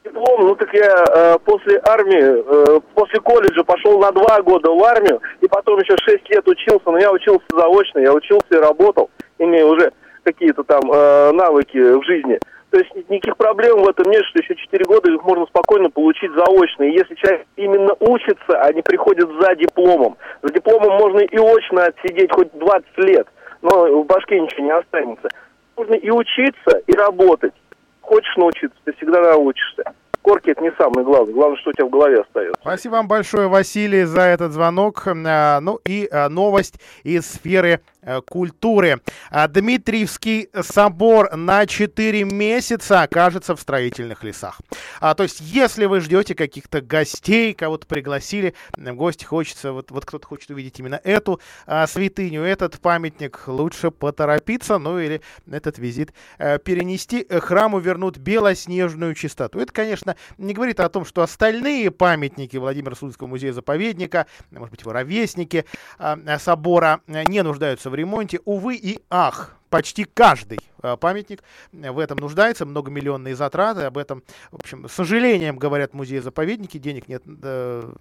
диплом, 0.04 0.48
ну 0.48 0.56
так 0.56 0.74
я 0.74 1.06
э, 1.14 1.38
после 1.44 1.80
армии, 1.84 2.78
э, 2.78 2.80
после 2.96 3.20
колледжа 3.20 3.64
пошел 3.64 4.00
на 4.00 4.12
два 4.14 4.42
года 4.42 4.72
в 4.72 4.84
армию, 4.84 5.22
и 5.42 5.48
потом 5.48 5.78
еще 5.80 5.96
шесть 5.98 6.28
лет 6.30 6.48
учился, 6.48 6.90
но 6.90 6.98
я 6.98 7.12
учился 7.12 7.46
заочно, 7.50 8.00
я 8.00 8.14
учился 8.14 8.48
и 8.50 8.56
работал, 8.56 9.12
имея 9.38 9.66
уже 9.66 9.92
какие-то 10.24 10.64
там 10.64 10.90
э, 10.90 11.32
навыки 11.34 11.78
в 11.78 12.04
жизни. 12.04 12.40
То 12.76 12.82
есть 12.82 13.10
никаких 13.10 13.38
проблем 13.38 13.84
в 13.84 13.88
этом 13.88 14.12
нет, 14.12 14.26
что 14.26 14.40
еще 14.40 14.54
4 14.54 14.84
года 14.84 15.10
их 15.10 15.24
можно 15.24 15.46
спокойно 15.46 15.90
получить 15.90 16.30
заочно. 16.34 16.84
И 16.84 16.92
если 16.92 17.16
человек 17.16 17.48
именно 17.56 17.94
учится, 18.02 18.70
не 18.74 18.82
приходит 18.82 19.30
за 19.40 19.56
дипломом. 19.56 20.18
За 20.42 20.52
дипломом 20.52 20.98
можно 20.98 21.20
и 21.20 21.38
очно 21.38 21.86
отсидеть 21.86 22.34
хоть 22.34 22.52
20 22.52 22.98
лет, 22.98 23.28
но 23.62 24.02
в 24.02 24.06
башке 24.08 24.42
ничего 24.42 24.66
не 24.66 24.74
останется. 24.74 25.30
Можно 25.78 25.94
и 25.94 26.10
учиться, 26.10 26.82
и 26.86 26.92
работать. 26.92 27.54
Хочешь 28.02 28.36
научиться, 28.36 28.78
ты 28.84 28.92
всегда 28.98 29.22
научишься 29.22 29.84
корки 30.22 30.50
это 30.50 30.64
не 30.64 30.72
самое 30.72 31.06
главное. 31.06 31.36
Главное, 31.36 31.58
что 31.60 31.70
у 31.70 31.74
тебя 31.74 31.86
в 31.86 31.92
голове 31.92 32.22
остается. 32.22 32.60
Спасибо 32.60 32.94
вам 32.94 33.08
большое, 33.08 33.48
Василий, 33.48 34.06
за 34.06 34.22
этот 34.22 34.54
звонок. 34.54 35.04
А, 35.06 35.60
ну 35.60 35.80
и 35.86 36.10
а, 36.12 36.30
новость 36.30 36.82
из 37.04 37.28
сферы 37.32 37.80
Э, 37.95 37.95
культуры. 38.26 39.02
А 39.30 39.48
Дмитриевский 39.48 40.50
собор 40.62 41.36
на 41.36 41.66
4 41.66 42.24
месяца 42.24 43.02
окажется 43.02 43.56
в 43.56 43.62
строительных 43.62 44.24
лесах. 44.24 44.62
А, 45.00 45.14
то 45.16 45.24
есть, 45.24 45.42
если 45.42 45.86
вы 45.86 46.02
ждете 46.02 46.36
каких-то 46.36 46.82
гостей, 46.82 47.54
кого-то 47.54 47.88
пригласили, 47.88 48.54
в 48.76 48.94
гости 48.94 49.26
хочется, 49.26 49.72
вот, 49.72 49.92
вот 49.92 50.06
кто-то 50.06 50.28
хочет 50.28 50.52
увидеть 50.52 50.80
именно 50.80 51.00
эту 51.04 51.40
а, 51.66 51.88
святыню, 51.88 52.42
этот 52.42 52.80
памятник, 52.80 53.44
лучше 53.48 53.92
поторопиться, 53.92 54.78
ну 54.78 55.00
или 55.00 55.22
этот 55.50 55.78
визит 55.78 56.14
а, 56.38 56.58
перенести. 56.58 57.26
Храму 57.30 57.80
вернут 57.80 58.18
белоснежную 58.18 59.16
чистоту. 59.16 59.60
Это, 59.60 59.74
конечно, 59.74 60.16
не 60.38 60.54
говорит 60.54 60.80
о 60.80 60.90
том, 60.90 61.06
что 61.06 61.22
остальные 61.22 61.92
памятники 61.92 62.58
Владимира 62.58 62.96
Судского 62.96 63.28
музея-заповедника, 63.28 64.28
может 64.52 64.72
быть, 64.72 64.82
его 64.82 64.94
ровесники 64.94 65.66
а, 65.98 66.18
собора 66.40 67.02
не 67.08 67.42
нуждаются 67.44 67.90
в 67.90 67.95
ремонте. 67.96 68.40
Увы 68.46 68.76
и 68.76 69.00
ах, 69.10 69.56
почти 69.76 70.06
каждый 70.06 70.60
э, 70.84 70.96
памятник 70.96 71.44
в 71.74 72.00
этом 72.00 72.18
нуждается, 72.18 72.66
многомиллионные 72.66 73.36
затраты, 73.36 73.82
об 73.82 73.98
этом, 73.98 74.24
в 74.52 74.56
общем, 74.56 74.88
с 74.88 74.94
сожалением 74.94 75.58
говорят 75.58 75.94
музеи-заповедники, 75.94 76.78
денег 76.78 77.10
нет, 77.10 77.24
э, 77.26 77.94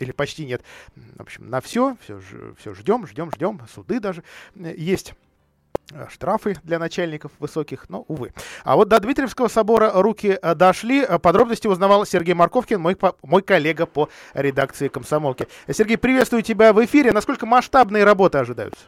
или 0.00 0.12
почти 0.12 0.44
нет, 0.44 0.62
в 0.94 1.22
общем, 1.22 1.48
на 1.48 1.62
все, 1.62 1.96
все, 2.02 2.20
все 2.58 2.74
ждем, 2.74 3.06
ждем, 3.06 3.30
ждем, 3.30 3.60
суды 3.72 4.00
даже 4.00 4.22
э, 4.56 4.74
есть 4.76 5.14
штрафы 6.10 6.56
для 6.62 6.78
начальников 6.78 7.32
высоких, 7.38 7.88
но, 7.88 8.04
увы. 8.08 8.34
А 8.62 8.76
вот 8.76 8.88
до 8.88 9.00
Дмитриевского 9.00 9.48
собора 9.48 9.92
руки 9.94 10.38
дошли. 10.54 11.06
Подробности 11.22 11.66
узнавал 11.66 12.06
Сергей 12.06 12.32
Марковкин, 12.32 12.80
мой, 12.80 12.96
мой 13.22 13.42
коллега 13.42 13.84
по 13.84 14.08
редакции 14.32 14.88
«Комсомолки». 14.88 15.46
Сергей, 15.70 15.98
приветствую 15.98 16.42
тебя 16.42 16.72
в 16.72 16.82
эфире. 16.86 17.12
Насколько 17.12 17.44
масштабные 17.44 18.04
работы 18.04 18.38
ожидаются? 18.38 18.86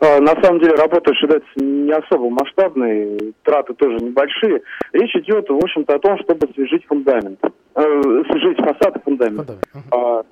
А, 0.00 0.20
на 0.20 0.40
самом 0.42 0.60
деле 0.60 0.74
работа 0.74 1.10
ожидается 1.10 1.50
не 1.56 1.92
особо 1.92 2.30
масштабной, 2.30 3.34
траты 3.42 3.74
тоже 3.74 3.96
небольшие. 3.96 4.62
Речь 4.92 5.14
идет, 5.16 5.48
в 5.48 5.56
общем-то, 5.56 5.94
о 5.94 5.98
том, 5.98 6.18
чтобы 6.18 6.48
свежить 6.54 6.86
фундамент, 6.86 7.38
э, 7.74 8.22
свежить 8.30 8.58
фасад 8.58 8.96
и 8.96 9.00
фундамент. 9.00 9.46
фундамент. 9.46 9.86
А, 9.90 10.22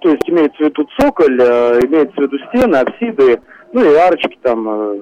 то 0.00 0.08
есть 0.10 0.28
имеется 0.28 0.56
в 0.58 0.60
виду 0.60 0.86
цоколь, 0.98 1.38
а, 1.40 1.78
имеется 1.80 2.14
в 2.16 2.20
виду 2.20 2.38
стены, 2.48 2.76
апсиды, 2.76 3.40
ну 3.72 3.82
и 3.82 3.94
арочки 3.94 4.38
там, 4.42 4.68
а, 4.68 4.96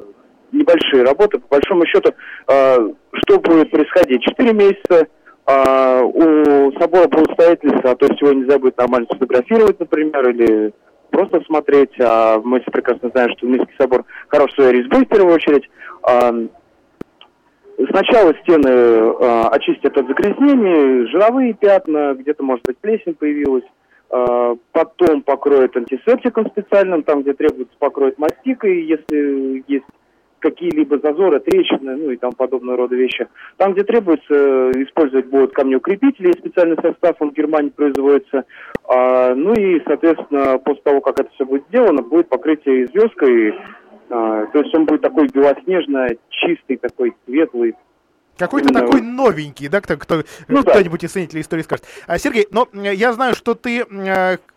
небольшие 0.53 1.03
работы. 1.03 1.39
По 1.39 1.57
большому 1.57 1.85
счету, 1.87 2.13
а, 2.47 2.77
что 3.13 3.41
будет 3.41 3.71
происходить? 3.71 4.23
Четыре 4.23 4.53
месяца 4.53 5.07
а, 5.47 6.03
у 6.03 6.73
собора 6.79 7.09
будут 7.09 7.33
стоять 7.33 7.65
леса, 7.65 7.95
то 7.97 8.07
есть 8.07 8.21
его 8.21 8.33
нельзя 8.33 8.59
будет 8.59 8.79
нормально 8.79 9.07
сфотографировать, 9.11 9.81
например, 9.81 10.31
или 10.31 10.73
просто 11.13 11.41
смотреть. 11.43 11.93
А 12.01 12.41
мы 12.43 12.61
все 12.61 12.71
прекрасно 12.73 13.11
знаем, 13.11 13.31
что 13.37 13.47
Минский 13.47 13.75
собор 13.79 14.05
хорош 14.29 14.53
своей 14.55 14.81
резьбой 14.83 15.05
в 15.05 15.09
первую 15.09 15.35
очередь. 15.35 15.71
А, 16.03 16.33
сначала 17.91 18.35
стены 18.43 19.15
а, 19.21 19.49
очистят 19.51 19.97
от 19.97 20.09
загрязнений, 20.09 21.07
жировые 21.09 21.53
пятна, 21.53 22.15
где-то, 22.15 22.43
может 22.43 22.65
быть, 22.65 22.79
плесень 22.79 23.15
появилась. 23.15 23.65
А, 24.11 24.57
потом 24.73 25.23
покроют 25.23 25.77
антисептиком 25.77 26.51
специальным, 26.51 27.03
там, 27.03 27.23
где 27.23 27.35
требуется 27.35 27.75
покроить 27.79 28.19
мастикой, 28.19 28.85
если 28.85 29.63
есть 29.69 29.87
какие-либо 30.43 30.99
зазоры, 30.99 31.41
трещины, 31.41 31.97
ну 31.97 32.11
и 32.11 32.17
там 32.17 32.33
подобного 32.33 32.77
рода 32.77 32.97
вещи. 32.97 33.27
Там, 33.57 33.73
где 33.73 33.85
требуется, 33.85 34.35
э, 34.35 34.73
использовать 34.83 35.27
будут 35.27 35.53
камнеукрепители, 35.53 36.33
специальный 36.33 36.77
состав, 36.77 37.17
он 37.21 37.31
в 37.31 37.35
Германии 37.35 37.71
производится. 37.71 38.45
А, 38.85 39.35
ну 39.35 39.55
и, 39.55 39.81
соответственно, 39.87 40.59
после 40.59 40.83
того, 40.83 41.01
как 41.01 41.21
это 41.21 41.31
все 41.31 41.47
будет 41.47 41.65
сделано, 41.69 42.03
будет 42.03 42.29
покрытие 42.29 42.89
звездкой, 42.89 43.55
а, 44.11 44.47
то 44.47 44.59
есть 44.59 44.75
он 44.75 44.85
будет 44.85 45.01
такой 45.01 45.29
белоснежно 45.29 46.09
чистый, 46.29 46.77
такой 46.77 47.15
светлый, 47.25 47.75
какой-то 48.37 48.73
такой 48.73 49.03
новенький, 49.03 49.69
да, 49.69 49.81
кто, 49.81 49.97
кто, 49.97 50.23
ну, 50.49 50.63
кто-нибудь 50.63 51.01
да. 51.01 51.07
из 51.07 51.13
ценителей 51.13 51.43
истории 51.43 51.63
скажет. 51.63 51.85
А, 52.07 52.19
Сергей, 52.19 52.49
но 52.51 52.67
я 52.73 53.13
знаю, 53.13 53.35
что 53.35 53.55
ты 53.55 53.85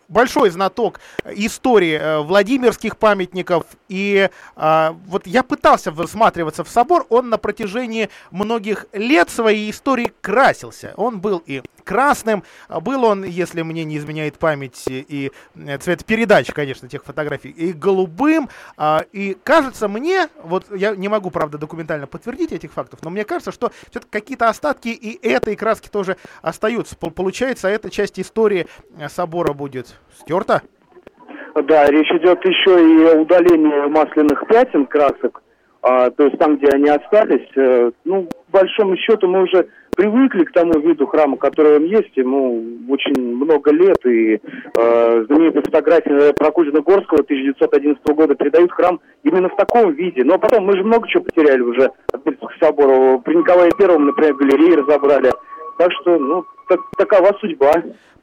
большой 0.08 0.50
знаток 0.50 1.00
истории 1.24 1.98
э, 1.98 2.18
Владимирских 2.20 2.96
памятников. 2.96 3.64
И 3.88 4.28
э, 4.56 4.90
вот 5.06 5.26
я 5.26 5.42
пытался 5.42 5.92
всматриваться 5.92 6.64
в 6.64 6.68
собор, 6.68 7.06
он 7.08 7.28
на 7.28 7.38
протяжении 7.38 8.08
многих 8.30 8.86
лет 8.92 9.30
своей 9.30 9.70
истории 9.70 10.12
красился. 10.20 10.94
Он 10.96 11.20
был 11.20 11.42
и 11.46 11.62
красным, 11.84 12.42
был 12.68 13.04
он, 13.04 13.24
если 13.24 13.62
мне 13.62 13.84
не 13.84 13.96
изменяет 13.96 14.38
память, 14.38 14.82
и 14.86 15.30
э, 15.54 15.78
цвет 15.78 16.04
передачи, 16.04 16.52
конечно, 16.52 16.88
тех 16.88 17.04
фотографий, 17.04 17.50
и 17.50 17.72
голубым. 17.72 18.48
Э, 18.76 19.00
и 19.12 19.36
кажется 19.42 19.88
мне, 19.88 20.28
вот 20.42 20.66
я 20.74 20.96
не 20.96 21.08
могу, 21.08 21.30
правда, 21.30 21.58
документально 21.58 22.06
подтвердить 22.06 22.52
этих 22.52 22.72
фактов, 22.72 23.00
но 23.02 23.10
мне 23.10 23.24
кажется, 23.24 23.52
что 23.52 23.72
все-таки 23.90 24.10
какие-то 24.10 24.48
остатки 24.48 24.88
и 24.88 25.26
этой 25.26 25.56
краски 25.56 25.88
тоже 25.88 26.16
остаются. 26.42 26.96
Получается, 26.96 27.68
эта 27.68 27.88
часть 27.88 28.18
истории 28.18 28.66
э, 28.98 29.08
собора 29.08 29.52
будет 29.52 29.95
стерта? 30.12 30.62
Да, 31.54 31.86
речь 31.86 32.10
идет 32.12 32.44
еще 32.44 32.72
и 32.80 33.04
о 33.06 33.20
удалении 33.22 33.88
масляных 33.88 34.46
пятен 34.46 34.84
красок, 34.86 35.42
а, 35.82 36.10
то 36.10 36.24
есть 36.24 36.38
там, 36.38 36.56
где 36.56 36.68
они 36.68 36.88
остались. 36.90 37.48
Э, 37.56 37.90
ну, 38.04 38.28
по 38.50 38.60
большому 38.60 38.96
счету 38.96 39.26
мы 39.26 39.44
уже 39.44 39.68
привыкли 39.96 40.44
к 40.44 40.52
тому 40.52 40.78
виду 40.78 41.06
храма, 41.06 41.38
который 41.38 41.76
он 41.76 41.84
есть, 41.84 42.14
ему 42.16 42.62
очень 42.88 43.18
много 43.18 43.72
лет, 43.72 43.96
и 44.04 44.34
э, 44.34 45.24
знаменитые 45.26 45.62
фотографии 45.62 46.32
Прокудина-Горского 46.34 47.20
1911 47.22 48.04
года 48.14 48.34
передают 48.34 48.70
храм 48.72 49.00
именно 49.22 49.48
в 49.48 49.56
таком 49.56 49.92
виде. 49.92 50.22
Но 50.22 50.38
потом 50.38 50.66
мы 50.66 50.76
же 50.76 50.84
много 50.84 51.08
чего 51.08 51.24
потеряли 51.24 51.62
уже 51.62 51.90
от 52.12 52.22
Петровского 52.22 52.66
собора. 52.66 53.18
При 53.18 53.34
Николае 53.34 53.70
Первом, 53.78 54.06
например, 54.06 54.34
галереи 54.34 54.76
разобрали. 54.76 55.32
Так 55.78 55.90
что, 56.00 56.18
ну, 56.18 56.44
так, 56.68 56.80
такова 56.98 57.32
судьба. 57.40 57.72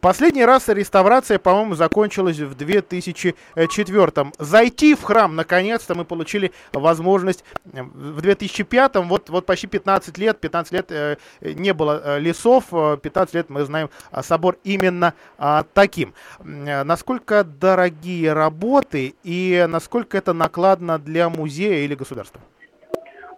Последний 0.03 0.43
раз 0.43 0.67
реставрация, 0.67 1.39
по-моему, 1.39 1.75
закончилась 1.75 2.37
в 2.37 2.55
2004 2.55 4.31
Зайти 4.37 4.95
в 4.95 5.01
храм, 5.01 5.33
наконец-то, 5.33 5.95
мы 5.95 6.03
получили 6.03 6.51
возможность 6.73 7.45
в 7.63 8.19
2005 8.19 8.95
вот, 8.95 9.29
вот 9.29 9.45
почти 9.45 9.67
15 9.67 10.17
лет, 10.17 10.41
15 10.41 10.73
лет 10.73 10.91
э, 10.91 11.15
не 11.39 11.73
было 11.73 12.01
э, 12.03 12.19
лесов, 12.19 12.65
15 12.69 13.33
лет 13.33 13.49
мы 13.49 13.63
знаем 13.63 13.89
а, 14.11 14.23
собор 14.23 14.57
именно 14.65 15.13
а, 15.37 15.63
таким. 15.73 16.13
Э, 16.39 16.83
насколько 16.83 17.45
дорогие 17.45 18.33
работы 18.33 19.15
и 19.23 19.65
насколько 19.69 20.17
это 20.17 20.33
накладно 20.33 20.99
для 20.99 21.29
музея 21.29 21.85
или 21.85 21.95
государства? 21.95 22.41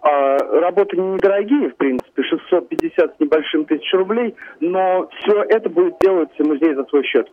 А, 0.06 0.38
работы 0.60 0.96
недорогие, 0.96 1.70
в 1.70 1.76
принципе, 1.76 2.22
650 2.22 3.16
с 3.16 3.20
небольшим 3.20 3.64
тысяч 3.64 3.92
рублей, 3.92 4.36
но 4.60 5.08
все 5.18 5.42
это 5.42 5.68
будет 5.68 5.98
делать 6.00 6.30
музей 6.38 6.74
за 6.74 6.84
свой 6.84 7.02
счет. 7.04 7.28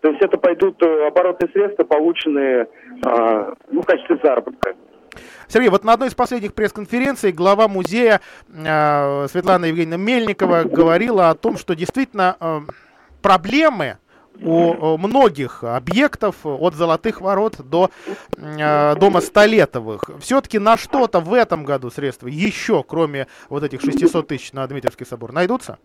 То 0.00 0.08
есть 0.08 0.22
это 0.22 0.38
пойдут 0.38 0.82
э, 0.82 1.06
оборотные 1.06 1.50
средства, 1.50 1.84
полученные 1.84 2.68
а, 3.04 3.52
ну, 3.70 3.82
в 3.82 3.86
качестве 3.86 4.18
заработка. 4.22 4.74
Сергей, 5.48 5.68
вот 5.68 5.84
на 5.84 5.92
одной 5.92 6.08
из 6.08 6.14
последних 6.14 6.54
пресс-конференций 6.54 7.30
глава 7.30 7.68
музея 7.68 8.22
э, 8.48 9.26
Светлана 9.28 9.66
Евгеньевна 9.66 9.98
Мельникова 9.98 10.62
говорила 10.64 11.28
о 11.28 11.34
том, 11.34 11.58
что 11.58 11.74
действительно 11.74 12.36
э, 12.40 12.60
проблемы 13.20 13.98
у 14.42 14.98
многих 14.98 15.64
объектов 15.64 16.36
от 16.44 16.74
Золотых 16.74 17.20
Ворот 17.20 17.56
до 17.68 17.90
э, 18.36 18.94
дома 18.96 19.20
Столетовых. 19.20 20.10
Все-таки 20.20 20.58
на 20.58 20.76
что-то 20.76 21.20
в 21.20 21.32
этом 21.34 21.64
году 21.64 21.90
средства 21.90 22.28
еще, 22.28 22.82
кроме 22.86 23.26
вот 23.48 23.62
этих 23.62 23.80
600 23.80 24.26
тысяч 24.26 24.52
на 24.52 24.66
Дмитриевский 24.66 25.06
собор, 25.06 25.32
найдутся? 25.32 25.78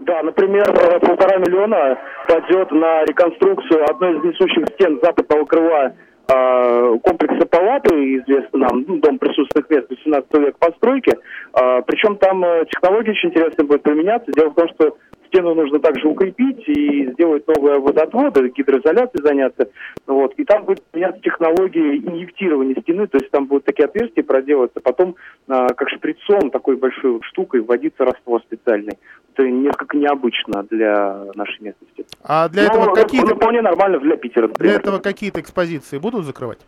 Да, 0.00 0.22
например, 0.22 0.64
э, 0.70 0.98
полтора 1.00 1.36
миллиона 1.38 1.98
пойдет 2.26 2.70
на 2.72 3.04
реконструкцию 3.04 3.84
одной 3.88 4.18
из 4.18 4.24
несущих 4.24 4.66
стен 4.74 4.98
западного 5.02 5.44
крыла 5.44 5.92
э, 6.28 6.98
комплекса 7.04 7.46
Палаты, 7.46 8.16
известный 8.18 8.60
нам, 8.60 8.84
ну, 8.86 8.98
дом 8.98 9.18
присутственных 9.18 9.68
мест 9.70 9.90
18 9.90 10.38
века 10.38 10.56
постройки. 10.58 11.12
Э, 11.54 11.82
причем 11.86 12.16
там 12.16 12.44
э, 12.44 12.64
технология 12.70 13.10
очень 13.10 13.28
интересная 13.28 13.66
будет 13.66 13.82
применяться. 13.82 14.32
Дело 14.32 14.50
в 14.50 14.54
том, 14.54 14.68
что 14.70 14.96
Стену 15.30 15.54
нужно 15.54 15.78
также 15.78 16.08
укрепить 16.08 16.68
и 16.68 17.06
сделать 17.12 17.46
новые 17.46 17.78
водотводы, 17.78 18.48
гидроизоляцией 18.48 19.22
заняться. 19.22 19.70
Вот. 20.06 20.34
И 20.34 20.44
там 20.44 20.64
будет 20.64 20.82
меняться 20.92 21.20
технология 21.22 21.96
инъектирования 21.96 22.74
стены, 22.80 23.06
то 23.06 23.18
есть 23.18 23.30
там 23.30 23.46
будут 23.46 23.64
такие 23.64 23.84
отверстия 23.86 24.24
проделываться, 24.24 24.80
потом 24.80 25.14
а, 25.48 25.68
как 25.68 25.88
шприцом, 25.90 26.50
такой 26.50 26.76
большой 26.76 27.12
вот 27.12 27.24
штукой, 27.24 27.60
вводиться 27.60 28.04
раствор 28.04 28.42
специальный. 28.42 28.98
Это 29.34 29.48
несколько 29.48 29.96
необычно 29.96 30.64
для 30.68 31.26
нашей 31.34 31.62
местности. 31.62 32.04
А 32.24 32.48
для 32.48 32.64
этого 32.64 32.86
Но, 32.86 32.94
какие-то... 32.94 33.28
Ну, 33.28 33.36
вполне 33.36 33.62
нормально 33.62 34.00
для 34.00 34.16
Питера. 34.16 34.48
Для 34.48 34.74
этого 34.74 34.98
какие-то 34.98 35.40
экспозиции 35.40 35.98
будут 35.98 36.24
закрывать? 36.24 36.58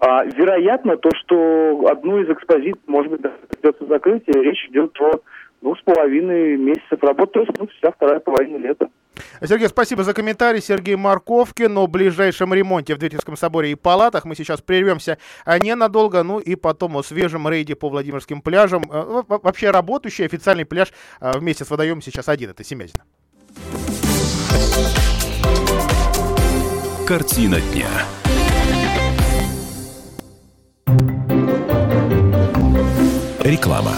А, 0.00 0.24
вероятно, 0.24 0.96
то, 0.96 1.10
что 1.14 1.86
одну 1.90 2.20
из 2.20 2.30
экспозиций, 2.30 2.80
может 2.86 3.12
быть, 3.12 3.20
придется 3.20 3.86
закрыть, 3.86 4.22
и 4.26 4.32
речь 4.32 4.66
идет 4.70 4.98
о 5.00 5.20
двух 5.64 5.78
с 5.78 5.82
половиной 5.82 6.56
месяцев 6.58 7.02
работы, 7.02 7.32
то 7.32 7.40
есть 7.40 7.52
ну, 7.58 7.66
вся 7.66 7.90
вторая 7.90 8.20
половина 8.20 8.58
лета. 8.58 8.88
Сергей, 9.42 9.68
спасибо 9.68 10.04
за 10.04 10.12
комментарий. 10.12 10.60
Сергей 10.60 10.96
Марковкин 10.96 11.78
о 11.78 11.86
ближайшем 11.86 12.52
ремонте 12.52 12.94
в 12.94 12.98
Дмитриевском 12.98 13.36
соборе 13.36 13.70
и 13.70 13.74
палатах. 13.74 14.24
Мы 14.24 14.34
сейчас 14.34 14.60
прервемся 14.60 15.18
а 15.44 15.58
ненадолго, 15.58 16.22
ну 16.22 16.38
и 16.38 16.54
потом 16.54 16.96
о 16.96 17.02
свежем 17.02 17.48
рейде 17.48 17.74
по 17.76 17.88
Владимирским 17.88 18.42
пляжам. 18.42 18.82
Э, 18.90 19.22
вообще 19.26 19.70
работающий 19.70 20.26
официальный 20.26 20.66
пляж 20.66 20.92
э, 21.20 21.38
вместе 21.38 21.64
с 21.64 21.70
водоемом 21.70 22.02
сейчас 22.02 22.28
один, 22.28 22.50
это 22.50 22.62
Семязина. 22.62 23.04
Картина 27.06 27.60
дня. 27.60 27.88
Реклама. 33.40 33.92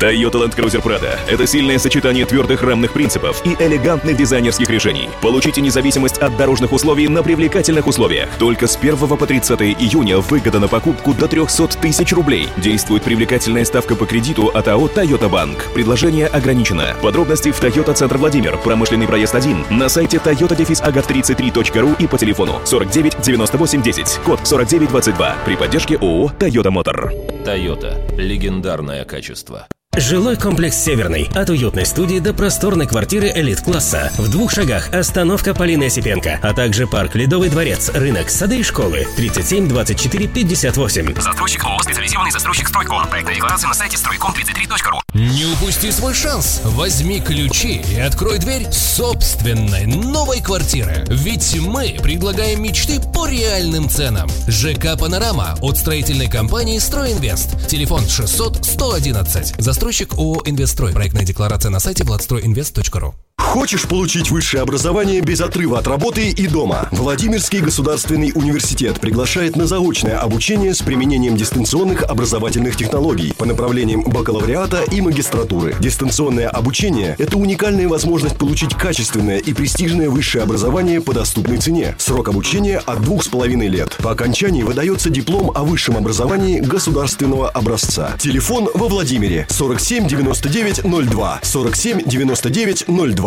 Toyota 0.00 0.38
Land 0.38 0.56
Cruiser 0.56 0.82
Prado– 0.82 1.08
это 1.28 1.46
сильное 1.46 1.78
сочетание 1.78 2.26
твердых 2.26 2.62
рамных 2.62 2.92
принципов 2.92 3.40
и 3.44 3.54
элегантных 3.58 4.16
дизайнерских 4.16 4.68
решений. 4.68 5.08
Получите 5.22 5.60
независимость 5.60 6.18
от 6.18 6.36
дорожных 6.36 6.72
условий 6.72 7.08
на 7.08 7.22
привлекательных 7.22 7.86
условиях. 7.86 8.28
Только 8.38 8.66
с 8.66 8.76
1 8.76 8.96
по 8.96 9.26
30 9.26 9.60
июня 9.62 10.18
выгода 10.18 10.58
на 10.58 10.68
покупку 10.68 11.14
до 11.14 11.28
300 11.28 11.68
тысяч 11.80 12.12
рублей. 12.12 12.48
Действует 12.56 13.04
привлекательная 13.04 13.64
ставка 13.64 13.94
по 13.94 14.04
кредиту 14.04 14.48
от 14.48 14.66
АО 14.66 14.86
Toyota 14.88 15.30
Bank. 15.30 15.72
Предложение 15.74 16.26
ограничено. 16.26 16.94
Подробности 17.00 17.52
в 17.52 17.62
Toyota 17.62 17.94
Центр 17.94 18.18
Владимир, 18.18 18.58
промышленный 18.58 19.06
проезд 19.06 19.34
1, 19.34 19.66
на 19.70 19.88
сайте 19.88 20.16
toyota-agat33.ru 20.16 21.96
и 21.98 22.06
по 22.06 22.18
телефону 22.18 22.60
49 22.64 23.20
98 23.22 23.82
10, 23.82 24.20
код 24.24 24.40
49 24.42 24.88
22 24.88 25.36
при 25.44 25.56
поддержке 25.56 25.96
ООО 25.96 26.32
Toyota 26.38 26.72
Motor. 26.72 27.44
Toyota. 27.44 28.16
Легендарное 28.16 29.04
качество. 29.04 29.66
Жилой 29.96 30.36
комплекс 30.36 30.76
«Северный». 30.76 31.30
От 31.36 31.50
уютной 31.50 31.86
студии 31.86 32.18
до 32.18 32.34
просторной 32.34 32.88
квартиры 32.88 33.30
элит-класса. 33.32 34.10
В 34.18 34.28
двух 34.28 34.50
шагах 34.50 34.92
остановка 34.92 35.54
Полины 35.54 35.84
Осипенко, 35.84 36.40
а 36.42 36.52
также 36.52 36.88
парк 36.88 37.14
«Ледовый 37.14 37.48
дворец», 37.48 37.92
рынок, 37.94 38.28
сады 38.28 38.58
и 38.58 38.62
школы. 38.64 39.06
37 39.16 39.68
24 39.68 40.26
58. 40.26 41.20
Застройщик 41.20 41.64
ООО 41.64 41.78
«Специализированный 41.82 42.32
застройщик 42.32 42.66
Стройком». 42.66 43.06
Проектная 43.08 43.36
декларация 43.36 43.68
на 43.68 43.74
сайте 43.74 43.96
стройком33.ру. 43.96 45.00
Не 45.14 45.46
упусти 45.52 45.92
свой 45.92 46.12
шанс. 46.12 46.60
Возьми 46.64 47.20
ключи 47.20 47.84
и 47.88 48.00
открой 48.00 48.38
дверь 48.40 48.66
собственной 48.72 49.86
новой 49.86 50.40
квартиры. 50.40 51.04
Ведь 51.08 51.56
мы 51.60 51.96
предлагаем 52.02 52.60
мечты 52.60 52.98
по 53.00 53.28
реальным 53.28 53.88
ценам. 53.88 54.28
ЖК 54.48 54.98
«Панорама» 54.98 55.56
от 55.60 55.78
строительной 55.78 56.28
компании 56.28 56.80
«Стройинвест». 56.80 57.68
Телефон 57.68 58.08
600 58.08 58.64
111. 58.64 59.54
Застройщик 59.58 59.83
ООО 59.84 60.42
«Инвестстрой». 60.46 60.92
Проектная 60.92 61.24
декларация 61.24 61.70
на 61.70 61.78
сайте 61.78 62.04
владстройинвест.ру. 62.04 63.14
Хочешь 63.54 63.86
получить 63.86 64.32
высшее 64.32 64.64
образование 64.64 65.20
без 65.20 65.40
отрыва 65.40 65.78
от 65.78 65.86
работы 65.86 66.28
и 66.28 66.48
дома? 66.48 66.88
Владимирский 66.90 67.60
государственный 67.60 68.32
университет 68.34 68.98
приглашает 68.98 69.54
на 69.54 69.68
заочное 69.68 70.18
обучение 70.18 70.74
с 70.74 70.82
применением 70.82 71.36
дистанционных 71.36 72.02
образовательных 72.02 72.76
технологий 72.76 73.32
по 73.32 73.46
направлениям 73.46 74.02
бакалавриата 74.02 74.82
и 74.90 75.00
магистратуры. 75.00 75.76
Дистанционное 75.78 76.48
обучение– 76.48 77.14
это 77.20 77.38
уникальная 77.38 77.86
возможность 77.86 78.36
получить 78.38 78.74
качественное 78.74 79.38
и 79.38 79.52
престижное 79.54 80.10
высшее 80.10 80.42
образование 80.42 81.00
по 81.00 81.12
доступной 81.12 81.58
цене. 81.58 81.94
Срок 81.96 82.30
обучения 82.30 82.78
от 82.78 83.02
двух 83.02 83.22
с 83.22 83.28
половиной 83.28 83.68
лет. 83.68 83.96
По 84.02 84.10
окончании 84.10 84.64
выдается 84.64 85.10
диплом 85.10 85.52
о 85.54 85.62
высшем 85.62 85.96
образовании 85.96 86.58
государственного 86.58 87.50
образца. 87.50 88.16
Телефон 88.18 88.68
во 88.74 88.88
Владимире 88.88 89.46
47 89.48 90.08
99 90.08 90.82
02 90.82 91.40
47 91.44 92.02
99 92.04 92.84
02. 92.88 93.23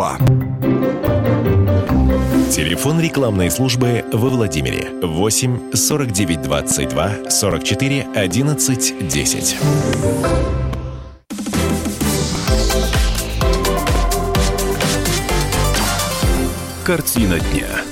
Телефон 2.52 3.00
рекламной 3.00 3.50
службы 3.50 4.04
во 4.12 4.28
Владимире 4.28 4.90
8 5.02 5.72
49 5.72 6.42
22 6.42 7.28
44 7.28 8.06
11 8.14 9.08
10. 9.08 9.56
Картина 16.84 17.40
дня. 17.40 17.87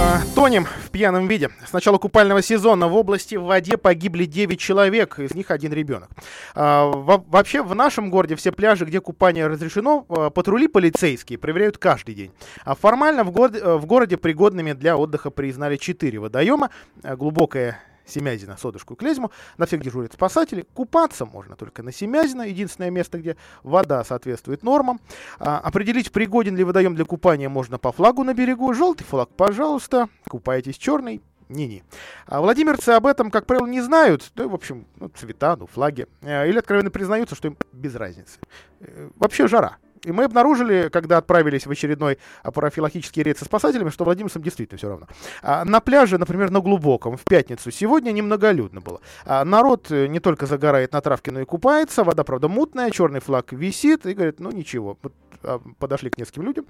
А, 0.00 0.20
Тонем 0.34 0.64
в 0.64 0.90
пьяном 0.90 1.26
виде. 1.26 1.50
С 1.66 1.72
начала 1.72 1.98
купального 1.98 2.40
сезона 2.40 2.86
в 2.88 2.94
области 2.96 3.34
в 3.34 3.42
воде 3.44 3.76
погибли 3.76 4.26
9 4.26 4.58
человек, 4.58 5.18
из 5.18 5.34
них 5.34 5.50
один 5.50 5.72
ребенок. 5.72 6.08
А, 6.54 6.86
во- 6.86 7.18
вообще 7.18 7.62
в 7.62 7.74
нашем 7.74 8.08
городе 8.10 8.36
все 8.36 8.52
пляжи, 8.52 8.84
где 8.84 9.00
купание 9.00 9.48
разрешено, 9.48 10.06
а, 10.08 10.30
патрули 10.30 10.68
полицейские 10.68 11.38
проверяют 11.38 11.78
каждый 11.78 12.14
день. 12.14 12.30
А 12.64 12.74
формально 12.76 13.24
в, 13.24 13.30
городе- 13.32 13.58
э, 13.58 13.76
в 13.76 13.86
городе 13.86 14.16
пригодными 14.16 14.72
для 14.72 14.96
отдыха 14.96 15.30
признали 15.30 15.76
4 15.76 16.18
водоема. 16.20 16.70
Глубокое 17.02 17.80
Семязина, 18.08 18.56
Содушку 18.56 18.94
и 18.94 18.96
Клезьму. 18.96 19.30
На 19.56 19.66
всех 19.66 19.82
дежурят 19.82 20.12
спасатели. 20.12 20.66
Купаться 20.74 21.26
можно 21.26 21.56
только 21.56 21.82
на 21.82 21.92
Семязина, 21.92 22.42
единственное 22.42 22.90
место, 22.90 23.18
где 23.18 23.36
вода 23.62 24.02
соответствует 24.04 24.62
нормам. 24.62 25.00
А, 25.38 25.58
определить, 25.58 26.10
пригоден 26.12 26.56
ли 26.56 26.64
водоем 26.64 26.94
для 26.94 27.04
купания, 27.04 27.48
можно 27.48 27.78
по 27.78 27.92
флагу 27.92 28.24
на 28.24 28.34
берегу. 28.34 28.72
Желтый 28.72 29.06
флаг, 29.06 29.28
пожалуйста. 29.30 30.08
Купаетесь 30.28 30.76
черный. 30.76 31.22
Не-не. 31.48 31.82
А 32.26 32.40
владимирцы 32.42 32.90
об 32.90 33.06
этом, 33.06 33.30
как 33.30 33.46
правило, 33.46 33.66
не 33.66 33.80
знают. 33.80 34.30
Да, 34.34 34.46
в 34.46 34.54
общем, 34.54 34.86
ну, 34.96 35.08
цвета, 35.08 35.56
ну, 35.56 35.66
флаги. 35.66 36.06
Э, 36.20 36.46
Или 36.46 36.58
откровенно 36.58 36.90
признаются, 36.90 37.34
что 37.34 37.48
им 37.48 37.56
без 37.72 37.94
разницы. 37.94 38.38
Э, 38.80 39.08
Вообще 39.16 39.48
жара. 39.48 39.78
И 40.04 40.12
мы 40.12 40.24
обнаружили, 40.24 40.88
когда 40.92 41.18
отправились 41.18 41.66
в 41.66 41.70
очередной 41.70 42.18
а, 42.42 42.50
профилактический 42.50 43.22
рейд 43.22 43.38
со 43.38 43.44
спасателями, 43.44 43.90
что 43.90 44.04
владимирцам 44.04 44.42
действительно 44.42 44.78
все 44.78 44.88
равно. 44.88 45.06
А, 45.42 45.64
на 45.64 45.80
пляже, 45.80 46.18
например, 46.18 46.50
на 46.50 46.60
Глубоком, 46.60 47.16
в 47.16 47.24
пятницу, 47.24 47.70
сегодня 47.70 48.12
немноголюдно 48.12 48.80
было. 48.80 49.00
А, 49.24 49.44
народ 49.44 49.90
э, 49.90 50.06
не 50.06 50.20
только 50.20 50.46
загорает 50.46 50.92
на 50.92 51.00
травке, 51.00 51.30
но 51.30 51.40
и 51.40 51.44
купается. 51.44 52.04
Вода, 52.04 52.24
правда, 52.24 52.48
мутная, 52.48 52.90
черный 52.90 53.20
флаг 53.20 53.52
висит. 53.52 54.06
И 54.06 54.14
говорит, 54.14 54.40
ну 54.40 54.50
ничего. 54.50 54.98
А, 55.42 55.60
подошли 55.78 56.10
к 56.10 56.18
нескольким 56.18 56.42
людям, 56.42 56.66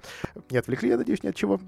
не 0.49 0.57
отвлекли, 0.57 0.89
я 0.89 0.97
надеюсь, 0.97 1.23
ни 1.23 1.27
от 1.27 1.35
чего. 1.35 1.59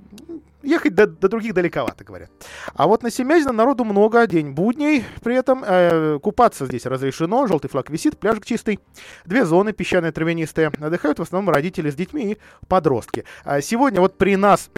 Ехать 0.62 0.94
до, 0.94 1.08
до 1.08 1.30
других 1.30 1.54
далековато, 1.54 2.04
говорят. 2.04 2.30
А 2.74 2.88
вот 2.88 3.04
на 3.04 3.10
Семязино 3.10 3.52
народу 3.52 3.84
много, 3.84 4.28
день 4.28 4.52
будней. 4.52 5.04
При 5.24 5.36
этом 5.36 5.64
э, 5.66 6.20
купаться 6.20 6.66
здесь 6.66 6.86
разрешено, 6.86 7.48
желтый 7.48 7.70
флаг 7.70 7.90
висит, 7.90 8.20
пляжик 8.20 8.46
чистый. 8.46 8.80
Две 9.26 9.46
зоны, 9.46 9.74
песчаные, 9.74 10.12
травянистые. 10.12 10.68
Отдыхают 10.68 11.20
в 11.20 11.24
основном 11.24 11.54
родители 11.54 11.90
с 11.90 11.96
детьми 11.96 12.34
и 12.34 12.38
подростки. 12.68 13.26
А 13.44 13.62
сегодня 13.62 14.00
вот 14.02 14.18
при 14.18 14.36
нас 14.36 14.70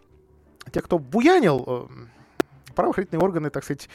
те, 0.72 0.82
кто 0.82 1.00
буянил, 1.00 1.66
э, 1.68 1.88
правоохранительные 2.74 3.24
органы, 3.24 3.50
так 3.50 3.64
сказать, 3.64 3.90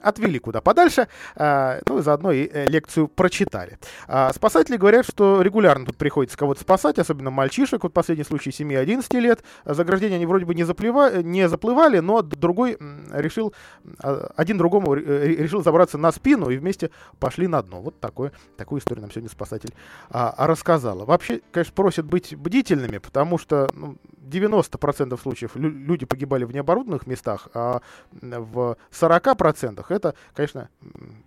отвели 0.00 0.38
куда 0.38 0.60
подальше, 0.60 1.08
а, 1.36 1.80
ну 1.86 1.98
и 1.98 2.02
заодно 2.02 2.32
и 2.32 2.48
э, 2.52 2.66
лекцию 2.66 3.08
прочитали. 3.08 3.78
А, 4.06 4.32
Спасатели 4.32 4.76
говорят, 4.76 5.06
что 5.06 5.42
регулярно 5.42 5.86
тут 5.86 5.96
приходится 5.96 6.36
кого-то 6.36 6.60
спасать, 6.60 6.98
особенно 6.98 7.30
мальчишек. 7.30 7.82
Вот 7.82 7.92
последний 7.92 8.24
случай 8.24 8.50
7-11 8.50 9.18
лет. 9.20 9.42
А 9.64 9.74
Заграждения 9.74 10.16
они 10.16 10.26
вроде 10.26 10.44
бы 10.44 10.54
не, 10.54 10.64
заплыва- 10.64 11.22
не 11.22 11.48
заплывали, 11.48 11.98
но 12.00 12.22
другой 12.22 12.76
решил, 13.12 13.54
а, 14.02 14.30
один 14.36 14.58
другому 14.58 14.94
э, 14.96 15.26
решил 15.26 15.62
забраться 15.62 15.98
на 15.98 16.12
спину 16.12 16.50
и 16.50 16.56
вместе 16.56 16.90
пошли 17.18 17.46
на 17.46 17.62
дно. 17.62 17.80
Вот 17.80 18.00
такое, 18.00 18.32
такую 18.56 18.80
историю 18.80 19.02
нам 19.02 19.10
сегодня 19.10 19.30
спасатель 19.30 19.72
а, 20.10 20.34
рассказала. 20.46 21.04
Вообще, 21.04 21.40
конечно, 21.52 21.72
просят 21.74 22.06
быть 22.06 22.36
бдительными, 22.36 22.98
потому 22.98 23.38
что 23.38 23.68
ну, 23.74 23.96
90% 24.28 25.20
случаев 25.20 25.56
лю- 25.56 25.70
люди 25.70 26.06
погибали 26.06 26.44
в 26.44 26.52
необорудованных 26.52 27.06
местах, 27.06 27.48
а 27.54 27.80
в 28.12 28.76
40% 28.90 29.84
это, 29.88 30.14
конечно, 30.34 30.68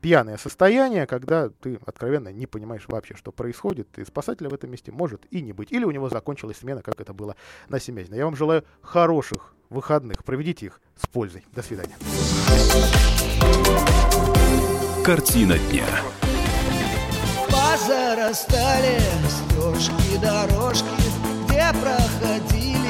пьяное 0.02 0.38
состояние, 0.38 1.08
когда 1.08 1.50
ты 1.50 1.80
откровенно 1.86 2.30
не 2.30 2.48
понимаешь 2.48 2.86
вообще, 2.88 3.16
что 3.16 3.32
происходит, 3.32 3.98
и 3.98 4.06
спасателя 4.06 4.50
в 4.50 4.54
этом 4.54 4.72
месте 4.72 4.92
может 4.92 5.26
и 5.32 5.42
не 5.42 5.54
быть. 5.54 5.72
Или 5.72 5.86
у 5.86 5.92
него 5.92 6.10
закончилась 6.10 6.58
смена, 6.58 6.82
как 6.82 7.00
это 7.00 7.14
было 7.14 7.36
на 7.70 7.80
Семязино. 7.80 8.16
Я 8.16 8.26
вам 8.26 8.36
желаю 8.36 8.64
хороших 8.82 9.54
выходных. 9.70 10.24
Проведите 10.24 10.68
их 10.68 10.82
с 11.02 11.08
пользой. 11.08 11.46
До 11.54 11.62
свидания. 11.62 11.96
Картина 15.04 15.58
дня. 15.58 15.88
Позарастали 17.50 19.00
дорожки, 20.22 20.86
где 21.46 21.72
проходили 21.82 22.81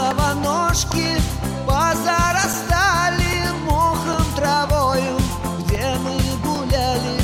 пиловоножки. 0.00 1.20
Позарастали 1.66 3.48
мохом, 3.64 4.24
травою, 4.34 5.18
где 5.58 5.94
мы 6.02 6.18
гуляли, 6.44 7.20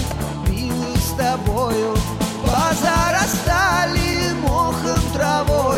милый 0.48 0.96
с 0.96 1.10
тобою. 1.16 1.96
Позарастали 2.44 4.32
мохом, 4.42 5.00
травою, 5.12 5.75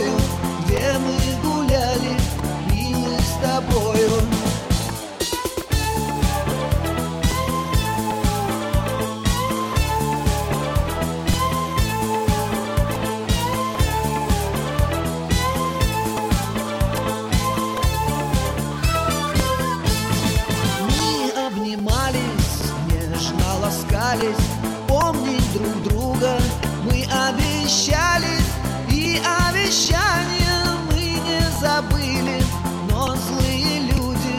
и 29.19 29.23
обещания 29.51 30.65
мы 30.91 31.01
не 31.01 31.41
забыли, 31.61 32.43
но 32.91 33.15
злые 33.17 33.81
люди 33.81 34.37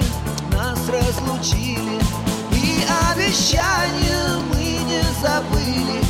нас 0.55 0.79
разлучили, 0.87 1.99
и 2.51 2.85
обещания 3.11 4.37
мы 4.51 4.63
не 4.89 5.01
забыли, 5.21 6.01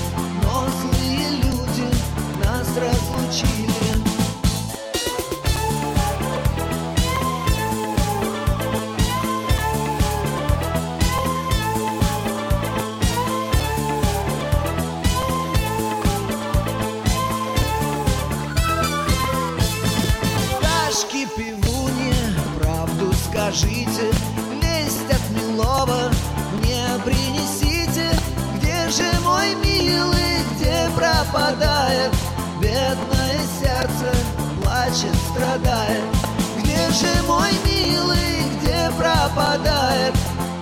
страдает. 35.33 36.03
Где 36.57 36.89
же 36.91 37.23
мой 37.27 37.51
милый, 37.65 38.43
где 38.61 38.89
пропадает 38.97 40.13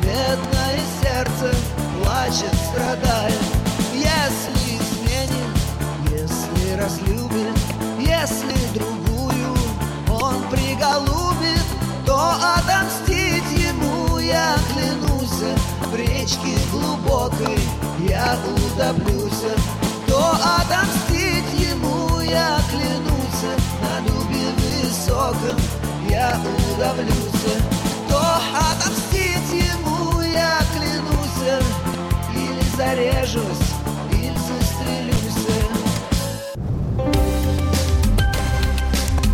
Бедное 0.01 0.79
сердце, 1.01 1.55
плачет, 2.01 2.53
страдает. 2.71 3.41
Если 3.93 4.77
изменит, 4.77 5.53
если 6.09 6.81
разлюбит, 6.81 7.57
если 7.99 8.55
другую 8.73 9.53
он 10.09 10.41
приголубит, 10.49 11.65
то 12.05 12.35
отомстить 12.57 13.51
ему 13.51 14.17
я 14.19 14.55
клянусь, 14.71 15.57
в 15.91 15.95
речке 15.95 16.57
глубокой 16.71 17.59
я 18.07 18.37
утоплюсь, 18.45 19.43
волком 25.27 25.57
я 26.09 26.39
удавлюсь 26.75 27.13
То 28.09 28.21
отомстить 28.53 29.51
ему 29.51 30.21
я 30.21 30.59
клянусь 30.73 31.61
Или 32.33 32.63
зарежусь, 32.75 33.73
или 34.11 34.33
застрелюсь 34.47 35.47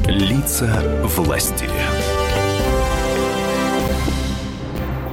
Лица 0.07 0.71
власти. 1.03 1.69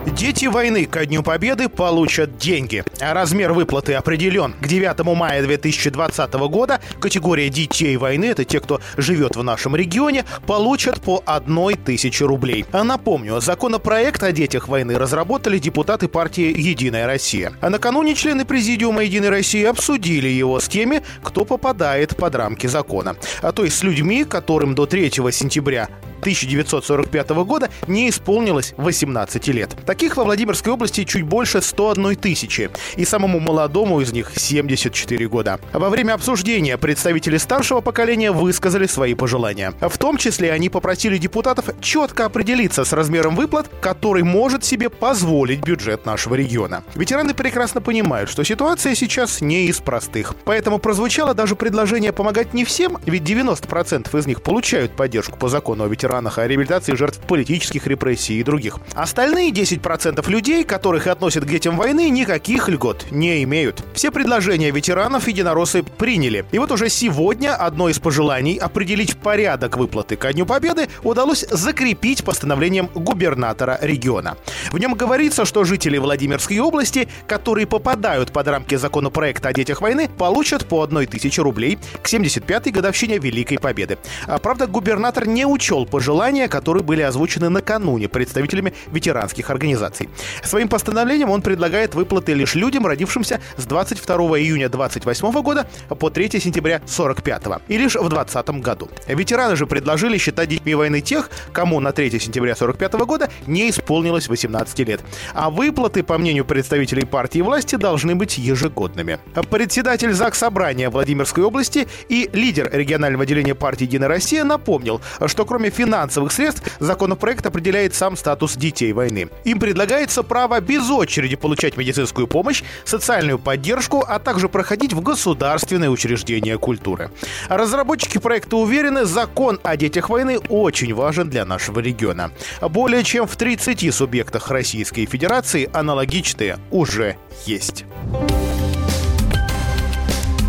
Дети 0.07 0.47
войны 0.47 0.87
ко 0.87 1.07
Дню 1.07 1.23
Победы 1.23 1.69
получат 1.69 2.37
деньги. 2.37 2.85
Размер 3.01 3.53
выплаты 3.53 3.95
определен. 3.95 4.53
К 4.61 4.69
9 4.69 5.05
мая 5.17 5.43
2020 5.43 6.33
года 6.35 6.81
категория 7.01 7.49
детей 7.49 7.97
войны, 7.97 8.27
это 8.27 8.45
те, 8.45 8.61
кто 8.61 8.81
живет 8.97 9.37
в 9.37 9.43
нашем 9.43 9.75
регионе, 9.75 10.25
получат 10.47 11.01
по 11.01 11.23
одной 11.25 11.75
тысяче 11.75 12.27
рублей. 12.27 12.67
А 12.73 12.85
напомню, 12.85 13.41
законопроект 13.41 14.23
о 14.23 14.33
детях 14.33 14.69
войны 14.69 14.99
разработали 14.99 15.59
депутаты 15.59 16.09
партии 16.09 16.55
«Единая 16.57 17.07
Россия». 17.07 17.53
А 17.61 17.71
накануне 17.71 18.15
члены 18.15 18.45
Президиума 18.45 19.03
«Единой 19.03 19.31
России» 19.31 19.65
обсудили 19.65 20.29
его 20.29 20.61
с 20.61 20.69
теми, 20.69 21.03
кто 21.23 21.45
попадает 21.45 22.17
под 22.17 22.35
рамки 22.35 22.67
закона. 22.67 23.17
А 23.41 23.53
то 23.53 23.65
есть 23.65 23.79
с 23.79 23.83
людьми, 23.83 24.25
которым 24.25 24.75
до 24.75 24.87
3 24.87 25.11
сентября 25.11 25.89
1945 26.21 27.31
года 27.31 27.71
не 27.87 28.09
исполнилось 28.09 28.75
18 28.77 29.49
лет. 29.49 29.75
Таких 29.87 30.17
во 30.17 30.25
Владимирской 30.25 30.73
области 30.73 31.05
чуть 31.05 31.23
больше 31.23 31.63
101 31.63 32.17
тысячи, 32.17 32.71
и 32.97 33.05
самому 33.05 33.41
молодому 33.41 34.01
из 34.01 34.13
них 34.13 34.33
74 34.35 35.29
года. 35.29 35.61
Во 35.73 35.91
время 35.91 36.15
обсуждения 36.15 36.77
представители 36.79 37.37
старшего 37.37 37.81
поколения 37.81 38.33
высказали 38.33 38.87
свои 38.87 39.15
пожелания. 39.15 39.73
В 39.81 39.99
том 39.99 40.17
числе 40.17 40.53
они 40.53 40.69
попросили 40.69 41.19
депутатов 41.19 41.71
четко 41.81 42.27
определиться 42.27 42.85
с 42.85 42.93
размером 42.93 43.37
выплат, 43.37 43.69
который 43.81 44.23
может 44.23 44.65
себе 44.65 44.91
позволить 44.91 45.61
бюджет 45.61 46.07
нашего 46.07 46.35
региона. 46.35 46.83
Ветераны 46.95 47.35
прекрасно 47.35 47.81
понимают, 47.81 48.31
что 48.31 48.45
ситуация 48.45 48.95
сейчас 48.95 49.41
не 49.41 49.67
из 49.67 49.81
простых. 49.81 50.35
Поэтому 50.45 50.79
прозвучало 50.79 51.35
даже 51.35 51.57
предложение 51.57 52.13
помогать 52.13 52.55
не 52.55 52.65
всем, 52.65 52.99
ведь 53.07 53.23
90% 53.23 54.19
из 54.19 54.27
них 54.27 54.43
получают 54.43 54.93
поддержку 54.93 55.39
по 55.39 55.49
закону 55.49 55.85
о 55.85 55.89
ветеранах 55.89 56.39
о 56.39 56.47
реабилитации 56.47 56.95
жертв 56.95 57.21
политических 57.27 57.87
репрессий 57.87 58.39
и 58.39 58.43
других. 58.43 58.79
Остальные 58.95 59.51
10% 59.51 60.29
людей, 60.31 60.65
которых 60.65 61.07
относят 61.07 61.45
к 61.45 61.49
детям 61.49 61.77
войны, 61.77 62.11
никаких 62.11 62.69
льгот 62.81 63.07
не 63.11 63.43
имеют. 63.43 63.85
Все 63.93 64.11
предложения 64.11 64.71
ветеранов 64.71 65.29
единороссы 65.29 65.83
приняли. 65.83 66.47
И 66.51 66.59
вот 66.59 66.73
уже 66.73 66.89
сегодня 66.89 67.55
одно 67.55 67.91
из 67.91 67.99
пожеланий 67.99 68.57
определить 68.57 69.19
порядок 69.19 69.77
выплаты 69.77 70.17
ко 70.17 70.33
Дню 70.33 70.47
Победы 70.47 70.89
удалось 71.03 71.45
закрепить 71.51 72.25
постановлением 72.25 72.89
губернатора 72.95 73.79
региона. 73.83 74.39
В 74.73 74.79
нем 74.79 74.95
говорится, 74.95 75.45
что 75.45 75.65
жители 75.65 75.99
Владимирской 75.99 76.59
области, 76.59 77.07
которые 77.27 77.67
попадают 77.67 78.33
под 78.33 78.49
рамки 78.49 78.77
законопроекта 78.77 79.51
о 79.51 79.53
детях 79.53 79.83
войны, 79.83 80.09
получат 80.17 80.65
по 80.65 80.83
одной 80.83 81.05
тысяче 81.05 81.43
рублей 81.43 81.79
к 82.03 82.09
75-й 82.09 82.71
годовщине 82.71 83.19
Великой 83.19 83.59
Победы. 83.59 83.99
А, 84.27 84.39
правда, 84.39 84.67
губернатор 84.67 85.29
не 85.29 85.45
учел 85.45 85.85
пожелания, 85.85 86.49
которые 86.49 86.83
были 86.83 87.03
озвучены 87.03 87.51
накануне 87.51 88.09
представителями 88.09 88.73
ветеранских 88.91 89.51
организаций. 89.51 90.09
Своим 90.43 90.69
постановлением 90.69 91.29
он 91.29 91.43
предлагает 91.43 91.95
выплаты 91.95 92.33
лишь 92.33 92.55
людям, 92.55 92.70
родившимся 92.79 93.41
с 93.57 93.65
22 93.67 94.17
июня 94.39 94.69
28 94.69 95.43
года 95.43 95.67
по 95.89 96.11
3 96.11 96.41
сентября 96.41 96.81
45 96.87 97.43
и 97.69 97.79
лишь 97.79 97.95
в 97.97 98.09
2020 98.09 98.51
году. 98.61 98.89
Ветераны 99.07 99.57
же 99.57 99.67
предложили 99.67 100.19
считать 100.19 100.49
детьми 100.49 100.75
войны 100.75 101.01
тех, 101.01 101.31
кому 101.53 101.81
на 101.81 101.93
3 101.93 102.19
сентября 102.19 102.55
45 102.55 102.93
года 103.07 103.31
не 103.47 103.71
исполнилось 103.71 104.29
18 104.29 104.79
лет. 104.81 105.01
А 105.35 105.51
выплаты, 105.51 106.03
по 106.03 106.19
мнению 106.19 106.45
представителей 106.45 107.05
партии 107.05 107.41
власти, 107.41 107.77
должны 107.77 108.15
быть 108.15 108.39
ежегодными. 108.39 109.19
Председатель 109.51 110.13
ЗАГС 110.13 110.39
Собрания 110.39 110.91
Владимирской 110.91 111.45
области 111.45 111.87
и 112.09 112.31
лидер 112.33 112.71
регионального 112.73 113.25
отделения 113.25 113.55
партии 113.55 113.85
«Единая 113.85 114.09
Россия» 114.09 114.45
напомнил, 114.45 115.01
что 115.27 115.45
кроме 115.45 115.71
финансовых 115.71 116.33
средств 116.33 116.63
законопроект 116.81 117.45
определяет 117.47 117.95
сам 117.95 118.17
статус 118.17 118.57
детей 118.57 118.93
войны. 118.93 119.29
Им 119.45 119.61
предлагается 119.61 120.23
право 120.23 120.61
без 120.61 120.89
очереди 120.91 121.37
получать 121.37 121.77
медицинскую 121.77 122.27
помощь, 122.27 122.60
социальную 122.85 123.39
поддержку, 123.39 124.05
а 124.07 124.19
также 124.19 124.49
проходить 124.49 124.93
в 124.93 125.01
государственные 125.01 125.91
учреждения 125.91 126.59
культуры. 126.59 127.11
Разработчики 127.49 128.19
проекта 128.19 128.57
уверены, 128.57 129.05
закон 129.05 129.61
о 129.63 129.77
детях 129.77 130.09
войны 130.09 130.39
очень 130.49 130.95
важен 130.95 131.29
для 131.31 131.45
нашего 131.45 131.81
региона. 131.81 132.31
Более 132.61 133.05
чем 133.05 133.27
в 133.27 133.37
30 133.37 133.95
субъектах 133.95 134.51
Российской 134.51 135.07
Федерации 135.07 135.69
аналогичные 135.73 136.59
уже 136.71 137.17
есть. 137.47 137.85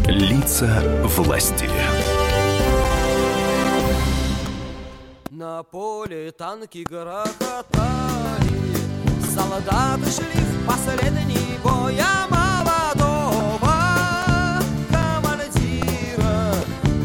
Лица 0.08 0.82
власти. 1.06 1.70
На 5.30 5.64
поле 5.64 6.32
танки 6.32 6.86
грохотали, 6.88 7.32
Солдаты 9.34 10.12
шли 10.12 10.44
в 10.44 10.68
последний 10.68 11.58
бой, 11.64 11.98
а 12.00 12.28
молодого 12.30 13.74
командира 14.92 16.54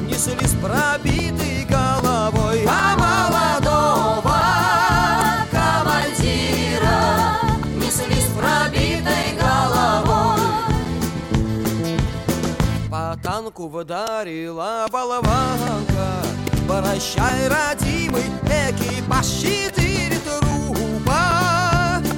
Несли 0.09 0.47
с 0.47 0.55
пробитой 0.55 1.64
головой, 1.70 2.66
а 2.68 2.97
молодого 2.97 4.41
командира 5.53 6.99
Несли 7.77 8.20
с 8.20 8.27
пробитой 8.37 9.39
головой. 9.39 10.41
По 12.91 13.16
танку 13.22 13.68
вдарила 13.68 14.89
болванка. 14.91 16.24
Прощай, 16.66 17.49
родимый 17.49 18.24
экипаж, 18.43 19.27
трупа 19.27 19.86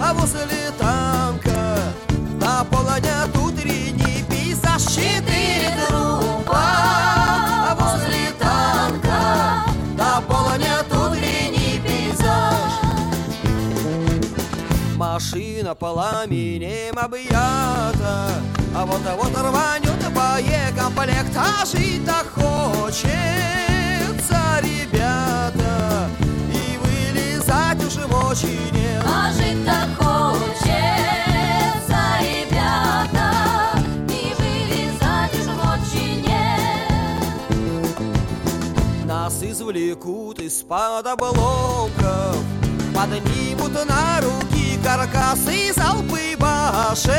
А 0.08 0.14
возле 0.14 0.70
танка 0.78 1.76
наполнят 2.40 3.36
утренний 3.36 4.24
пейзаж 4.30 4.82
Четыре 4.82 5.76
трупа. 5.86 6.54
А 6.54 7.76
возле 7.78 8.32
танка 8.38 9.64
наполнят 9.98 10.86
утренний 10.90 11.78
пейзаж. 11.84 12.72
Машина 14.96 15.74
пламенем 15.74 16.98
объята. 16.98 18.30
А 18.74 18.86
вот-вот 18.86 19.36
рванет 19.36 20.12
боекомплект 20.14 21.36
А 21.36 21.66
жить-то 21.66 22.24
хочет 22.34 23.48
хочется, 24.18 24.60
ребята, 24.62 25.57
уже 27.88 28.06
мочи 28.06 28.58
нет. 28.72 29.02
А 29.04 29.32
жить 29.32 29.64
так 29.64 29.88
хочется, 29.96 30.68
ребята, 32.20 33.32
и 34.08 34.34
вылезать 34.38 35.34
уже 35.40 35.52
мочи 35.52 36.06
нет. 36.26 37.96
Нас 39.06 39.42
извлекут 39.42 40.38
из-под 40.40 41.06
обломков, 41.06 42.36
поднимут 42.94 43.72
на 43.88 44.20
руки 44.20 44.78
каркасы 44.84 45.72
залпы 45.74 46.36
башенных 46.38 47.16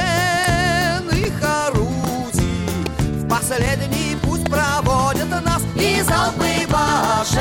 орудий. 1.66 2.68
В 3.00 3.28
последний 3.28 4.16
путь 4.22 4.46
проводят 4.46 5.30
нас 5.44 5.64
и 5.76 6.02
залпы 6.04 6.68
башенных 6.72 7.40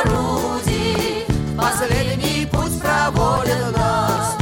орудий 0.00 0.63
Последний 1.74 2.46
путь 2.46 2.80
проводят 2.80 3.76
нас. 3.76 4.36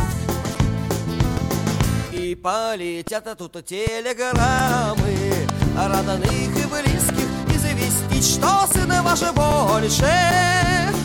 И 2.13 2.35
полетят 2.35 3.27
тут 3.39 3.65
телеграммы 3.65 5.33
Родных 5.75 6.31
и 6.31 6.67
близких 6.67 7.29
известить, 7.49 8.35
что 8.35 8.69
сын 8.71 8.93
ваш 9.03 9.21
больше 9.33 10.13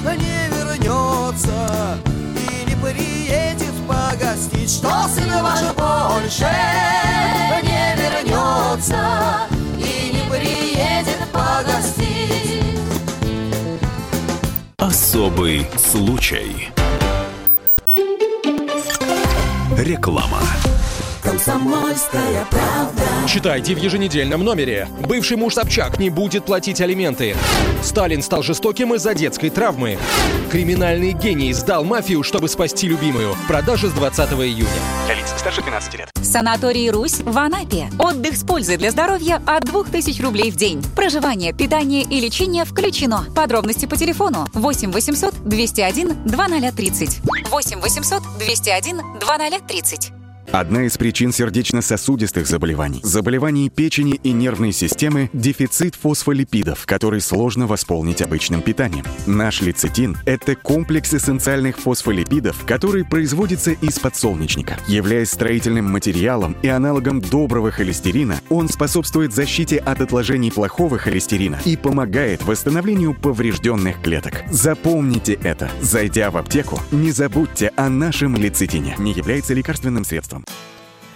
не 0.04 0.50
вернется. 0.50 1.98
И 2.36 2.70
не 2.70 2.76
приедет 2.76 3.74
погостить, 3.88 4.70
что 4.70 5.08
сын 5.08 5.32
ваш 5.42 5.62
больше 5.76 6.52
не 7.64 7.96
вернется. 7.96 9.48
И 9.78 10.12
не 10.14 10.30
приедет 10.30 11.26
погостить. 11.32 12.67
Особый 14.98 15.68
случай. 15.78 16.70
Реклама. 19.78 20.40
Комсомольская 21.22 22.48
правда. 22.50 23.04
Читайте 23.28 23.76
в 23.76 23.78
еженедельном 23.78 24.44
номере. 24.44 24.88
Бывший 25.02 25.38
муж 25.38 25.54
Собчак 25.54 26.00
не 26.00 26.10
будет 26.10 26.46
платить 26.46 26.82
алименты. 26.82 27.36
Сталин 27.84 28.24
стал 28.24 28.42
жестоким 28.42 28.96
из-за 28.96 29.14
детской 29.14 29.52
травмы. 29.52 30.00
Криминальный 30.52 31.12
гений 31.12 31.54
сдал 31.54 31.84
мафию, 31.84 32.24
чтобы 32.24 32.50
спасти 32.50 32.88
любимую. 32.88 33.36
Продажа 33.48 33.90
с 33.90 33.92
20 33.92 34.32
июня. 34.32 34.68
Для 35.06 35.14
лиц 35.14 35.32
старше 35.38 35.62
12 35.62 35.94
лет. 35.94 36.17
Санаторий 36.38 36.92
«Русь» 36.92 37.22
в 37.22 37.36
Анапе. 37.36 37.90
Отдых 37.98 38.38
с 38.38 38.44
пользой 38.44 38.78
для 38.78 38.92
здоровья 38.92 39.42
от 39.48 39.64
2000 39.64 40.22
рублей 40.22 40.52
в 40.52 40.56
день. 40.56 40.84
Проживание, 40.96 41.52
питание 41.52 42.04
и 42.04 42.20
лечение 42.20 42.64
включено. 42.64 43.26
Подробности 43.36 43.88
по 43.88 43.98
телефону 43.98 44.46
8 44.54 44.92
800 44.92 45.34
201 45.44 46.26
2030. 46.26 47.22
8 47.50 47.82
800 47.82 48.22
201 48.38 49.02
2030. 49.20 50.17
Одна 50.52 50.84
из 50.84 50.98
причин 50.98 51.34
сердечно-сосудистых 51.34 52.48
заболеваний, 52.48 53.02
заболеваний 53.04 53.70
печени 53.70 54.20
и 54.24 54.32
нервной 54.32 54.72
системы– 54.72 55.30
дефицит 55.34 55.96
фосфолипидов, 55.96 56.86
который 56.86 57.20
сложно 57.20 57.68
восполнить 57.68 58.22
обычным 58.22 58.62
питанием. 58.62 59.04
Наш 59.26 59.62
лецитин– 59.62 60.18
это 60.26 60.56
комплекс 60.56 61.14
эссенциальных 61.14 61.78
фосфолипидов, 61.78 62.64
который 62.66 63.04
производится 63.04 63.72
из 63.72 64.00
подсолнечника. 64.00 64.78
Являясь 64.88 65.32
строительным 65.32 65.92
материалом 65.92 66.56
и 66.62 66.70
аналогом 66.70 67.20
доброго 67.20 67.70
холестерина, 67.70 68.40
он 68.50 68.70
способствует 68.70 69.34
защите 69.34 69.78
от 69.78 70.00
отложений 70.00 70.52
плохого 70.52 70.98
холестерина 70.98 71.60
и 71.66 71.76
помогает 71.76 72.44
восстановлению 72.44 73.14
поврежденных 73.14 74.02
клеток. 74.02 74.44
Запомните 74.50 75.34
это. 75.44 75.70
Зайдя 75.82 76.32
в 76.32 76.38
аптеку, 76.38 76.80
не 76.92 77.12
забудьте 77.12 77.74
о 77.76 77.90
нашем 77.90 78.38
лецитине. 78.38 78.96
Не 78.98 79.12
является 79.12 79.54
лекарственным 79.54 80.06
средством. 80.06 80.37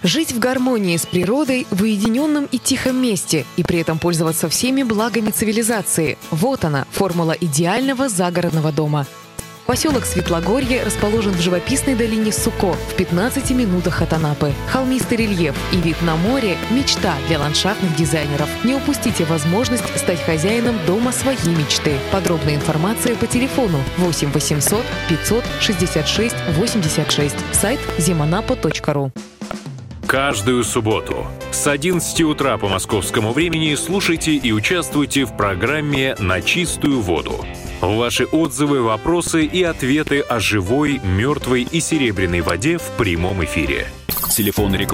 Жить 0.02 0.32
в 0.32 0.38
гармонии 0.40 0.96
с 0.96 1.06
природой 1.06 1.66
в 1.70 1.82
уединенном 1.82 2.46
и 2.46 2.58
тихом 2.58 3.00
месте 3.00 3.44
и 3.56 3.62
при 3.62 3.78
этом 3.78 4.00
пользоваться 4.00 4.48
всеми 4.48 4.82
благами 4.82 5.30
цивилизации. 5.30 6.18
Вот 6.32 6.64
она, 6.64 6.86
формула 6.90 7.32
идеального 7.32 8.08
загородного 8.08 8.72
дома. 8.72 9.06
Поселок 9.66 10.04
Светлогорье 10.04 10.82
расположен 10.82 11.32
в 11.32 11.40
живописной 11.40 11.94
долине 11.94 12.32
Суко 12.32 12.72
в 12.72 12.94
15 12.94 13.50
минутах 13.52 14.02
от 14.02 14.12
Анапы. 14.12 14.52
Холмистый 14.68 15.18
рельеф 15.18 15.54
и 15.72 15.76
вид 15.76 16.02
на 16.02 16.16
море– 16.16 16.56
мечта 16.70 17.14
для 17.28 17.38
ландшафтных 17.38 17.94
дизайнеров. 17.94 18.48
Не 18.64 18.74
упустите 18.74 19.24
возможность 19.24 19.96
стать 19.96 20.20
хозяином 20.24 20.76
дома 20.86 21.12
своей 21.12 21.54
мечты. 21.56 21.94
Подробная 22.10 22.56
информация 22.56 23.14
по 23.14 23.26
телефону 23.26 23.78
8 23.98 24.32
800 24.32 24.84
566 25.08 26.34
86. 26.56 27.36
Сайт 27.52 27.80
zimanapo.ru. 27.98 29.12
Каждую 30.06 30.64
субботу 30.64 31.26
с 31.52 31.66
11 31.66 32.20
утра 32.22 32.58
по 32.58 32.68
московскому 32.68 33.32
времени 33.32 33.74
слушайте 33.76 34.32
и 34.32 34.52
участвуйте 34.52 35.24
в 35.24 35.36
программе 35.36 36.16
«На 36.18 36.42
чистую 36.42 37.00
воду». 37.00 37.46
Ваши 37.82 38.26
отзывы, 38.26 38.80
вопросы 38.80 39.44
и 39.44 39.64
ответы 39.64 40.20
о 40.20 40.38
живой, 40.38 41.00
мертвой 41.00 41.66
и 41.68 41.80
серебряной 41.80 42.40
воде 42.40 42.78
в 42.78 42.88
прямом 42.96 43.44
эфире. 43.44 43.88
Телефон 44.30 44.72
рекламы 44.76 44.92